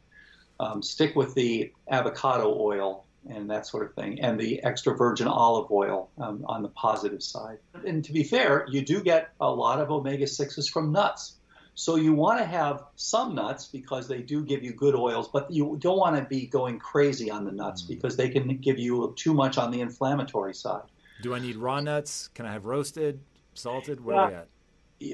um, 0.59 0.81
stick 0.81 1.15
with 1.15 1.33
the 1.33 1.71
avocado 1.89 2.55
oil 2.59 3.05
and 3.27 3.49
that 3.49 3.65
sort 3.65 3.87
of 3.87 3.95
thing, 3.95 4.21
and 4.21 4.39
the 4.39 4.61
extra 4.63 4.95
virgin 4.95 5.27
olive 5.27 5.71
oil 5.71 6.09
um, 6.19 6.45
on 6.47 6.61
the 6.61 6.69
positive 6.69 7.23
side. 7.23 7.57
And 7.85 8.03
to 8.05 8.13
be 8.13 8.23
fair, 8.23 8.67
you 8.69 8.83
do 8.83 9.01
get 9.01 9.31
a 9.41 9.49
lot 9.49 9.81
of 9.81 9.89
omega 9.89 10.25
6s 10.25 10.69
from 10.69 10.91
nuts. 10.91 11.37
So 11.75 11.97
you 11.97 12.13
want 12.13 12.39
to 12.39 12.45
have 12.45 12.83
some 12.95 13.35
nuts 13.35 13.65
because 13.67 14.07
they 14.07 14.21
do 14.21 14.43
give 14.43 14.63
you 14.63 14.71
good 14.71 14.95
oils, 14.95 15.27
but 15.27 15.51
you 15.51 15.77
don't 15.79 15.97
want 15.97 16.15
to 16.15 16.23
be 16.23 16.47
going 16.47 16.79
crazy 16.79 17.29
on 17.29 17.43
the 17.43 17.51
nuts 17.51 17.83
mm. 17.83 17.89
because 17.89 18.15
they 18.15 18.29
can 18.29 18.57
give 18.57 18.79
you 18.79 19.13
too 19.17 19.33
much 19.33 19.57
on 19.57 19.71
the 19.71 19.81
inflammatory 19.81 20.55
side. 20.55 20.83
Do 21.21 21.33
I 21.35 21.39
need 21.39 21.57
raw 21.57 21.81
nuts? 21.81 22.29
Can 22.33 22.45
I 22.45 22.53
have 22.53 22.65
roasted, 22.65 23.19
salted? 23.53 24.03
Where 24.03 24.15
yeah. 24.15 24.21
are 24.21 24.29
we 24.29 24.35
at? 24.35 24.47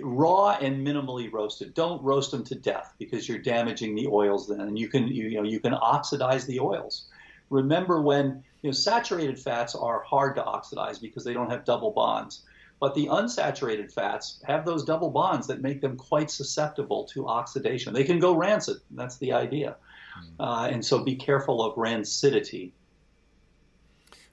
raw 0.03 0.51
and 0.62 0.86
minimally 0.86 1.32
roasted. 1.32 1.74
Don't 1.74 2.01
roast 2.03 2.32
them 2.32 2.43
to 2.45 2.55
death 2.55 2.93
because 2.99 3.28
you're 3.28 3.39
damaging 3.39 3.95
the 3.95 4.07
oils 4.07 4.47
then, 4.47 4.62
and 4.62 4.78
you 4.78 4.88
can 4.88 5.07
you, 5.07 5.28
you 5.28 5.38
know 5.38 5.43
you 5.43 5.59
can 5.59 5.74
oxidize 5.74 6.45
the 6.45 6.59
oils. 6.59 7.07
Remember 7.49 8.01
when 8.01 8.43
you 8.62 8.70
know 8.70 8.72
saturated 8.72 9.39
fats 9.39 9.76
are 9.76 10.03
hard 10.03 10.36
to 10.36 10.43
oxidize 10.43 10.99
because 10.99 11.24
they 11.24 11.34
don't 11.34 11.49
have 11.49 11.66
double 11.66 11.91
bonds, 11.91 12.43
but 12.82 12.95
the 12.95 13.05
unsaturated 13.05 13.93
fats 13.93 14.41
have 14.45 14.65
those 14.65 14.84
double 14.84 15.11
bonds 15.11 15.47
that 15.47 15.61
make 15.61 15.79
them 15.79 15.95
quite 15.95 16.32
susceptible 16.32 17.05
to 17.05 17.27
oxidation. 17.27 17.93
They 17.93 18.03
can 18.03 18.19
go 18.19 18.36
rancid. 18.36 18.77
That's 18.89 19.17
the 19.17 19.32
idea, 19.32 19.77
hmm. 20.15 20.41
uh, 20.41 20.67
and 20.67 20.84
so 20.84 21.03
be 21.03 21.15
careful 21.15 21.63
of 21.63 21.75
rancidity. 21.75 22.71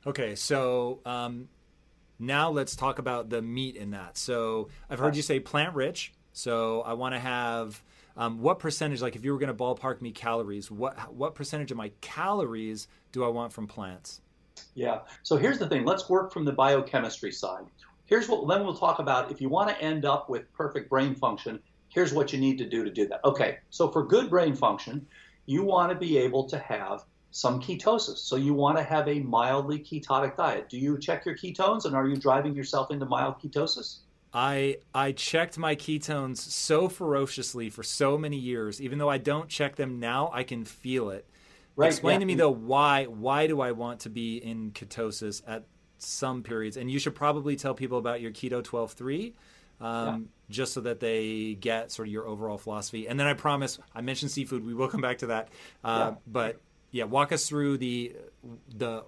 Okay, 0.07 0.34
so 0.34 1.01
um, 1.05 1.49
now 2.18 2.51
let's 2.51 2.74
talk 2.74 2.99
about 2.99 3.28
the 3.28 3.42
meat 3.42 3.76
in 3.76 3.90
that. 3.90 4.16
So 4.16 4.70
I've 4.88 4.99
heard 4.99 5.14
you 5.14 5.22
say 5.22 5.38
plant 5.38 5.74
rich. 5.74 6.14
So 6.32 6.82
I 6.82 6.94
want 6.94 7.14
to 7.14 7.18
have 7.18 7.82
um, 8.16 8.40
what 8.40 8.59
percentage, 8.59 9.03
like 9.03 9.16
if 9.16 9.24
you 9.24 9.32
were 9.32 9.38
going 9.38 9.55
to 9.55 9.55
ballpark 9.55 10.01
me 10.01 10.11
calories, 10.11 10.70
what 10.70 11.12
what 11.12 11.34
percentage 11.34 11.70
of 11.70 11.76
my 11.76 11.90
calories 12.01 12.88
do 13.12 13.24
I 13.24 13.28
want 13.28 13.53
from 13.53 13.66
plants? 13.66 14.22
Yeah. 14.74 15.01
So 15.22 15.36
here's 15.36 15.59
the 15.59 15.68
thing. 15.68 15.84
Let's 15.84 16.09
work 16.09 16.32
from 16.32 16.44
the 16.44 16.53
biochemistry 16.53 17.32
side. 17.32 17.66
Here's 18.09 18.28
what 18.28 18.48
then 18.48 18.64
we'll 18.64 18.74
talk 18.74 18.98
about 18.98 19.30
if 19.30 19.40
you 19.40 19.48
want 19.48 19.68
to 19.68 19.80
end 19.80 20.04
up 20.04 20.28
with 20.28 20.52
perfect 20.52 20.90
brain 20.90 21.14
function, 21.14 21.61
here's 21.88 22.12
what 22.12 22.32
you 22.32 22.40
need 22.40 22.59
to 22.59 22.68
do 22.68 22.82
to 22.82 22.90
do 22.90 23.06
that. 23.06 23.20
Okay, 23.24 23.59
so 23.70 23.88
for 23.88 24.04
good 24.04 24.28
brain 24.28 24.56
function, 24.56 25.06
you 25.46 25.62
want 25.62 25.92
to 25.92 25.98
be 25.98 26.18
able 26.18 26.48
to 26.48 26.59
have 26.59 27.04
some 27.30 27.61
ketosis. 27.61 28.18
So 28.18 28.36
you 28.36 28.54
want 28.54 28.78
to 28.78 28.82
have 28.82 29.06
a 29.06 29.20
mildly 29.20 29.78
ketotic 29.78 30.36
diet. 30.36 30.68
Do 30.68 30.78
you 30.78 30.98
check 30.98 31.24
your 31.24 31.36
ketones 31.36 31.84
and 31.84 31.94
are 31.94 32.09
you 32.09 32.16
driving 32.16 32.54
yourself 32.54 32.90
into 32.90 33.06
mild 33.06 33.40
ketosis? 33.40 33.98
I 34.32 34.78
I 34.94 35.12
checked 35.12 35.56
my 35.56 35.74
ketones 35.74 36.38
so 36.38 36.88
ferociously 36.88 37.70
for 37.70 37.82
so 37.82 38.18
many 38.18 38.36
years. 38.36 38.80
Even 38.80 38.98
though 38.98 39.09
I 39.09 39.18
don't 39.18 39.48
check 39.48 39.76
them 39.76 40.00
now, 40.00 40.30
I 40.32 40.42
can 40.42 40.64
feel 40.64 41.11
it. 41.11 41.26
Right, 41.76 41.86
Explain 41.86 42.14
yeah. 42.14 42.20
to 42.20 42.24
me 42.26 42.34
though 42.34 42.50
why 42.50 43.04
why 43.04 43.46
do 43.46 43.61
I 43.61 43.72
want 43.72 44.00
to 44.00 44.11
be 44.11 44.38
in 44.38 44.72
ketosis 44.72 45.42
at 45.46 45.64
some 45.99 46.42
periods? 46.42 46.76
And 46.76 46.90
you 46.90 46.99
should 46.99 47.14
probably 47.14 47.57
tell 47.57 47.74
people 47.74 47.99
about 47.99 48.20
your 48.20 48.30
keto 48.30 48.62
12-3 48.62 49.32
um, 49.80 50.07
yeah. 50.07 50.18
just 50.51 50.72
so 50.72 50.80
that 50.82 51.01
they 51.01 51.57
get 51.61 51.90
sort 51.90 52.09
of 52.09 52.12
your 52.12 52.26
overall 52.26 52.59
philosophy. 52.59 53.09
And 53.09 53.18
then 53.18 53.26
I 53.26 53.34
promise 53.34 53.78
I 53.94 54.01
mentioned 54.01 54.30
seafood. 54.30 54.64
We 54.64 54.74
will 54.74 54.88
come 54.88 55.01
back 55.01 55.18
to 55.18 55.26
that. 55.26 55.49
Uh, 55.84 56.11
yeah. 56.11 56.14
But 56.26 56.61
yeah, 56.90 57.05
walk 57.05 57.32
us 57.32 57.49
through 57.49 57.78
the 57.78 58.16
the 58.76 59.05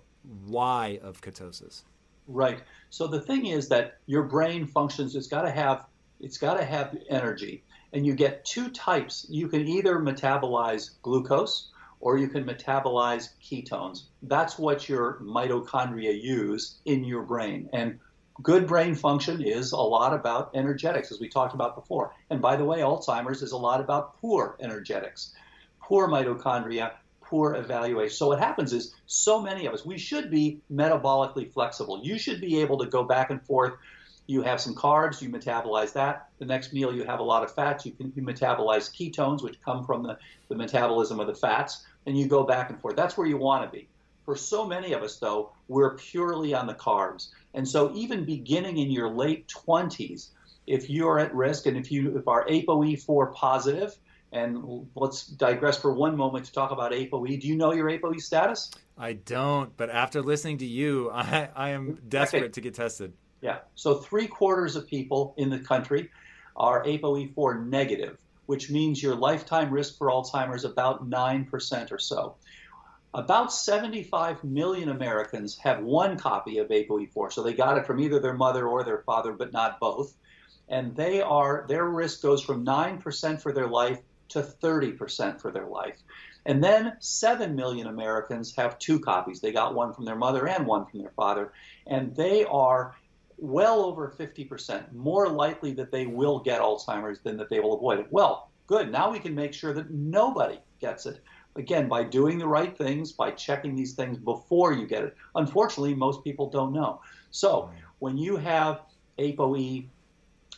why 0.46 1.00
of 1.02 1.20
ketosis. 1.20 1.82
Right. 2.26 2.60
So 2.90 3.06
the 3.06 3.20
thing 3.20 3.46
is 3.46 3.68
that 3.68 3.98
your 4.06 4.22
brain 4.22 4.66
functions. 4.66 5.16
It's 5.16 5.26
got 5.26 5.42
to 5.42 5.50
have 5.50 5.86
it's 6.20 6.38
got 6.38 6.54
to 6.54 6.64
have 6.64 6.96
energy, 7.08 7.64
and 7.92 8.06
you 8.06 8.14
get 8.14 8.44
two 8.44 8.68
types. 8.70 9.26
You 9.28 9.48
can 9.48 9.66
either 9.66 9.98
metabolize 9.98 10.90
glucose 11.02 11.70
or 12.00 12.18
you 12.18 12.28
can 12.28 12.44
metabolize 12.44 13.28
ketones. 13.42 14.04
That's 14.22 14.58
what 14.58 14.88
your 14.88 15.18
mitochondria 15.20 16.20
use 16.20 16.78
in 16.84 17.04
your 17.04 17.22
brain. 17.22 17.68
And 17.72 17.98
good 18.42 18.66
brain 18.66 18.94
function 18.94 19.42
is 19.42 19.72
a 19.72 19.76
lot 19.76 20.14
about 20.14 20.50
energetics, 20.54 21.12
as 21.12 21.20
we 21.20 21.28
talked 21.28 21.54
about 21.54 21.76
before. 21.76 22.14
And 22.30 22.40
by 22.40 22.56
the 22.56 22.64
way, 22.64 22.78
Alzheimer's 22.78 23.42
is 23.42 23.52
a 23.52 23.58
lot 23.58 23.80
about 23.80 24.18
poor 24.20 24.56
energetics. 24.60 25.34
Poor 25.80 26.08
mitochondria 26.08 26.92
poor 27.30 27.54
evaluation. 27.54 28.14
So 28.14 28.26
what 28.26 28.40
happens 28.40 28.72
is 28.72 28.92
so 29.06 29.40
many 29.40 29.66
of 29.66 29.72
us, 29.72 29.86
we 29.86 29.96
should 29.96 30.30
be 30.30 30.60
metabolically 30.70 31.50
flexible. 31.50 32.00
You 32.02 32.18
should 32.18 32.40
be 32.40 32.60
able 32.60 32.78
to 32.78 32.86
go 32.86 33.04
back 33.04 33.30
and 33.30 33.40
forth. 33.46 33.74
You 34.26 34.42
have 34.42 34.60
some 34.60 34.74
carbs, 34.74 35.22
you 35.22 35.30
metabolize 35.30 35.92
that. 35.94 36.28
The 36.38 36.44
next 36.44 36.72
meal, 36.72 36.94
you 36.94 37.04
have 37.04 37.20
a 37.20 37.22
lot 37.22 37.44
of 37.44 37.54
fats. 37.54 37.86
You 37.86 37.92
can 37.92 38.12
you 38.16 38.22
metabolize 38.22 38.90
ketones, 38.90 39.42
which 39.42 39.60
come 39.62 39.84
from 39.84 40.02
the, 40.02 40.18
the 40.48 40.56
metabolism 40.56 41.20
of 41.20 41.28
the 41.28 41.34
fats, 41.34 41.84
and 42.06 42.18
you 42.18 42.26
go 42.26 42.44
back 42.44 42.70
and 42.70 42.80
forth. 42.80 42.96
That's 42.96 43.16
where 43.16 43.26
you 43.26 43.36
want 43.36 43.64
to 43.64 43.76
be. 43.76 43.88
For 44.24 44.36
so 44.36 44.66
many 44.66 44.92
of 44.92 45.02
us, 45.02 45.16
though, 45.16 45.52
we're 45.68 45.96
purely 45.96 46.54
on 46.54 46.66
the 46.66 46.74
carbs. 46.74 47.28
And 47.54 47.66
so 47.66 47.92
even 47.94 48.24
beginning 48.24 48.78
in 48.78 48.90
your 48.90 49.08
late 49.08 49.48
20s, 49.48 50.28
if 50.66 50.88
you're 50.88 51.18
at 51.18 51.34
risk 51.34 51.66
and 51.66 51.76
if 51.76 51.90
you 51.90 52.16
if 52.16 52.28
are 52.28 52.46
ApoE4 52.46 53.34
positive, 53.34 53.96
and 54.32 54.86
let's 54.94 55.26
digress 55.26 55.78
for 55.78 55.92
one 55.92 56.16
moment 56.16 56.44
to 56.46 56.52
talk 56.52 56.70
about 56.70 56.92
ApoE. 56.92 57.40
Do 57.40 57.48
you 57.48 57.56
know 57.56 57.72
your 57.72 57.86
ApoE 57.86 58.20
status? 58.20 58.70
I 58.96 59.14
don't, 59.14 59.76
but 59.76 59.90
after 59.90 60.22
listening 60.22 60.58
to 60.58 60.66
you, 60.66 61.10
I, 61.10 61.48
I 61.56 61.70
am 61.70 61.98
desperate 62.08 62.44
okay. 62.44 62.52
to 62.52 62.60
get 62.60 62.74
tested. 62.74 63.12
Yeah. 63.40 63.58
So 63.74 63.94
three 63.94 64.26
quarters 64.26 64.76
of 64.76 64.86
people 64.86 65.34
in 65.36 65.50
the 65.50 65.58
country 65.58 66.10
are 66.56 66.84
ApoE4 66.84 67.66
negative, 67.66 68.18
which 68.50 68.68
means 68.68 69.00
your 69.00 69.14
lifetime 69.14 69.70
risk 69.70 69.96
for 69.96 70.08
Alzheimer's 70.08 70.64
about 70.64 71.08
9% 71.08 71.92
or 71.92 71.98
so. 72.00 72.34
About 73.14 73.52
75 73.52 74.42
million 74.42 74.88
Americans 74.88 75.56
have 75.58 75.84
one 75.84 76.18
copy 76.18 76.58
of 76.58 76.66
ApoE4, 76.66 77.32
so 77.32 77.44
they 77.44 77.52
got 77.52 77.78
it 77.78 77.86
from 77.86 78.00
either 78.00 78.18
their 78.18 78.34
mother 78.34 78.66
or 78.66 78.82
their 78.82 79.02
father, 79.02 79.34
but 79.34 79.52
not 79.52 79.78
both. 79.78 80.12
And 80.68 80.96
they 80.96 81.22
are 81.22 81.64
their 81.68 81.84
risk 81.84 82.22
goes 82.22 82.42
from 82.42 82.66
9% 82.66 83.40
for 83.40 83.52
their 83.52 83.68
life 83.68 84.00
to 84.30 84.40
30% 84.42 85.40
for 85.40 85.52
their 85.52 85.68
life. 85.68 85.98
And 86.44 86.64
then 86.64 86.94
7 86.98 87.54
million 87.54 87.86
Americans 87.86 88.56
have 88.56 88.80
two 88.80 88.98
copies. 88.98 89.40
They 89.40 89.52
got 89.52 89.76
one 89.76 89.94
from 89.94 90.06
their 90.06 90.16
mother 90.16 90.48
and 90.48 90.66
one 90.66 90.86
from 90.86 91.02
their 91.02 91.12
father. 91.14 91.52
And 91.86 92.16
they 92.16 92.44
are 92.46 92.96
well 93.40 93.80
over 93.80 94.14
50% 94.18 94.92
more 94.92 95.28
likely 95.28 95.72
that 95.72 95.90
they 95.90 96.06
will 96.06 96.38
get 96.40 96.60
Alzheimer's 96.60 97.20
than 97.20 97.36
that 97.38 97.48
they 97.48 97.60
will 97.60 97.74
avoid 97.74 97.98
it. 98.00 98.06
Well, 98.10 98.50
good. 98.66 98.92
Now 98.92 99.10
we 99.10 99.18
can 99.18 99.34
make 99.34 99.54
sure 99.54 99.72
that 99.72 99.90
nobody 99.90 100.58
gets 100.80 101.06
it. 101.06 101.20
Again, 101.56 101.88
by 101.88 102.04
doing 102.04 102.38
the 102.38 102.46
right 102.46 102.76
things, 102.76 103.12
by 103.12 103.32
checking 103.32 103.74
these 103.74 103.94
things 103.94 104.18
before 104.18 104.72
you 104.72 104.86
get 104.86 105.04
it. 105.04 105.16
Unfortunately, 105.34 105.94
most 105.94 106.22
people 106.22 106.48
don't 106.48 106.72
know. 106.72 107.00
So 107.30 107.70
when 107.98 108.16
you 108.16 108.36
have 108.36 108.82
ApoE, 109.18 109.86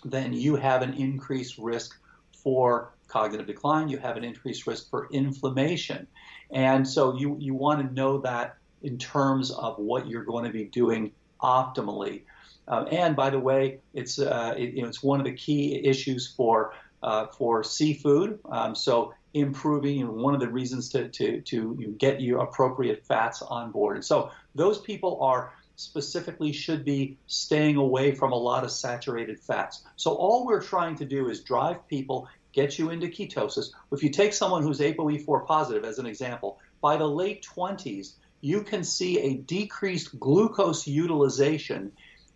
then 0.05 0.33
you 0.33 0.57
have 0.57 0.83
an 0.83 0.95
increased 0.95 1.59
risk 1.59 1.99
for 2.33 2.93
cognitive 3.09 3.47
decline, 3.47 3.89
you 3.89 3.99
have 3.99 4.17
an 4.17 4.25
increased 4.25 4.67
risk 4.67 4.89
for 4.91 5.09
inflammation. 5.13 6.07
And 6.51 6.87
so 6.87 7.17
you, 7.17 7.37
you 7.39 7.55
want 7.55 7.87
to 7.87 7.95
know 7.95 8.19
that 8.19 8.57
in 8.83 8.99
terms 8.99 9.51
of 9.51 9.79
what 9.79 10.09
you're 10.09 10.25
going 10.25 10.45
to 10.45 10.51
be 10.51 10.65
doing 10.65 11.13
optimally. 11.43 12.23
Um, 12.69 12.89
and 12.91 13.17
by 13.17 13.31
the 13.31 13.39
way, 13.39 13.81
it's, 13.93 14.19
uh, 14.19 14.55
it, 14.57 14.75
you 14.75 14.83
know, 14.83 14.89
it's 14.89 15.03
one 15.03 15.21
of 15.21 15.27
the 15.27 15.35
key 15.35 15.81
issues 15.85 16.33
for, 16.37 16.75
uh, 17.03 17.27
for 17.27 17.65
seafood. 17.65 18.39
Um, 18.45 18.75
so 18.75 19.15
improving 19.35 19.99
you 19.99 20.05
know, 20.05 20.13
one 20.13 20.35
of 20.35 20.41
the 20.41 20.49
reasons 20.49 20.91
to, 20.91 21.09
to, 21.09 21.41
to 21.41 21.95
get 21.99 22.21
your 22.21 22.43
appropriate 22.43 23.05
fats 23.07 23.43
on 23.43 23.73
board. 23.73 23.97
And 23.97 24.05
so 24.05 24.31
those 24.55 24.79
people 24.79 25.23
are 25.23 25.53
specifically 25.77 26.53
should 26.53 26.85
be 26.85 27.17
staying 27.27 27.77
away 27.77 28.15
from 28.15 28.33
a 28.33 28.37
lot 28.37 28.63
of 28.65 28.71
saturated 28.71 29.41
fats. 29.41 29.83
So 29.97 30.13
all 30.13 30.47
we're 30.47 30.63
trying 30.63 30.97
to 30.97 31.05
do 31.05 31.29
is 31.29 31.41
drive 31.41 31.89
people 31.89 32.29
get 32.53 32.79
you 32.79 32.91
into 32.91 33.07
ketosis. 33.07 33.71
If 33.91 34.03
you 34.03 34.11
take 34.11 34.35
someone 34.35 34.63
who's 34.63 34.81
ApoE4 34.81 35.47
positive 35.47 35.85
as 35.85 35.99
an 35.99 36.07
example, 36.07 36.59
by 36.81 36.97
the 36.97 37.09
late 37.09 37.47
20s, 37.57 38.15
you 38.43 38.63
can 38.63 38.85
see 38.85 39.21
a 39.21 39.35
decreased 39.35 40.19
glucose 40.19 40.87
utilization 40.87 41.93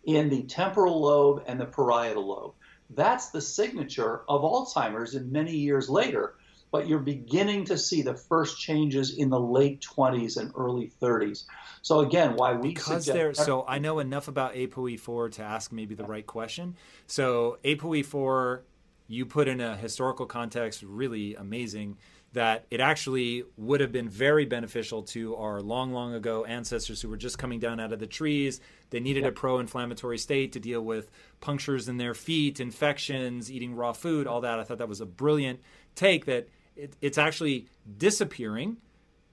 in 0.07 0.31
the 0.31 0.45
temporal 0.45 1.01
lobe 1.03 1.43
and 1.47 1.61
the 1.61 1.67
parietal 1.67 2.27
lobe. 2.27 2.55
That's 2.91 3.31
the 3.31 3.41
signature 3.41 4.23
of 4.29 4.43
Alzheimer's 4.43 5.15
in 5.15 5.31
many 5.31 5.55
years 5.55 5.91
later, 5.91 6.37
but 6.71 6.87
you're 6.87 7.01
beginning 7.01 7.65
to 7.67 7.77
see 7.77 8.03
the 8.03 8.15
first 8.15 8.61
changes 8.61 9.17
in 9.17 9.29
the 9.29 9.41
late 9.41 9.85
20s 9.97 10.37
and 10.37 10.53
early 10.57 10.93
30s. 11.03 11.45
So 11.83 12.01
again, 12.01 12.37
why 12.37 12.55
we 12.55 12.75
because 12.75 13.07
there. 13.07 13.35
So 13.35 13.65
I 13.67 13.79
know 13.79 13.99
enough 13.99 14.29
about 14.29 14.55
ApoE4 14.55 15.33
to 15.33 15.43
ask 15.43 15.73
maybe 15.73 15.97
the 15.97 16.05
right 16.05 16.27
question. 16.27 16.77
So 17.07 17.59
ApoE4 17.65 18.61
you 19.09 19.25
put 19.25 19.49
in 19.49 19.61
a 19.61 19.77
historical 19.77 20.27
context 20.27 20.83
really 20.83 21.35
amazing 21.37 21.97
that 22.37 22.67
it 22.71 22.81
actually 22.81 23.45
would 23.57 23.81
have 23.81 23.91
been 23.91 24.11
very 24.11 24.45
beneficial 24.45 25.03
to 25.03 25.35
our 25.37 25.63
long, 25.63 25.95
long 25.95 26.13
ago 26.13 26.45
ancestors 26.45 27.01
who 27.01 27.09
were 27.09 27.17
just 27.17 27.39
coming 27.39 27.59
down 27.59 27.81
out 27.81 27.95
of 27.95 27.99
the 27.99 28.07
trees. 28.07 28.61
They 28.91 29.01
needed 29.01 29.23
yep. 29.23 29.33
a 29.33 29.35
pro 29.35 29.59
inflammatory 29.59 30.19
state 30.19 30.53
to 30.53 30.61
deal 30.61 30.83
with 30.83 31.11
punctures 31.41 31.89
in 31.89 31.97
their 31.97 32.13
feet, 32.13 32.61
infections, 32.61 33.51
eating 33.51 33.75
raw 33.75 33.95
food, 33.95 34.27
all 34.27 34.43
that. 34.43 34.59
I 34.59 34.65
thought 34.65 34.77
that 34.77 34.89
was 34.89 35.01
a 35.01 35.07
brilliant 35.07 35.61
take 35.95 36.27
that 36.27 36.47
it, 36.77 36.93
it's 37.01 37.17
actually 37.17 37.69
disappearing 37.97 38.77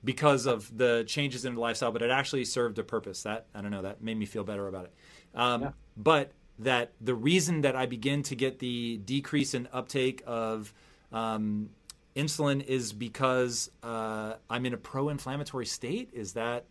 because 0.05 0.45
of 0.45 0.75
the 0.77 1.03
changes 1.05 1.43
in 1.43 1.55
the 1.55 1.59
lifestyle, 1.59 1.91
but 1.91 2.01
it 2.01 2.09
actually 2.09 2.45
served 2.45 2.79
a 2.79 2.83
purpose. 2.83 3.23
That, 3.23 3.47
I 3.53 3.59
don't 3.59 3.71
know, 3.71 3.81
that 3.81 4.01
made 4.01 4.17
me 4.17 4.25
feel 4.25 4.45
better 4.45 4.69
about 4.69 4.85
it. 4.85 4.93
Um, 5.35 5.61
yeah. 5.61 5.71
But 5.97 6.31
that 6.59 6.93
the 7.01 7.15
reason 7.15 7.61
that 7.61 7.75
I 7.75 7.85
begin 7.85 8.23
to 8.23 8.35
get 8.35 8.59
the 8.59 9.01
decrease 9.03 9.53
in 9.53 9.67
uptake 9.73 10.23
of 10.25 10.73
um, 11.11 11.69
insulin 12.15 12.63
is 12.65 12.93
because 12.93 13.69
uh, 13.81 14.33
I'm 14.49 14.65
in 14.65 14.73
a 14.73 14.77
pro-inflammatory 14.77 15.65
state. 15.65 16.09
Is 16.13 16.33
that 16.33 16.65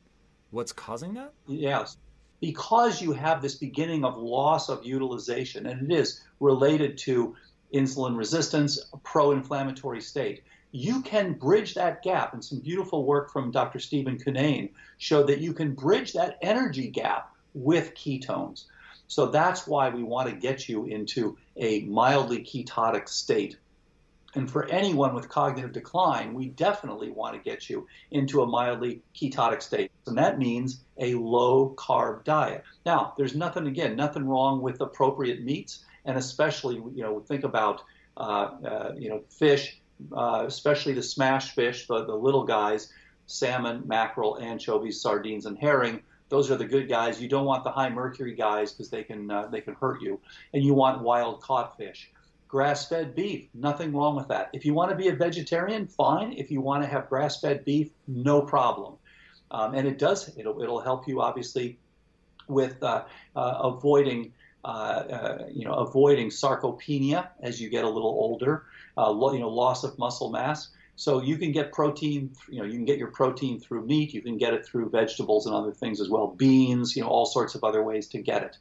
what's 0.51 0.73
causing 0.73 1.15
that? 1.15 1.33
Yes, 1.47 1.97
because 2.41 3.01
you 3.01 3.13
have 3.13 3.43
this 3.43 3.55
beginning 3.55 4.05
of 4.05 4.17
loss 4.17 4.69
of 4.69 4.85
utilization, 4.85 5.67
and 5.67 5.91
it 5.91 5.95
is 5.95 6.23
related 6.41 6.99
to 6.99 7.37
insulin 7.75 8.17
resistance, 8.17 8.79
a 8.93 8.99
pro-inflammatory 8.99 10.01
state. 10.01 10.43
You 10.73 11.03
can 11.03 11.35
bridge 11.35 11.75
that 11.75 12.03
gap, 12.03 12.33
and 12.33 12.45
some 12.45 12.61
beautiful 12.61 13.05
work 13.05 13.33
from 13.33 13.51
Dr. 13.51 13.79
Stephen 13.79 14.19
Cunnane 14.19 14.71
showed 14.99 15.27
that 15.29 15.41
you 15.41 15.53
can 15.53 15.75
bridge 15.75 16.13
that 16.15 16.39
energy 16.43 16.89
gap 16.89 17.31
with 17.55 17.95
ketones. 17.95 18.65
So 19.07 19.27
that's 19.27 19.67
why 19.67 19.91
we 19.91 20.03
want 20.03 20.31
to 20.31 20.35
get 20.35 20.69
you 20.69 20.87
into 20.87 21.37
a 21.57 21.81
mildly 21.83 22.43
ketotic 22.43 23.09
state. 23.09 23.59
And 24.35 24.51
for 24.51 24.65
anyone 24.67 25.15
with 25.15 25.29
cognitive 25.29 25.73
decline, 25.73 26.33
we 26.33 26.49
definitely 26.49 27.11
want 27.11 27.35
to 27.35 27.51
get 27.51 27.69
you 27.69 27.87
into 28.11 28.43
a 28.43 28.47
mildly 28.47 29.03
ketotic 29.15 29.61
state. 29.63 29.91
And 30.07 30.17
that 30.17 30.39
means 30.39 30.83
a 30.99 31.15
low 31.15 31.75
carb 31.77 32.25
diet. 32.25 32.65
Now, 32.87 33.13
there's 33.19 33.35
nothing, 33.35 33.67
again, 33.67 33.95
nothing 33.95 34.27
wrong 34.27 34.63
with 34.63 34.81
appropriate 34.81 35.43
meats. 35.43 35.85
And 36.07 36.17
especially, 36.17 36.77
you 36.77 37.03
know, 37.03 37.21
think 37.21 37.45
about, 37.45 37.83
uh, 38.17 38.21
uh, 38.65 38.93
you 38.99 39.11
know, 39.11 39.23
fish, 39.29 39.81
uh, 40.17 40.45
especially 40.47 40.95
the 40.95 41.03
smash 41.03 41.55
fish, 41.55 41.87
the, 41.87 42.05
the 42.07 42.15
little 42.17 42.45
guys, 42.45 42.91
salmon, 43.27 43.83
mackerel, 43.87 44.39
anchovies, 44.41 45.01
sardines, 45.01 45.47
and 45.47 45.59
herring 45.59 46.03
Those 46.33 46.51
are 46.51 46.57
the 46.57 46.65
good 46.65 46.89
guys. 46.89 47.21
You 47.21 47.29
don't 47.29 47.45
want 47.45 47.63
the 47.63 47.71
high 47.71 47.91
mercury 47.91 48.35
guys 48.35 48.73
because 48.73 48.89
they 48.89 49.05
can 49.05 49.31
uh, 49.31 49.49
they 49.49 49.61
can 49.61 49.75
hurt 49.75 50.01
you. 50.01 50.19
And 50.55 50.65
you 50.65 50.73
want 50.73 51.03
wild 51.03 51.43
caught 51.43 51.77
fish. 51.77 52.11
Grass-fed 52.53 53.15
beef, 53.15 53.49
nothing 53.55 53.95
wrong 53.95 54.15
with 54.15 54.29
that. 54.29 54.51
If 54.53 54.67
you 54.67 54.75
want 54.75 54.91
to 54.91 54.97
be 54.97 55.09
a 55.09 55.17
vegetarian, 55.17 55.87
fine. 55.87 56.35
If 56.35 56.51
you 56.51 56.61
want 56.61 56.83
to 56.83 56.87
have 56.87 57.09
grass-fed 57.09 57.65
beef, 57.65 57.89
no 58.07 58.43
problem. 58.43 58.97
Um, 59.51 59.75
and 59.75 59.89
it 59.89 59.99
does 59.99 60.31
it'll 60.37 60.63
it'll 60.63 60.83
help 60.83 61.09
you 61.09 61.23
obviously 61.23 61.79
with 62.49 62.83
uh, 62.83 63.05
uh, 63.35 63.59
avoiding 63.63 64.35
uh, 64.67 64.69
uh, 64.69 65.39
you 65.51 65.65
know 65.65 65.73
avoiding 65.73 66.29
sarcopenia 66.29 67.29
as 67.41 67.59
you 67.59 67.71
get 67.71 67.85
a 67.85 67.89
little 67.89 68.11
older, 68.11 68.67
uh, 68.99 69.15
you 69.33 69.41
know 69.41 69.49
loss 69.49 69.83
of 69.83 69.99
muscle 69.99 70.29
mass. 70.29 70.69
So 70.97 71.23
you 71.23 71.39
can 71.39 71.53
get 71.53 71.73
protein, 71.73 72.35
you 72.51 72.59
know, 72.59 72.67
you 72.67 72.75
can 72.75 72.85
get 72.85 72.99
your 72.99 73.11
protein 73.11 73.59
through 73.59 73.87
meat, 73.87 74.13
you 74.13 74.21
can 74.21 74.37
get 74.37 74.53
it 74.53 74.67
through 74.67 74.91
vegetables 74.91 75.47
and 75.47 75.55
other 75.55 75.73
things 75.73 76.03
as 76.03 76.11
well, 76.11 76.27
beans, 76.27 76.95
you 76.95 77.03
know, 77.03 77.09
all 77.09 77.25
sorts 77.25 77.55
of 77.55 77.65
other 77.65 77.83
ways 77.83 78.09
to 78.09 78.19
get 78.19 78.43
it. 78.43 78.59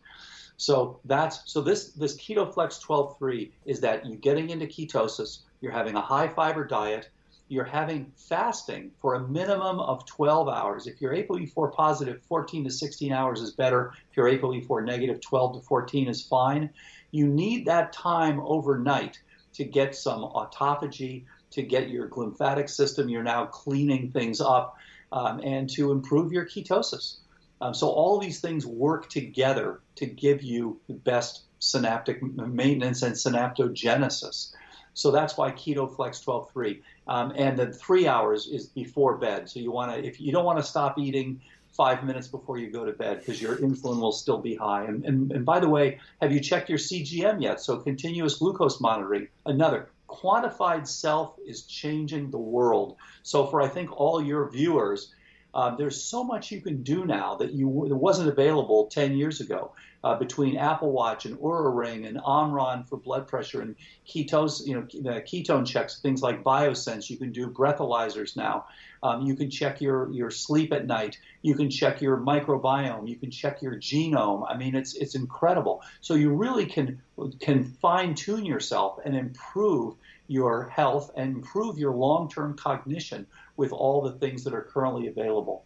So 0.62 1.00
that's 1.06 1.52
so 1.52 1.60
this 1.60 1.88
this 1.94 2.16
KetoFlex 2.18 2.86
12.3 2.86 3.50
is 3.66 3.80
that 3.80 4.06
you're 4.06 4.18
getting 4.18 4.52
into 4.52 4.68
ketosis, 4.68 5.40
you're 5.60 5.72
having 5.72 5.96
a 5.96 6.02
high 6.02 6.28
fiber 6.28 6.64
diet, 6.64 7.10
you're 7.48 7.66
having 7.66 8.12
fasting 8.16 8.92
for 9.02 9.16
a 9.16 9.28
minimum 9.28 9.80
of 9.80 10.06
12 10.06 10.48
hours. 10.48 10.86
If 10.86 11.02
you're 11.02 11.16
ApoE4 11.16 11.74
positive, 11.74 12.22
14 12.30 12.66
to 12.66 12.70
16 12.70 13.12
hours 13.12 13.42
is 13.42 13.54
better. 13.54 13.94
If 14.12 14.18
you're 14.18 14.28
ApoE4 14.28 14.86
negative, 14.86 15.20
12 15.20 15.56
to 15.56 15.62
14 15.62 16.08
is 16.08 16.22
fine. 16.22 16.70
You 17.10 17.26
need 17.26 17.66
that 17.66 17.92
time 17.92 18.40
overnight 18.42 19.20
to 19.54 19.64
get 19.64 19.96
some 19.96 20.22
autophagy, 20.22 21.26
to 21.54 21.64
get 21.64 21.90
your 21.90 22.08
glymphatic 22.08 22.70
system. 22.70 23.10
You're 23.10 23.24
now 23.24 23.48
cleaning 23.48 24.12
things 24.12 24.40
up 24.40 24.78
um, 25.12 25.40
and 25.40 25.68
to 25.72 25.92
improve 25.92 26.32
your 26.32 26.46
ketosis. 26.46 27.18
Um, 27.62 27.74
so 27.74 27.90
all 27.90 28.20
these 28.20 28.40
things 28.40 28.66
work 28.66 29.10
together 29.10 29.82
to 29.96 30.06
give 30.06 30.42
you 30.42 30.80
the 30.88 30.94
best 30.94 31.44
synaptic 31.60 32.22
maintenance 32.24 33.04
and 33.04 33.14
synaptogenesis. 33.14 34.54
So 34.94 35.12
that's 35.12 35.38
why 35.38 35.52
Keto 35.52 35.96
Flex 35.96 36.22
12.3. 36.22 36.82
Um, 37.08 37.34
and 37.36 37.58
then 37.58 37.72
three 37.72 38.08
hours 38.08 38.48
is 38.48 38.68
before 38.68 39.18
bed. 39.18 39.50
So 39.50 39.60
you 39.60 39.72
want 39.72 39.94
to, 39.94 40.06
if 40.06 40.20
you 40.20 40.32
don't 40.32 40.44
want 40.44 40.60
to 40.60 40.64
stop 40.64 40.98
eating 40.98 41.42
five 41.72 42.04
minutes 42.04 42.28
before 42.28 42.58
you 42.58 42.70
go 42.70 42.84
to 42.84 42.92
bed 42.92 43.20
because 43.20 43.42
your 43.42 43.56
insulin 43.58 44.02
will 44.02 44.12
still 44.12 44.40
be 44.40 44.56
high. 44.56 44.84
And, 44.84 45.06
and, 45.06 45.32
and 45.32 45.46
by 45.46 45.60
the 45.60 45.70
way, 45.70 46.00
have 46.22 46.32
you 46.32 46.40
checked 46.40 46.68
your 46.68 46.78
CGM 46.78 47.42
yet? 47.42 47.62
So 47.62 47.78
continuous 47.78 48.36
glucose 48.38 48.82
monitoring, 48.82 49.28
another 49.46 49.90
quantified 50.10 50.86
self 50.86 51.38
is 51.46 51.64
changing 51.64 52.32
the 52.32 52.38
world. 52.38 52.98
So 53.24 53.48
for 53.48 53.62
I 53.62 53.70
think 53.70 53.92
all 53.98 54.22
your 54.22 54.50
viewers, 54.50 55.14
uh, 55.54 55.76
there's 55.76 56.02
so 56.02 56.24
much 56.24 56.52
you 56.52 56.62
can 56.62 56.84
do 56.84 57.06
now 57.06 57.36
that 57.36 57.52
you 57.52 57.86
that 57.90 57.96
wasn't 57.96 58.30
available 58.30 58.88
10 58.88 59.18
years 59.18 59.42
ago 59.42 59.72
uh, 60.04 60.16
between 60.16 60.58
Apple 60.58 60.92
Watch 60.92 61.26
and 61.26 61.38
Oura 61.38 61.76
Ring 61.76 62.06
and 62.06 62.20
Omron 62.24 62.86
for 62.86 62.98
blood 62.98 63.28
pressure 63.28 63.62
and 63.62 63.76
ketose, 64.08 64.66
you 64.66 64.76
know, 64.76 64.82
ketone 65.22 65.66
checks, 65.66 66.00
things 66.00 66.22
like 66.22 66.44
Biosense. 66.44 67.10
You 67.10 67.18
can 67.18 67.32
do 67.32 67.48
breathalyzers 67.48 68.36
now. 68.36 68.66
Um, 69.04 69.26
you 69.26 69.36
can 69.36 69.50
check 69.50 69.82
your, 69.82 70.12
your 70.12 70.32
sleep 70.32 70.74
at 70.74 70.86
night. 70.86 71.18
You 71.42 71.56
can 71.56 71.70
check 71.70 72.02
your 72.02 72.18
microbiome. 72.18 73.08
You 73.08 73.16
can 73.16 73.32
check 73.32 73.62
your 73.62 73.76
genome. 73.76 74.46
I 74.48 74.58
mean, 74.58 74.76
it's 74.76 74.96
it's 74.96 75.16
incredible. 75.16 75.84
So 76.02 76.16
you 76.16 76.34
really 76.34 76.66
can 76.66 77.02
can 77.40 77.64
fine 77.64 78.16
tune 78.16 78.46
yourself 78.46 79.00
and 79.04 79.16
improve 79.16 79.96
your 80.28 80.70
health 80.70 81.12
and 81.16 81.36
improve 81.36 81.78
your 81.78 81.94
long 81.94 82.30
term 82.30 82.56
cognition 82.56 83.28
with 83.62 83.72
all 83.72 84.02
the 84.02 84.14
things 84.14 84.44
that 84.44 84.56
are 84.56 84.64
currently 84.64 85.08
available. 85.08 85.64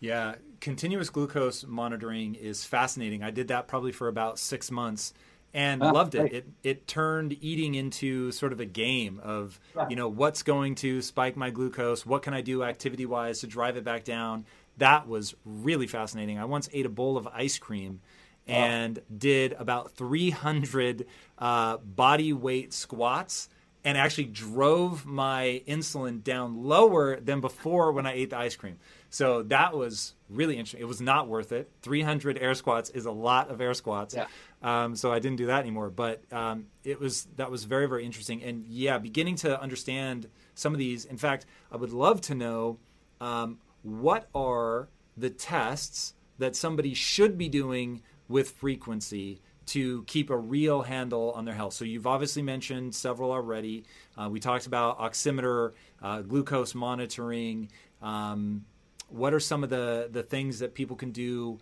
Yeah, 0.00 0.34
continuous 0.60 1.10
glucose 1.10 1.64
monitoring 1.64 2.34
is 2.34 2.64
fascinating. 2.64 3.22
I 3.22 3.30
did 3.30 3.48
that 3.48 3.68
probably 3.68 3.92
for 3.92 4.08
about 4.08 4.40
six 4.40 4.68
months 4.72 5.14
and 5.54 5.80
ah, 5.80 5.92
loved 5.92 6.16
it. 6.16 6.32
It 6.32 6.46
it 6.64 6.86
turned 6.88 7.36
eating 7.40 7.76
into 7.76 8.32
sort 8.32 8.52
of 8.52 8.58
a 8.58 8.64
game 8.64 9.20
of 9.22 9.60
you 9.88 9.94
know 9.94 10.08
what's 10.08 10.42
going 10.42 10.74
to 10.76 11.00
spike 11.00 11.36
my 11.36 11.50
glucose, 11.50 12.04
what 12.04 12.22
can 12.22 12.34
I 12.34 12.40
do 12.40 12.64
activity 12.64 13.06
wise 13.06 13.38
to 13.40 13.46
drive 13.46 13.76
it 13.76 13.84
back 13.84 14.02
down. 14.02 14.44
That 14.78 15.06
was 15.06 15.36
really 15.44 15.86
fascinating. 15.86 16.36
I 16.38 16.46
once 16.46 16.68
ate 16.72 16.84
a 16.84 16.90
bowl 16.90 17.16
of 17.16 17.28
ice 17.28 17.58
cream 17.58 18.00
and 18.48 18.98
did 19.16 19.52
about 19.52 19.92
300 19.92 21.06
uh, 21.38 21.76
body 21.76 22.32
weight 22.32 22.72
squats 22.72 23.48
and 23.84 23.96
actually 23.96 24.24
drove 24.24 25.06
my 25.06 25.62
insulin 25.66 26.22
down 26.22 26.64
lower 26.64 27.20
than 27.20 27.40
before 27.40 27.92
when 27.92 28.06
I 28.06 28.12
ate 28.12 28.30
the 28.30 28.38
ice 28.38 28.56
cream. 28.56 28.78
So 29.10 29.42
that 29.44 29.74
was 29.74 30.14
really 30.28 30.54
interesting. 30.56 30.80
It 30.80 30.88
was 30.88 31.00
not 31.00 31.28
worth 31.28 31.52
it. 31.52 31.70
300 31.82 32.38
air 32.38 32.54
squats 32.54 32.90
is 32.90 33.06
a 33.06 33.12
lot 33.12 33.50
of 33.50 33.60
air 33.60 33.74
squats. 33.74 34.14
Yeah. 34.14 34.26
Um, 34.62 34.96
so 34.96 35.12
I 35.12 35.18
didn't 35.20 35.38
do 35.38 35.46
that 35.46 35.60
anymore. 35.60 35.90
But 35.90 36.22
um, 36.32 36.66
it 36.84 37.00
was 37.00 37.28
that 37.36 37.50
was 37.50 37.64
very 37.64 37.86
very 37.86 38.04
interesting. 38.04 38.42
And 38.42 38.66
yeah, 38.66 38.98
beginning 38.98 39.36
to 39.36 39.60
understand 39.60 40.28
some 40.54 40.72
of 40.74 40.78
these. 40.78 41.04
In 41.04 41.16
fact, 41.16 41.46
I 41.70 41.76
would 41.76 41.92
love 41.92 42.20
to 42.22 42.34
know 42.34 42.78
um, 43.20 43.58
what 43.82 44.28
are 44.34 44.88
the 45.16 45.30
tests 45.30 46.14
that 46.38 46.54
somebody 46.54 46.94
should 46.94 47.38
be 47.38 47.48
doing 47.48 48.02
with 48.28 48.50
frequency 48.50 49.40
to 49.68 50.02
keep 50.04 50.30
a 50.30 50.36
real 50.36 50.82
handle 50.82 51.32
on 51.32 51.44
their 51.44 51.54
health. 51.54 51.74
So 51.74 51.84
you've 51.84 52.06
obviously 52.06 52.42
mentioned 52.42 52.94
several 52.94 53.30
already. 53.30 53.84
Uh, 54.16 54.28
we 54.30 54.40
talked 54.40 54.66
about 54.66 54.98
oximeter, 54.98 55.72
uh, 56.02 56.22
glucose 56.22 56.74
monitoring. 56.74 57.70
Um, 58.02 58.64
what 59.08 59.32
are 59.32 59.40
some 59.40 59.64
of 59.64 59.70
the 59.70 60.08
the 60.10 60.22
things 60.22 60.58
that 60.58 60.74
people 60.74 60.96
can 60.96 61.12
do? 61.12 61.58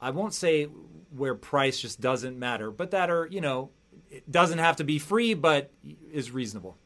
I 0.00 0.10
won't 0.10 0.34
say 0.34 0.64
where 0.64 1.34
price 1.34 1.80
just 1.80 2.00
doesn't 2.00 2.38
matter, 2.38 2.70
but 2.70 2.90
that 2.90 3.10
are 3.10 3.26
you 3.26 3.40
know 3.40 3.70
it 4.10 4.30
doesn't 4.30 4.58
have 4.58 4.76
to 4.76 4.84
be 4.84 4.98
free, 4.98 5.34
but 5.34 5.70
is 6.12 6.30
reasonable. 6.30 6.76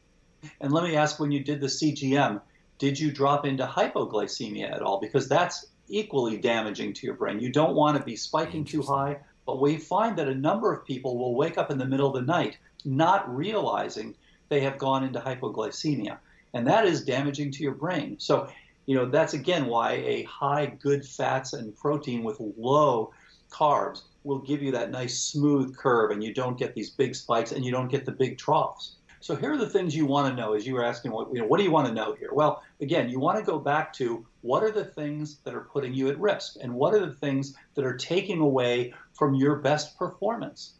And 0.61 0.71
let 0.71 0.83
me 0.83 0.95
ask: 0.95 1.19
when 1.19 1.31
you 1.31 1.43
did 1.43 1.61
the 1.61 1.67
CGM, 1.67 2.41
did 2.77 2.99
you 2.99 3.11
drop 3.11 3.45
into 3.45 3.65
hypoglycemia 3.65 4.71
at 4.71 4.81
all? 4.81 4.99
Because 4.99 5.29
that's 5.29 5.67
equally 5.93 6.37
damaging 6.37 6.93
to 6.93 7.05
your 7.05 7.15
brain. 7.15 7.39
You 7.39 7.51
don't 7.51 7.75
want 7.75 7.97
to 7.97 8.03
be 8.03 8.15
spiking 8.15 8.65
too 8.65 8.81
high, 8.81 9.17
but 9.45 9.61
we 9.61 9.77
find 9.77 10.17
that 10.17 10.27
a 10.27 10.35
number 10.35 10.73
of 10.73 10.85
people 10.85 11.17
will 11.17 11.35
wake 11.35 11.57
up 11.57 11.69
in 11.69 11.77
the 11.77 11.85
middle 11.85 12.07
of 12.07 12.15
the 12.15 12.21
night 12.21 12.57
not 12.85 13.33
realizing 13.33 14.15
they 14.49 14.59
have 14.59 14.77
gone 14.77 15.03
into 15.03 15.19
hypoglycemia 15.19 16.17
and 16.53 16.67
that 16.67 16.85
is 16.85 17.03
damaging 17.03 17.51
to 17.51 17.63
your 17.63 17.73
brain. 17.73 18.15
So, 18.19 18.49
you 18.85 18.95
know, 18.95 19.05
that's 19.05 19.33
again 19.33 19.65
why 19.65 19.93
a 19.93 20.23
high 20.23 20.67
good 20.81 21.05
fats 21.05 21.53
and 21.53 21.75
protein 21.75 22.23
with 22.23 22.37
low 22.57 23.11
carbs 23.49 24.03
will 24.23 24.39
give 24.39 24.61
you 24.61 24.71
that 24.71 24.91
nice 24.91 25.19
smooth 25.19 25.75
curve 25.75 26.11
and 26.11 26.23
you 26.23 26.33
don't 26.33 26.57
get 26.57 26.73
these 26.73 26.89
big 26.89 27.15
spikes 27.15 27.51
and 27.51 27.63
you 27.65 27.71
don't 27.71 27.89
get 27.89 28.05
the 28.05 28.11
big 28.11 28.37
troughs. 28.37 28.95
So 29.23 29.37
here 29.37 29.53
are 29.53 29.57
the 29.57 29.69
things 29.69 29.95
you 29.95 30.05
want 30.05 30.27
to 30.27 30.35
know 30.35 30.51
as 30.51 30.67
you 30.67 30.73
were 30.73 30.83
asking 30.83 31.13
what 31.13 31.33
you 31.33 31.39
know 31.39 31.47
what 31.47 31.57
do 31.57 31.63
you 31.63 31.71
want 31.71 31.87
to 31.87 31.93
know 31.93 32.13
here? 32.13 32.31
Well, 32.33 32.61
again, 32.81 33.07
you 33.07 33.21
want 33.21 33.39
to 33.39 33.45
go 33.45 33.57
back 33.57 33.93
to 33.93 34.25
what 34.41 34.63
are 34.63 34.71
the 34.71 34.83
things 34.83 35.37
that 35.45 35.55
are 35.55 35.69
putting 35.71 35.93
you 35.93 36.09
at 36.09 36.19
risk 36.19 36.57
and 36.59 36.73
what 36.73 36.93
are 36.93 37.05
the 37.05 37.13
things 37.13 37.55
that 37.75 37.85
are 37.85 37.95
taking 37.95 38.41
away 38.41 38.93
from 39.13 39.33
your 39.33 39.55
best 39.55 39.97
performance. 39.97 40.73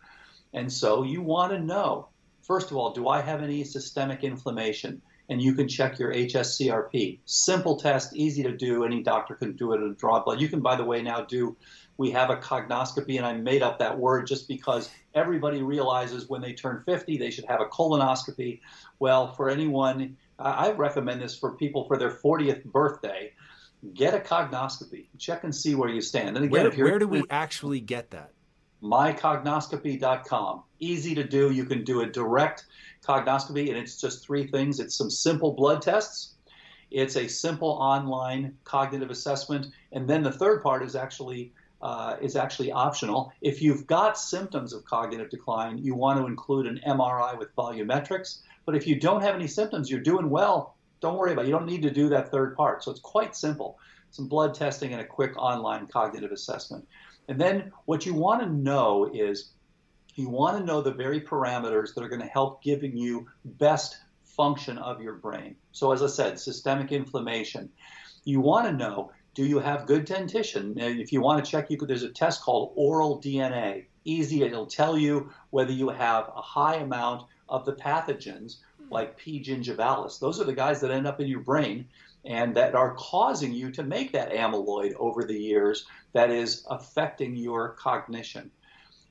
And 0.51 0.69
so 0.69 1.03
you 1.03 1.21
want 1.21 1.53
to 1.53 1.59
know 1.59 2.09
first 2.41 2.69
of 2.69 2.75
all, 2.75 2.91
do 2.91 3.07
I 3.07 3.21
have 3.21 3.41
any 3.41 3.63
systemic 3.63 4.25
inflammation? 4.25 5.01
and 5.29 5.41
you 5.41 5.55
can 5.55 5.67
check 5.67 5.99
your 5.99 6.13
HSCRP. 6.13 7.19
Simple 7.25 7.77
test, 7.77 8.15
easy 8.15 8.43
to 8.43 8.51
do. 8.51 8.83
Any 8.83 9.01
doctor 9.01 9.35
can 9.35 9.55
do 9.55 9.71
it 9.73 9.77
at 9.77 9.89
a 9.89 9.93
draw 9.93 10.21
blood. 10.23 10.41
You 10.41 10.49
can, 10.49 10.59
by 10.59 10.75
the 10.75 10.83
way, 10.83 11.01
now 11.01 11.21
do. 11.21 11.55
We 11.97 12.11
have 12.11 12.29
a 12.29 12.37
cognoscopy, 12.37 13.17
and 13.17 13.25
I 13.25 13.33
made 13.33 13.61
up 13.61 13.79
that 13.79 13.97
word 13.97 14.27
just 14.27 14.47
because 14.47 14.89
everybody 15.15 15.61
realizes 15.61 16.29
when 16.29 16.41
they 16.41 16.53
turn 16.53 16.81
50 16.85 17.17
they 17.17 17.31
should 17.31 17.45
have 17.45 17.61
a 17.61 17.65
colonoscopy. 17.65 18.59
Well, 18.99 19.33
for 19.33 19.49
anyone, 19.49 20.17
I 20.39 20.71
recommend 20.71 21.21
this 21.21 21.37
for 21.37 21.55
people 21.55 21.85
for 21.87 21.97
their 21.97 22.11
40th 22.11 22.63
birthday. 22.65 23.33
Get 23.93 24.13
a 24.13 24.19
cognoscopy. 24.19 25.07
Check 25.17 25.43
and 25.43 25.53
see 25.53 25.75
where 25.75 25.89
you 25.89 26.01
stand. 26.01 26.37
And 26.37 26.45
again, 26.45 26.71
where, 26.75 26.85
where 26.85 26.99
do 26.99 27.07
we 27.07 27.23
actually 27.29 27.81
get 27.81 28.11
that? 28.11 28.31
mycognoscopy.com. 28.83 30.63
Easy 30.79 31.15
to 31.15 31.23
do. 31.23 31.51
You 31.51 31.65
can 31.65 31.83
do 31.83 32.01
a 32.01 32.05
direct 32.05 32.65
cognoscopy, 33.03 33.69
and 33.69 33.77
it's 33.77 33.99
just 33.99 34.25
three 34.25 34.47
things 34.47 34.79
it's 34.79 34.95
some 34.95 35.09
simple 35.09 35.53
blood 35.53 35.81
tests, 35.81 36.35
it's 36.91 37.15
a 37.15 37.27
simple 37.27 37.69
online 37.69 38.55
cognitive 38.65 39.09
assessment, 39.09 39.67
and 39.93 40.07
then 40.07 40.21
the 40.21 40.31
third 40.31 40.61
part 40.61 40.83
is 40.83 40.95
actually. 40.95 41.53
Uh, 41.83 42.15
is 42.21 42.37
actually 42.37 42.71
optional. 42.71 43.33
If 43.41 43.61
you've 43.61 43.85
got 43.85 44.17
symptoms 44.17 44.71
of 44.71 44.85
cognitive 44.85 45.29
decline, 45.29 45.77
you 45.79 45.95
want 45.95 46.17
to 46.17 46.27
include 46.27 46.65
an 46.65 46.79
MRI 46.87 47.37
with 47.37 47.53
volumetrics. 47.57 48.39
But 48.65 48.77
if 48.77 48.87
you 48.87 48.97
don't 48.97 49.21
have 49.21 49.35
any 49.35 49.47
symptoms, 49.47 49.91
you're 49.91 49.99
doing 49.99 50.29
well. 50.29 50.77
Don't 51.01 51.17
worry 51.17 51.33
about 51.33 51.43
it. 51.43 51.49
You 51.49 51.53
don't 51.55 51.65
need 51.65 51.81
to 51.81 51.91
do 51.91 52.07
that 52.07 52.31
third 52.31 52.55
part. 52.55 52.85
So 52.85 52.91
it's 52.91 53.01
quite 53.01 53.35
simple. 53.35 53.77
Some 54.11 54.29
blood 54.29 54.53
testing 54.53 54.93
and 54.93 55.01
a 55.01 55.05
quick 55.05 55.35
online 55.35 55.87
cognitive 55.87 56.31
assessment. 56.31 56.87
And 57.27 57.37
then 57.37 57.73
what 57.83 58.05
you 58.05 58.13
want 58.13 58.41
to 58.43 58.49
know 58.49 59.11
is 59.13 59.51
you 60.15 60.29
want 60.29 60.57
to 60.57 60.63
know 60.63 60.79
the 60.79 60.93
very 60.93 61.19
parameters 61.19 61.93
that 61.95 62.01
are 62.01 62.07
going 62.07 62.21
to 62.21 62.27
help 62.27 62.63
giving 62.63 62.95
you 62.95 63.27
best 63.43 63.97
function 64.23 64.77
of 64.77 65.01
your 65.01 65.15
brain. 65.15 65.57
So 65.73 65.91
as 65.91 66.01
I 66.01 66.07
said, 66.07 66.39
systemic 66.39 66.93
inflammation. 66.93 67.71
You 68.23 68.39
want 68.39 68.67
to 68.67 68.71
know 68.71 69.11
do 69.33 69.45
you 69.45 69.59
have 69.59 69.85
good 69.85 70.05
dentition? 70.05 70.75
If 70.77 71.11
you 71.11 71.21
want 71.21 71.43
to 71.43 71.49
check, 71.49 71.69
you 71.69 71.77
could, 71.77 71.89
there's 71.89 72.03
a 72.03 72.09
test 72.09 72.41
called 72.41 72.73
oral 72.75 73.19
DNA. 73.19 73.85
Easy, 74.05 74.43
it'll 74.43 74.67
tell 74.67 74.97
you 74.97 75.31
whether 75.49 75.71
you 75.71 75.89
have 75.89 76.29
a 76.35 76.41
high 76.41 76.75
amount 76.75 77.23
of 77.49 77.65
the 77.65 77.73
pathogens 77.73 78.57
like 78.89 79.17
P. 79.17 79.41
gingivalis. 79.41 80.19
Those 80.19 80.39
are 80.39 80.43
the 80.43 80.53
guys 80.53 80.81
that 80.81 80.91
end 80.91 81.07
up 81.07 81.19
in 81.19 81.27
your 81.27 81.39
brain 81.39 81.87
and 82.25 82.55
that 82.55 82.75
are 82.75 82.93
causing 82.95 83.53
you 83.53 83.71
to 83.71 83.83
make 83.83 84.11
that 84.13 84.31
amyloid 84.31 84.93
over 84.97 85.23
the 85.23 85.37
years 85.37 85.85
that 86.13 86.29
is 86.29 86.65
affecting 86.69 87.35
your 87.35 87.69
cognition. 87.69 88.51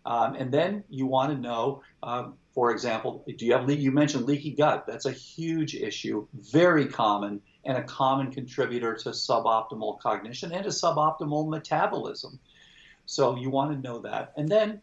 Um, 0.05 0.35
and 0.35 0.51
then 0.53 0.85
you 0.89 1.07
want 1.07 1.33
to 1.33 1.39
know, 1.39 1.83
um, 2.03 2.35
for 2.55 2.71
example, 2.71 3.25
do 3.39 3.47
you 3.47 3.53
have 3.53 3.71
you 3.71 3.93
mentioned 3.93 4.25
leaky 4.25 4.53
gut? 4.53 4.85
That's 4.87 5.07
a 5.07 5.13
huge 5.13 5.75
issue, 5.75 6.27
very 6.35 6.87
common, 6.87 7.41
and 7.65 7.79
a 7.79 7.83
common 7.83 8.31
contributor 8.31 8.95
to 8.95 9.11
suboptimal 9.11 10.01
cognition 10.01 10.53
and 10.53 10.65
to 10.65 10.71
suboptimal 10.71 11.49
metabolism. 11.49 12.39
So 13.07 13.37
you 13.37 13.51
want 13.51 13.73
to 13.73 13.89
know 13.89 14.01
that, 14.01 14.33
and 14.37 14.49
then 14.49 14.81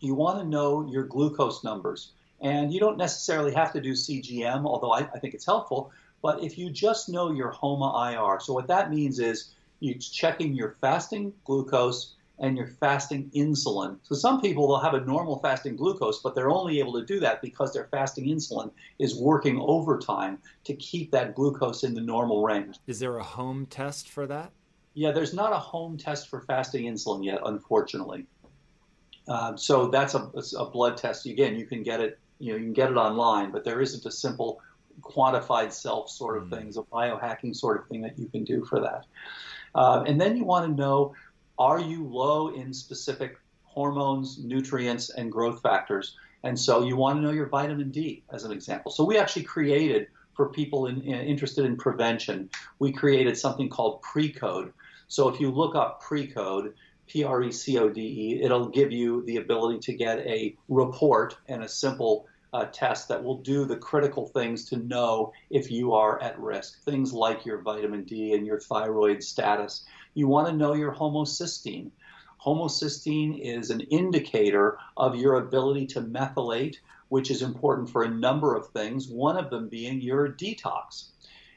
you 0.00 0.14
want 0.14 0.38
to 0.38 0.44
know 0.44 0.88
your 0.90 1.04
glucose 1.04 1.62
numbers. 1.62 2.12
And 2.40 2.72
you 2.72 2.80
don't 2.80 2.96
necessarily 2.96 3.52
have 3.52 3.72
to 3.74 3.80
do 3.80 3.92
CGM, 3.92 4.64
although 4.64 4.92
I, 4.92 5.00
I 5.00 5.18
think 5.18 5.34
it's 5.34 5.44
helpful. 5.44 5.92
But 6.22 6.42
if 6.42 6.56
you 6.56 6.70
just 6.70 7.08
know 7.08 7.32
your 7.32 7.50
HOMA 7.50 8.12
IR, 8.12 8.40
so 8.40 8.54
what 8.54 8.66
that 8.68 8.90
means 8.90 9.18
is 9.18 9.50
you're 9.80 9.98
checking 9.98 10.54
your 10.54 10.76
fasting 10.80 11.32
glucose 11.44 12.14
and 12.40 12.56
your 12.56 12.66
fasting 12.66 13.30
insulin. 13.34 13.98
So 14.02 14.14
some 14.14 14.40
people 14.40 14.66
will 14.66 14.80
have 14.80 14.94
a 14.94 15.04
normal 15.04 15.38
fasting 15.40 15.76
glucose, 15.76 16.20
but 16.20 16.34
they're 16.34 16.50
only 16.50 16.80
able 16.80 16.94
to 16.94 17.04
do 17.04 17.20
that 17.20 17.42
because 17.42 17.72
their 17.72 17.88
fasting 17.90 18.26
insulin 18.26 18.70
is 18.98 19.14
working 19.14 19.60
overtime 19.60 20.38
to 20.64 20.74
keep 20.74 21.10
that 21.12 21.34
glucose 21.34 21.84
in 21.84 21.94
the 21.94 22.00
normal 22.00 22.42
range. 22.42 22.76
Is 22.86 22.98
there 22.98 23.18
a 23.18 23.22
home 23.22 23.66
test 23.66 24.08
for 24.08 24.26
that? 24.26 24.52
Yeah, 24.94 25.12
there's 25.12 25.34
not 25.34 25.52
a 25.52 25.58
home 25.58 25.96
test 25.96 26.28
for 26.28 26.40
fasting 26.40 26.84
insulin 26.84 27.24
yet, 27.24 27.40
unfortunately. 27.44 28.26
Um, 29.28 29.56
so 29.56 29.88
that's 29.88 30.14
a, 30.14 30.30
a, 30.58 30.68
blood 30.68 30.96
test. 30.96 31.26
Again, 31.26 31.56
you 31.56 31.66
can 31.66 31.82
get 31.82 32.00
it. 32.00 32.18
You 32.38 32.52
know, 32.52 32.58
you 32.58 32.64
can 32.64 32.72
get 32.72 32.90
it 32.90 32.96
online, 32.96 33.52
but 33.52 33.64
there 33.64 33.80
isn't 33.80 34.04
a 34.06 34.10
simple 34.10 34.60
quantified 35.02 35.72
self 35.72 36.10
sort 36.10 36.38
of 36.38 36.44
mm. 36.44 36.50
thing, 36.50 36.72
a 36.76 36.82
biohacking 36.82 37.54
sort 37.54 37.80
of 37.80 37.86
thing 37.88 38.00
that 38.02 38.18
you 38.18 38.26
can 38.26 38.44
do 38.44 38.64
for 38.64 38.80
that. 38.80 39.04
Uh, 39.74 40.02
and 40.06 40.20
then 40.20 40.36
you 40.36 40.44
want 40.44 40.66
to 40.66 40.72
know 40.72 41.14
are 41.60 41.78
you 41.78 42.04
low 42.08 42.48
in 42.48 42.72
specific 42.72 43.38
hormones, 43.64 44.38
nutrients, 44.42 45.10
and 45.10 45.30
growth 45.30 45.62
factors? 45.62 46.16
And 46.42 46.58
so 46.58 46.82
you 46.82 46.96
want 46.96 47.18
to 47.18 47.22
know 47.22 47.30
your 47.30 47.46
vitamin 47.46 47.90
D 47.90 48.24
as 48.32 48.44
an 48.44 48.50
example. 48.50 48.90
So 48.90 49.04
we 49.04 49.18
actually 49.18 49.44
created 49.44 50.08
for 50.34 50.48
people 50.48 50.86
in, 50.86 51.02
in, 51.02 51.20
interested 51.20 51.66
in 51.66 51.76
prevention, 51.76 52.48
we 52.78 52.92
created 52.92 53.36
something 53.36 53.68
called 53.68 54.00
Precode. 54.02 54.72
So 55.06 55.28
if 55.28 55.38
you 55.38 55.50
look 55.50 55.74
up 55.74 56.02
Precode, 56.02 56.72
P 57.06 57.24
R 57.24 57.42
E 57.42 57.52
C 57.52 57.76
O 57.78 57.90
D 57.90 58.00
E, 58.00 58.42
it'll 58.42 58.68
give 58.68 58.90
you 58.90 59.22
the 59.26 59.36
ability 59.36 59.80
to 59.80 59.92
get 59.92 60.20
a 60.20 60.56
report 60.68 61.36
and 61.48 61.62
a 61.62 61.68
simple 61.68 62.26
uh, 62.52 62.66
test 62.72 63.08
that 63.08 63.22
will 63.22 63.38
do 63.42 63.64
the 63.64 63.76
critical 63.76 64.26
things 64.28 64.64
to 64.70 64.76
know 64.76 65.32
if 65.50 65.70
you 65.70 65.92
are 65.92 66.22
at 66.22 66.38
risk. 66.38 66.82
Things 66.84 67.12
like 67.12 67.44
your 67.44 67.60
vitamin 67.60 68.04
D 68.04 68.32
and 68.32 68.46
your 68.46 68.60
thyroid 68.60 69.22
status. 69.22 69.84
You 70.14 70.28
want 70.28 70.48
to 70.48 70.52
know 70.52 70.74
your 70.74 70.94
homocysteine. 70.94 71.90
Homocysteine 72.44 73.38
is 73.40 73.70
an 73.70 73.80
indicator 73.82 74.78
of 74.96 75.14
your 75.14 75.34
ability 75.34 75.86
to 75.88 76.00
methylate, 76.00 76.76
which 77.08 77.30
is 77.30 77.42
important 77.42 77.90
for 77.90 78.02
a 78.02 78.08
number 78.08 78.54
of 78.54 78.68
things, 78.68 79.08
one 79.08 79.36
of 79.36 79.50
them 79.50 79.68
being 79.68 80.00
your 80.00 80.28
detox. 80.28 81.08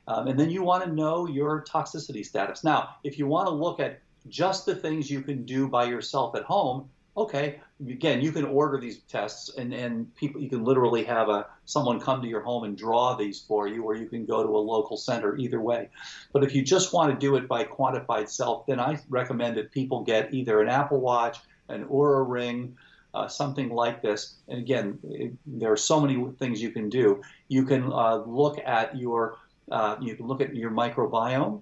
Um, 0.07 0.27
and 0.27 0.39
then 0.39 0.49
you 0.49 0.63
want 0.63 0.83
to 0.83 0.91
know 0.91 1.27
your 1.27 1.63
toxicity 1.63 2.25
status. 2.25 2.63
Now, 2.63 2.95
if 3.03 3.17
you 3.17 3.27
want 3.27 3.47
to 3.47 3.53
look 3.53 3.79
at 3.79 4.01
just 4.27 4.65
the 4.65 4.75
things 4.75 5.09
you 5.09 5.21
can 5.21 5.45
do 5.45 5.67
by 5.67 5.85
yourself 5.85 6.35
at 6.35 6.43
home, 6.43 6.89
okay, 7.15 7.61
again, 7.79 8.21
you 8.21 8.31
can 8.31 8.45
order 8.45 8.79
these 8.79 8.99
tests 9.03 9.51
and, 9.57 9.73
and 9.73 10.13
people 10.15 10.41
you 10.41 10.49
can 10.49 10.63
literally 10.63 11.03
have 11.03 11.29
a 11.29 11.45
someone 11.65 11.99
come 11.99 12.21
to 12.21 12.27
your 12.27 12.41
home 12.41 12.63
and 12.63 12.77
draw 12.77 13.15
these 13.15 13.41
for 13.41 13.67
you, 13.67 13.83
or 13.83 13.95
you 13.95 14.07
can 14.07 14.25
go 14.25 14.43
to 14.43 14.49
a 14.49 14.57
local 14.57 14.97
center, 14.97 15.35
either 15.37 15.61
way. 15.61 15.89
But 16.31 16.43
if 16.43 16.55
you 16.55 16.63
just 16.63 16.93
want 16.93 17.11
to 17.11 17.25
do 17.25 17.35
it 17.35 17.47
by 17.47 17.65
quantified 17.65 18.29
self, 18.29 18.65
then 18.65 18.79
I 18.79 18.99
recommend 19.09 19.57
that 19.57 19.71
people 19.71 20.03
get 20.03 20.33
either 20.33 20.61
an 20.61 20.69
Apple 20.69 21.01
Watch, 21.01 21.37
an 21.69 21.85
Oura 21.85 22.27
Ring, 22.27 22.75
uh, 23.13 23.27
something 23.27 23.69
like 23.69 24.01
this. 24.01 24.35
And 24.47 24.59
again, 24.59 24.99
it, 25.03 25.33
there 25.45 25.71
are 25.71 25.77
so 25.77 25.99
many 25.99 26.25
things 26.39 26.61
you 26.61 26.71
can 26.71 26.89
do. 26.89 27.21
You 27.47 27.63
can 27.65 27.91
uh, 27.91 28.23
look 28.25 28.57
at 28.65 28.97
your 28.97 29.37
uh, 29.71 29.95
you 30.01 30.15
can 30.15 30.27
look 30.27 30.41
at 30.41 30.55
your 30.55 30.71
microbiome 30.71 31.61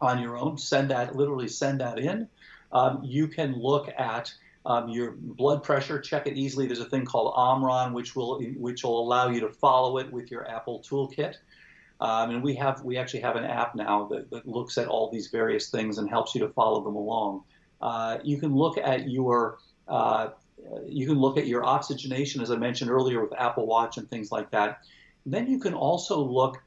on 0.00 0.20
your 0.20 0.36
own. 0.36 0.58
Send 0.58 0.90
that 0.90 1.16
literally 1.16 1.48
send 1.48 1.80
that 1.80 1.98
in. 1.98 2.28
Um, 2.72 3.00
you 3.04 3.28
can 3.28 3.54
look 3.54 3.88
at 3.98 4.32
um, 4.64 4.88
your 4.88 5.12
blood 5.12 5.62
pressure, 5.62 6.00
check 6.00 6.26
it 6.26 6.36
easily. 6.36 6.66
There's 6.66 6.80
a 6.80 6.88
thing 6.88 7.04
called 7.04 7.32
Omron, 7.36 7.92
which 7.92 8.14
will 8.14 8.40
which 8.56 8.84
will 8.84 9.00
allow 9.00 9.28
you 9.28 9.40
to 9.40 9.48
follow 9.48 9.98
it 9.98 10.10
with 10.12 10.30
your 10.30 10.48
Apple 10.48 10.84
Toolkit. 10.88 11.36
Um, 12.00 12.30
and 12.30 12.42
we 12.42 12.54
have 12.56 12.82
we 12.82 12.96
actually 12.96 13.20
have 13.20 13.36
an 13.36 13.44
app 13.44 13.74
now 13.74 14.06
that, 14.06 14.30
that, 14.30 14.46
looks 14.46 14.78
at 14.78 14.88
all 14.88 15.10
these 15.10 15.28
various 15.28 15.70
things 15.70 15.98
and 15.98 16.08
helps 16.08 16.34
you 16.34 16.40
to 16.40 16.48
follow 16.48 16.82
them 16.82 16.96
along. 16.96 17.44
Uh, 17.80 18.18
you 18.22 18.38
can 18.38 18.54
look 18.54 18.78
at 18.78 19.08
your 19.08 19.58
uh, 19.88 20.30
you 20.86 21.06
can 21.06 21.18
look 21.18 21.38
at 21.38 21.46
your 21.46 21.64
oxygenation, 21.64 22.40
as 22.40 22.50
I 22.50 22.56
mentioned 22.56 22.90
earlier, 22.90 23.20
with 23.20 23.32
Apple 23.38 23.66
Watch 23.66 23.98
and 23.98 24.08
things 24.08 24.30
like 24.30 24.50
that. 24.52 24.82
And 25.24 25.34
then 25.34 25.48
you 25.48 25.58
can 25.58 25.74
also 25.74 26.20
look 26.20 26.62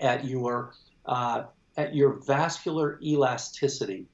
at 0.00 0.24
your 0.24 0.72
uh, 1.06 1.44
at 1.76 1.94
your 1.94 2.20
vascular 2.26 2.98
elasticity 3.02 4.06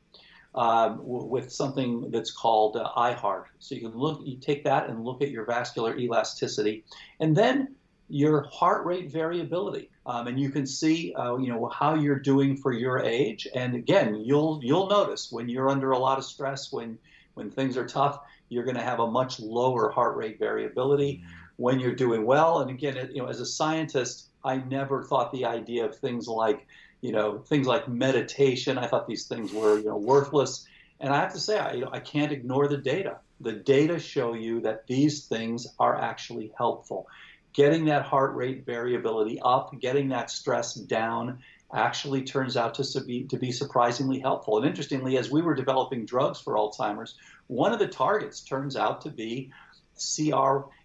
um, 0.55 0.98
w- 0.98 1.26
with 1.26 1.53
something 1.53 2.11
that's 2.11 2.30
called 2.30 2.76
uh, 2.76 2.90
iHeart. 2.96 3.44
So 3.59 3.74
you 3.74 3.82
can 3.82 3.98
look, 3.98 4.20
you 4.24 4.36
take 4.38 4.64
that 4.64 4.88
and 4.88 5.05
look 5.05 5.22
at 5.22 5.30
your 5.30 5.44
vascular 5.44 5.96
elasticity, 5.96 6.84
and 7.20 7.36
then 7.36 7.74
your 8.09 8.42
heart 8.51 8.84
rate 8.84 9.11
variability, 9.11 9.88
um, 10.05 10.26
and 10.26 10.38
you 10.38 10.51
can 10.51 10.66
see, 10.66 11.14
uh, 11.14 11.36
you 11.36 11.48
know, 11.48 11.68
how 11.68 11.94
you're 11.94 12.18
doing 12.18 12.57
for 12.57 12.72
your 12.72 12.98
age. 12.98 13.46
And 13.55 13.74
again, 13.76 14.16
you'll 14.16 14.61
you'll 14.62 14.88
notice 14.88 15.30
when 15.30 15.48
you're 15.48 15.68
under 15.68 15.92
a 15.92 15.98
lot 15.98 16.18
of 16.18 16.24
stress, 16.24 16.72
when 16.72 16.98
when 17.34 17.51
things 17.51 17.76
are 17.76 17.86
tough, 17.86 18.18
you're 18.48 18.64
going 18.64 18.76
to 18.76 18.82
have 18.82 18.98
a 18.98 19.07
much 19.07 19.38
lower 19.38 19.90
heart 19.90 20.16
rate 20.16 20.38
variability. 20.38 21.18
Mm-hmm. 21.18 21.36
When 21.57 21.78
you're 21.78 21.94
doing 21.94 22.24
well, 22.24 22.61
and 22.61 22.70
again, 22.70 23.11
you 23.12 23.22
know, 23.22 23.28
as 23.28 23.38
a 23.38 23.46
scientist, 23.46 24.30
I 24.42 24.57
never 24.57 25.05
thought 25.05 25.30
the 25.30 25.44
idea 25.44 25.84
of 25.84 25.96
things 25.98 26.26
like 26.26 26.66
you 27.01 27.12
know, 27.12 27.38
things 27.38 27.66
like 27.66 27.88
meditation. 27.88 28.78
I 28.78 28.86
thought 28.86 29.07
these 29.07 29.26
things 29.26 29.53
were, 29.53 29.78
you 29.78 29.86
know, 29.86 29.96
worthless. 29.96 30.66
And 31.01 31.12
I 31.12 31.20
have 31.20 31.32
to 31.32 31.40
say, 31.40 31.59
I, 31.59 31.72
you 31.72 31.80
know, 31.84 31.90
I 31.92 32.01
can't 32.01 32.32
ignore 32.32 32.68
the 32.68 32.76
data. 32.76 33.18
The 33.40 33.53
data 33.53 33.98
show 33.98 34.34
you 34.34 34.61
that 34.61 34.86
these 34.86 35.24
things 35.24 35.66
are 35.78 35.98
actually 35.98 36.53
helpful. 36.57 37.09
Getting 37.53 37.86
that 37.86 38.03
heart 38.03 38.34
rate 38.34 38.66
variability 38.66 39.40
up, 39.42 39.78
getting 39.80 40.09
that 40.11 40.30
stress 40.30 40.74
down, 40.74 41.38
actually 41.72 42.22
turns 42.22 42.57
out 42.57 42.74
to 42.74 43.01
be, 43.01 43.24
to 43.24 43.38
be 43.38 43.53
surprisingly 43.53 44.18
helpful. 44.18 44.59
And 44.59 44.66
interestingly, 44.66 45.16
as 45.16 45.30
we 45.30 45.40
were 45.40 45.55
developing 45.55 46.05
drugs 46.05 46.40
for 46.40 46.55
Alzheimer's, 46.55 47.14
one 47.46 47.72
of 47.72 47.78
the 47.78 47.88
targets 47.88 48.42
turns 48.42 48.76
out 48.76 49.01
to 49.03 49.11
be 49.11 49.51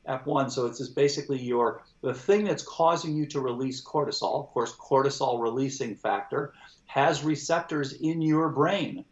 CRF1. 0.08 0.52
So 0.52 0.66
it's 0.66 0.80
just 0.80 0.96
basically 0.96 1.42
your 1.42 1.84
the 2.02 2.14
thing 2.14 2.46
that's 2.46 2.64
causing 2.64 3.16
you 3.16 3.26
to 3.28 3.40
release 3.40 3.84
cortisol. 3.84 4.44
Of 4.44 4.50
course, 4.52 4.76
cortisol 4.76 5.42
releasing 5.42 5.96
factor 5.96 6.54
has 6.86 7.24
receptors 7.24 7.94
in 7.94 8.22
your 8.22 8.50
brain. 8.50 9.06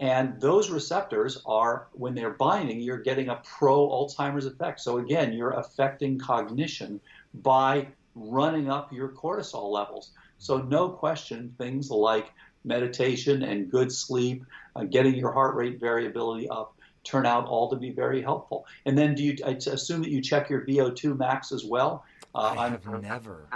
And 0.00 0.40
those 0.40 0.70
receptors 0.70 1.42
are, 1.44 1.88
when 1.92 2.14
they're 2.14 2.30
binding, 2.30 2.80
you're 2.80 3.02
getting 3.02 3.30
a 3.30 3.42
pro 3.42 3.88
Alzheimer's 3.88 4.46
effect. 4.46 4.80
So 4.80 4.98
again, 4.98 5.32
you're 5.32 5.50
affecting 5.50 6.18
cognition 6.18 7.00
by 7.34 7.88
running 8.14 8.70
up 8.70 8.92
your 8.92 9.08
cortisol 9.08 9.70
levels. 9.72 10.12
So, 10.38 10.58
no 10.58 10.88
question, 10.88 11.54
things 11.58 11.90
like 11.90 12.30
meditation 12.64 13.42
and 13.42 13.70
good 13.70 13.90
sleep, 13.90 14.44
uh, 14.76 14.84
getting 14.84 15.14
your 15.14 15.32
heart 15.32 15.56
rate 15.56 15.80
variability 15.80 16.48
up, 16.48 16.76
turn 17.08 17.24
out 17.24 17.46
all 17.46 17.70
to 17.70 17.76
be 17.76 17.90
very 17.90 18.20
helpful. 18.20 18.66
And 18.84 18.96
then 18.96 19.14
do 19.14 19.24
you 19.24 19.36
I 19.44 19.50
assume 19.50 20.02
that 20.02 20.10
you 20.10 20.20
check 20.20 20.50
your 20.50 20.66
VO2 20.66 21.16
max 21.16 21.52
as 21.52 21.64
well? 21.64 22.04
Uh, 22.34 22.54
I 22.56 22.68
have 22.68 22.86
never. 23.00 23.48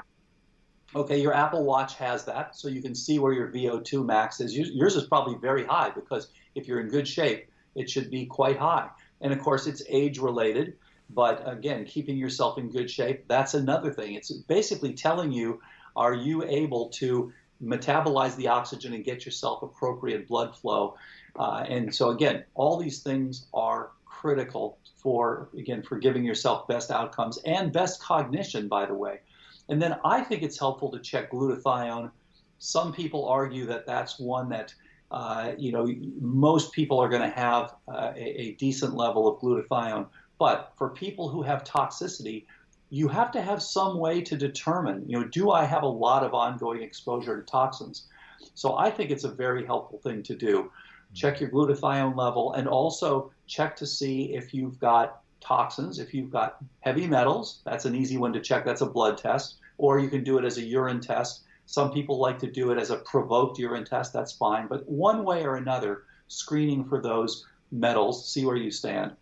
Okay, 0.95 1.21
your 1.21 1.35
Apple 1.35 1.65
Watch 1.65 1.95
has 1.97 2.25
that, 2.27 2.57
so 2.57 2.69
you 2.69 2.83
can 2.83 2.95
see 2.95 3.19
where 3.19 3.33
your 3.33 3.49
VO2 3.49 4.05
max 4.05 4.41
is. 4.41 4.57
Yours 4.57 4.97
is 4.97 5.05
probably 5.05 5.37
very 5.41 5.65
high 5.65 5.91
because 5.91 6.29
if 6.55 6.67
you're 6.67 6.81
in 6.81 6.89
good 6.89 7.09
shape, 7.09 7.49
it 7.75 7.89
should 7.89 8.11
be 8.11 8.27
quite 8.27 8.59
high. 8.59 8.89
And 9.21 9.33
of 9.33 9.41
course, 9.41 9.67
it's 9.67 9.83
age 9.89 10.19
related. 10.19 10.75
But 11.11 11.43
again, 11.47 11.85
keeping 11.85 12.17
yourself 12.17 12.59
in 12.59 12.71
good 12.71 12.91
shape, 12.91 13.25
that's 13.29 13.55
another 13.55 13.93
thing. 13.93 14.15
It's 14.15 14.33
basically 14.33 14.95
telling 14.95 15.31
you 15.33 15.61
are 15.95 16.15
you 16.15 16.43
able 16.45 16.89
to 16.89 17.33
metabolize 17.63 18.35
the 18.37 18.49
oxygen 18.49 18.93
and 18.93 19.05
get 19.05 19.25
yourself 19.25 19.63
appropriate 19.63 20.27
blood 20.27 20.57
flow 20.57 20.97
uh, 21.37 21.65
and 21.69 21.95
so 21.95 22.11
again, 22.11 22.45
all 22.55 22.77
these 22.77 23.03
things 23.03 23.47
are 23.55 23.91
critical 24.05 24.79
for 24.97 25.49
again 25.59 25.83
for 25.83 25.99
giving 25.99 26.25
yourself 26.25 26.69
best 26.69 26.91
outcomes 26.91 27.39
and 27.45 27.73
best 27.73 28.01
cognition, 28.03 28.69
by 28.69 28.87
the 28.87 28.95
way. 28.95 29.21
And 29.69 29.81
then 29.81 29.97
I 30.05 30.23
think 30.23 30.43
it's 30.43 30.59
helpful 30.59 30.91
to 30.93 30.99
check 30.99 31.31
glutathione, 31.31 32.11
Some 32.59 32.93
people 32.93 33.27
argue 33.29 33.67
that 33.67 33.87
that's 33.87 34.19
one 34.19 34.49
that 34.51 34.75
uh, 35.11 35.53
you 35.59 35.73
know 35.73 35.87
most 36.21 36.73
people 36.73 36.99
are 37.01 37.09
going 37.09 37.23
to 37.23 37.37
have 37.37 37.75
uh, 37.89 38.13
a, 38.15 38.41
a 38.41 38.53
decent 38.53 38.95
level 38.95 39.27
of 39.27 39.41
glutathione. 39.41 40.07
But 40.39 40.73
for 40.77 40.91
people 40.91 41.29
who 41.29 41.43
have 41.43 41.63
toxicity, 41.65 42.47
you 42.91 43.09
have 43.09 43.31
to 43.33 43.41
have 43.41 43.63
some 43.63 43.99
way 43.99 44.21
to 44.21 44.37
determine, 44.37 45.09
you 45.09 45.19
know, 45.19 45.25
do 45.25 45.51
I 45.51 45.65
have 45.65 45.83
a 45.83 45.89
lot 45.89 46.25
of 46.25 46.35
ongoing 46.35 46.83
exposure 46.83 47.41
to 47.41 47.47
toxins? 47.47 48.09
So 48.55 48.77
I 48.77 48.91
think 48.91 49.11
it's 49.11 49.25
a 49.25 49.31
very 49.31 49.65
helpful 49.65 49.99
thing 49.99 50.23
to 50.25 50.35
do. 50.35 50.71
Check 51.15 51.41
your 51.41 51.51
glutathione 51.51 52.17
level 52.17 52.53
and 52.55 52.67
also 52.67 53.33
check 53.47 53.77
to 53.77 53.87
see 53.87 54.35
if 54.35 54.55
you've 54.55 54.79
got 54.79 55.23
toxins, 55.43 55.99
if 55.99 56.15
you've 56.15 56.31
got 56.31 56.57
heavy 56.81 57.07
metals, 57.07 57.61
that's 57.65 57.85
an 57.85 57.95
easy 57.95 58.17
one 58.17 58.33
to 58.33 58.41
check. 58.41 58.65
That's 58.65 58.81
a 58.81 58.87
blood 58.87 59.19
test. 59.19 59.57
Or 59.79 59.99
you 59.99 60.09
can 60.09 60.25
do 60.25 60.39
it 60.39 60.45
as 60.45 60.59
a 60.59 60.63
urine 60.63 61.01
test. 61.01 61.43
Some 61.67 61.93
people 61.93 62.19
like 62.19 62.39
to 62.41 62.51
do 62.51 62.71
it 62.71 62.79
as 62.79 62.91
a 62.91 62.97
provoked 62.99 63.59
urine 63.59 63.85
test. 63.85 64.13
That's 64.13 64.33
fine. 64.33 64.67
But 64.69 64.89
one 64.89 65.25
way 65.25 65.45
or 65.45 65.57
another, 65.57 66.05
screening 66.29 66.85
for 66.85 67.01
those 67.01 67.47
metals, 67.71 68.29
see 68.29 68.45
where 68.45 68.57
you 68.57 68.71
stand. 68.71 69.13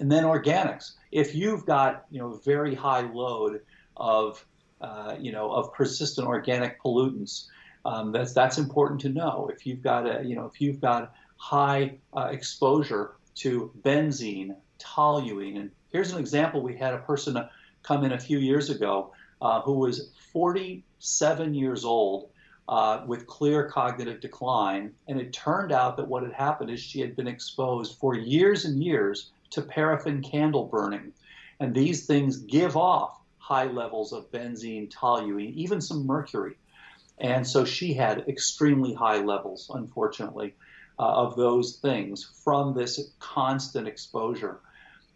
And 0.00 0.10
then 0.10 0.24
organics. 0.24 0.92
If 1.12 1.34
you've 1.34 1.64
got 1.66 2.06
you 2.10 2.18
know 2.18 2.32
a 2.32 2.40
very 2.40 2.74
high 2.74 3.02
load 3.02 3.60
of 3.96 4.44
uh, 4.80 5.16
you 5.20 5.30
know 5.30 5.52
of 5.52 5.72
persistent 5.72 6.26
organic 6.26 6.82
pollutants, 6.82 7.46
um, 7.84 8.12
that's 8.12 8.32
that's 8.32 8.58
important 8.58 9.00
to 9.02 9.08
know. 9.08 9.50
If 9.52 9.66
you've 9.66 9.82
got 9.82 10.06
a 10.06 10.24
you 10.24 10.34
know 10.36 10.46
if 10.46 10.60
you've 10.60 10.80
got 10.80 11.14
high 11.36 11.98
uh, 12.16 12.28
exposure 12.30 13.12
to 13.36 13.70
benzene, 13.82 14.56
toluene, 14.78 15.58
and 15.58 15.70
here's 15.90 16.12
an 16.12 16.18
example. 16.18 16.62
We 16.62 16.76
had 16.76 16.94
a 16.94 16.98
person 16.98 17.36
come 17.82 18.04
in 18.04 18.12
a 18.12 18.18
few 18.18 18.38
years 18.38 18.70
ago 18.70 19.12
uh, 19.42 19.60
who 19.62 19.74
was 19.74 20.10
47 20.32 21.54
years 21.54 21.84
old. 21.84 22.30
Uh, 22.66 23.04
with 23.06 23.26
clear 23.26 23.68
cognitive 23.68 24.22
decline. 24.22 24.90
And 25.06 25.20
it 25.20 25.34
turned 25.34 25.70
out 25.70 25.98
that 25.98 26.08
what 26.08 26.22
had 26.22 26.32
happened 26.32 26.70
is 26.70 26.80
she 26.80 26.98
had 26.98 27.14
been 27.14 27.26
exposed 27.26 27.98
for 27.98 28.14
years 28.14 28.64
and 28.64 28.82
years 28.82 29.32
to 29.50 29.60
paraffin 29.60 30.22
candle 30.22 30.64
burning. 30.64 31.12
And 31.60 31.74
these 31.74 32.06
things 32.06 32.38
give 32.38 32.74
off 32.74 33.20
high 33.36 33.66
levels 33.66 34.14
of 34.14 34.30
benzene, 34.30 34.90
toluene, 34.90 35.52
even 35.54 35.82
some 35.82 36.06
mercury. 36.06 36.56
And 37.18 37.46
so 37.46 37.64
she 37.64 37.94
had 37.94 38.24
extremely 38.28 38.92
high 38.92 39.18
levels, 39.18 39.70
unfortunately, 39.72 40.54
uh, 40.98 41.02
of 41.02 41.36
those 41.36 41.76
things 41.76 42.24
from 42.44 42.74
this 42.74 43.12
constant 43.18 43.86
exposure. 43.88 44.60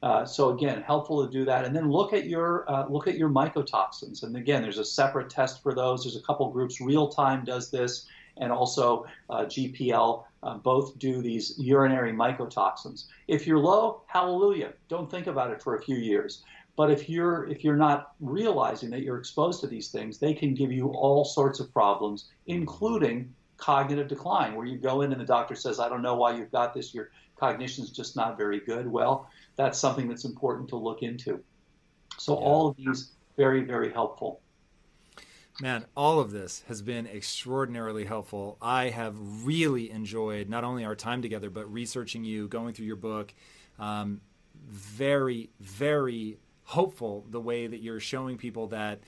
Uh, 0.02 0.24
so 0.24 0.50
again, 0.50 0.80
helpful 0.82 1.26
to 1.26 1.32
do 1.32 1.44
that, 1.44 1.64
and 1.64 1.74
then 1.74 1.90
look 1.90 2.12
at 2.12 2.26
your 2.26 2.70
uh, 2.70 2.86
look 2.88 3.08
at 3.08 3.16
your 3.16 3.28
mycotoxins. 3.28 4.22
And 4.22 4.36
again, 4.36 4.62
there's 4.62 4.78
a 4.78 4.84
separate 4.84 5.28
test 5.28 5.60
for 5.62 5.74
those. 5.74 6.04
There's 6.04 6.16
a 6.16 6.22
couple 6.22 6.48
groups. 6.50 6.80
Real 6.80 7.08
Time 7.08 7.44
does 7.44 7.70
this, 7.70 8.06
and 8.36 8.52
also 8.52 9.06
uh, 9.28 9.44
GPL 9.46 10.24
uh, 10.44 10.54
both 10.58 10.96
do 11.00 11.20
these 11.20 11.54
urinary 11.58 12.12
mycotoxins. 12.12 13.06
If 13.26 13.44
you're 13.44 13.58
low, 13.58 14.02
hallelujah. 14.06 14.72
Don't 14.88 15.10
think 15.10 15.26
about 15.26 15.50
it 15.50 15.60
for 15.60 15.74
a 15.74 15.82
few 15.82 15.96
years. 15.96 16.44
But 16.78 16.92
if 16.92 17.08
you're 17.08 17.44
if 17.46 17.64
you're 17.64 17.76
not 17.76 18.12
realizing 18.20 18.88
that 18.90 19.02
you're 19.02 19.18
exposed 19.18 19.60
to 19.62 19.66
these 19.66 19.88
things, 19.88 20.18
they 20.18 20.32
can 20.32 20.54
give 20.54 20.70
you 20.70 20.90
all 20.90 21.24
sorts 21.24 21.58
of 21.58 21.72
problems, 21.72 22.30
including 22.46 23.34
cognitive 23.56 24.06
decline, 24.06 24.54
where 24.54 24.64
you 24.64 24.78
go 24.78 25.00
in 25.00 25.10
and 25.10 25.20
the 25.20 25.26
doctor 25.26 25.56
says, 25.56 25.80
"I 25.80 25.88
don't 25.88 26.02
know 26.02 26.14
why 26.14 26.36
you've 26.36 26.52
got 26.52 26.74
this. 26.74 26.94
Your 26.94 27.10
cognition's 27.34 27.90
just 27.90 28.14
not 28.14 28.38
very 28.38 28.60
good." 28.60 28.86
Well, 28.86 29.28
that's 29.56 29.76
something 29.76 30.06
that's 30.06 30.24
important 30.24 30.68
to 30.68 30.76
look 30.76 31.02
into. 31.02 31.42
So 32.16 32.38
yeah. 32.38 32.46
all 32.46 32.68
of 32.68 32.76
these 32.76 33.10
very 33.36 33.64
very 33.64 33.92
helpful. 33.92 34.40
Man, 35.60 35.84
all 35.96 36.20
of 36.20 36.30
this 36.30 36.62
has 36.68 36.80
been 36.80 37.08
extraordinarily 37.08 38.04
helpful. 38.04 38.56
I 38.62 38.90
have 38.90 39.16
really 39.44 39.90
enjoyed 39.90 40.48
not 40.48 40.62
only 40.62 40.84
our 40.84 40.94
time 40.94 41.22
together, 41.22 41.50
but 41.50 41.66
researching 41.72 42.22
you, 42.22 42.46
going 42.46 42.72
through 42.72 42.86
your 42.86 42.94
book. 42.94 43.34
Um, 43.80 44.20
very, 44.68 45.50
very 45.58 46.38
hopeful 46.68 47.24
the 47.30 47.40
way 47.40 47.66
that 47.66 47.80
you're 47.80 47.98
showing 47.98 48.36
people 48.36 48.66
that 48.66 49.00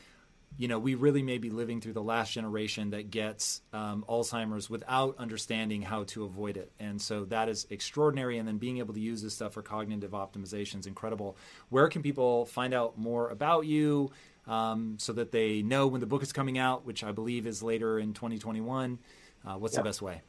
you 0.57 0.67
know 0.67 0.79
we 0.79 0.95
really 0.95 1.23
may 1.23 1.37
be 1.37 1.51
living 1.51 1.79
through 1.79 1.93
the 1.93 2.03
last 2.03 2.33
generation 2.33 2.89
that 2.89 3.11
gets 3.11 3.61
um, 3.75 4.03
alzheimer's 4.09 4.71
without 4.71 5.15
understanding 5.19 5.83
how 5.83 6.05
to 6.05 6.25
avoid 6.25 6.57
it 6.57 6.73
and 6.81 7.03
so 7.03 7.27
that 7.27 7.51
is 7.51 7.67
extraordinary 7.69 8.39
and 8.39 8.49
then 8.49 8.57
being 8.57 8.79
able 8.79 8.95
to 8.95 9.01
use 9.01 9.21
this 9.21 9.35
stuff 9.35 9.53
for 9.53 9.61
cognitive 9.61 10.13
optimization 10.13 10.79
is 10.79 10.87
incredible 10.87 11.37
where 11.69 11.87
can 11.89 12.01
people 12.01 12.47
find 12.47 12.73
out 12.73 12.97
more 12.97 13.29
about 13.29 13.67
you 13.67 14.11
um, 14.47 14.97
so 14.99 15.13
that 15.13 15.31
they 15.31 15.61
know 15.61 15.87
when 15.87 16.01
the 16.01 16.07
book 16.07 16.23
is 16.23 16.33
coming 16.33 16.57
out 16.57 16.87
which 16.87 17.05
i 17.05 17.13
believe 17.13 17.47
is 17.47 17.63
later 17.63 17.99
in 17.99 18.15
2021 18.15 18.99
uh, 19.47 19.53
what's 19.59 19.77
the 19.77 19.83
best 19.83 20.01
way 20.01 20.23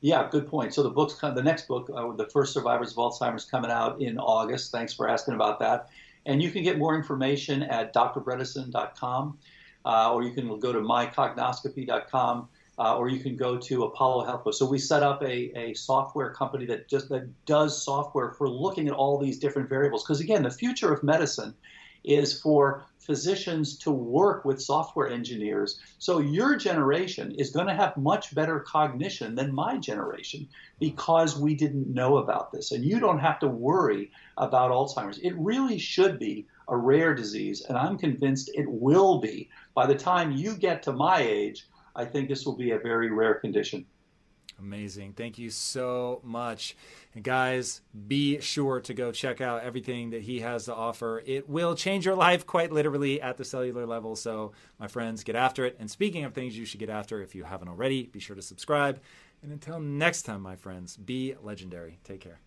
yeah, 0.00 0.28
good 0.30 0.46
point. 0.46 0.72
So 0.72 0.84
the 0.84 0.90
book's 0.90 1.18
the 1.18 1.42
next 1.42 1.66
book, 1.66 1.90
uh, 1.92 2.12
the 2.12 2.26
first 2.26 2.52
survivors 2.52 2.92
of 2.92 2.98
Alzheimer's, 2.98 3.44
coming 3.44 3.72
out 3.72 4.00
in 4.00 4.16
August. 4.16 4.70
Thanks 4.70 4.94
for 4.94 5.08
asking 5.08 5.34
about 5.34 5.58
that. 5.58 5.88
And 6.28 6.42
you 6.42 6.50
can 6.50 6.62
get 6.62 6.78
more 6.78 6.94
information 6.94 7.62
at 7.62 7.94
drbredesen.com, 7.94 9.38
uh, 9.86 10.12
or 10.12 10.22
you 10.22 10.32
can 10.32 10.60
go 10.60 10.72
to 10.72 10.78
mycognoscopy.com, 10.78 12.48
uh, 12.78 12.96
or 12.98 13.08
you 13.08 13.18
can 13.18 13.34
go 13.34 13.56
to 13.56 13.84
Apollo 13.84 14.26
Health. 14.26 14.54
So 14.54 14.66
we 14.66 14.78
set 14.78 15.02
up 15.02 15.22
a, 15.22 15.58
a 15.58 15.72
software 15.72 16.30
company 16.30 16.66
that 16.66 16.86
just 16.86 17.08
that 17.08 17.28
does 17.46 17.82
software 17.82 18.32
for 18.32 18.46
looking 18.46 18.88
at 18.88 18.94
all 18.94 19.18
these 19.18 19.38
different 19.38 19.70
variables. 19.70 20.04
Because 20.04 20.20
again, 20.20 20.42
the 20.42 20.50
future 20.50 20.92
of 20.92 21.02
medicine 21.02 21.54
is 22.04 22.40
for 22.40 22.84
physicians 22.98 23.78
to 23.78 23.90
work 23.90 24.44
with 24.44 24.60
software 24.60 25.08
engineers. 25.08 25.80
So 25.98 26.18
your 26.18 26.56
generation 26.56 27.32
is 27.32 27.50
going 27.50 27.66
to 27.66 27.74
have 27.74 27.96
much 27.96 28.34
better 28.34 28.60
cognition 28.60 29.34
than 29.34 29.54
my 29.54 29.78
generation 29.78 30.48
because 30.78 31.38
we 31.38 31.54
didn't 31.54 31.92
know 31.92 32.18
about 32.18 32.52
this. 32.52 32.72
And 32.72 32.84
you 32.84 33.00
don't 33.00 33.18
have 33.18 33.38
to 33.40 33.48
worry 33.48 34.10
about 34.36 34.70
Alzheimer's. 34.70 35.18
It 35.18 35.34
really 35.38 35.78
should 35.78 36.18
be 36.18 36.46
a 36.68 36.76
rare 36.76 37.14
disease, 37.14 37.62
and 37.62 37.78
I'm 37.78 37.96
convinced 37.96 38.50
it 38.54 38.66
will 38.68 39.20
be. 39.20 39.48
By 39.74 39.86
the 39.86 39.94
time 39.94 40.32
you 40.32 40.54
get 40.54 40.82
to 40.82 40.92
my 40.92 41.20
age, 41.20 41.66
I 41.96 42.04
think 42.04 42.28
this 42.28 42.44
will 42.44 42.56
be 42.56 42.72
a 42.72 42.78
very 42.78 43.10
rare 43.10 43.34
condition. 43.34 43.86
Amazing. 44.58 45.12
Thank 45.12 45.38
you 45.38 45.50
so 45.50 46.20
much. 46.24 46.76
And 47.14 47.22
guys, 47.22 47.80
be 48.08 48.40
sure 48.40 48.80
to 48.80 48.94
go 48.94 49.12
check 49.12 49.40
out 49.40 49.62
everything 49.62 50.10
that 50.10 50.22
he 50.22 50.40
has 50.40 50.64
to 50.64 50.74
offer. 50.74 51.22
It 51.24 51.48
will 51.48 51.76
change 51.76 52.04
your 52.04 52.16
life 52.16 52.44
quite 52.44 52.72
literally 52.72 53.22
at 53.22 53.36
the 53.36 53.44
cellular 53.44 53.86
level. 53.86 54.16
So, 54.16 54.52
my 54.78 54.88
friends, 54.88 55.22
get 55.22 55.36
after 55.36 55.64
it. 55.64 55.76
And 55.78 55.88
speaking 55.88 56.24
of 56.24 56.34
things 56.34 56.58
you 56.58 56.64
should 56.64 56.80
get 56.80 56.90
after, 56.90 57.22
if 57.22 57.34
you 57.34 57.44
haven't 57.44 57.68
already, 57.68 58.06
be 58.06 58.18
sure 58.18 58.36
to 58.36 58.42
subscribe. 58.42 59.00
And 59.42 59.52
until 59.52 59.78
next 59.78 60.22
time, 60.22 60.42
my 60.42 60.56
friends, 60.56 60.96
be 60.96 61.36
legendary. 61.40 62.00
Take 62.02 62.20
care. 62.20 62.40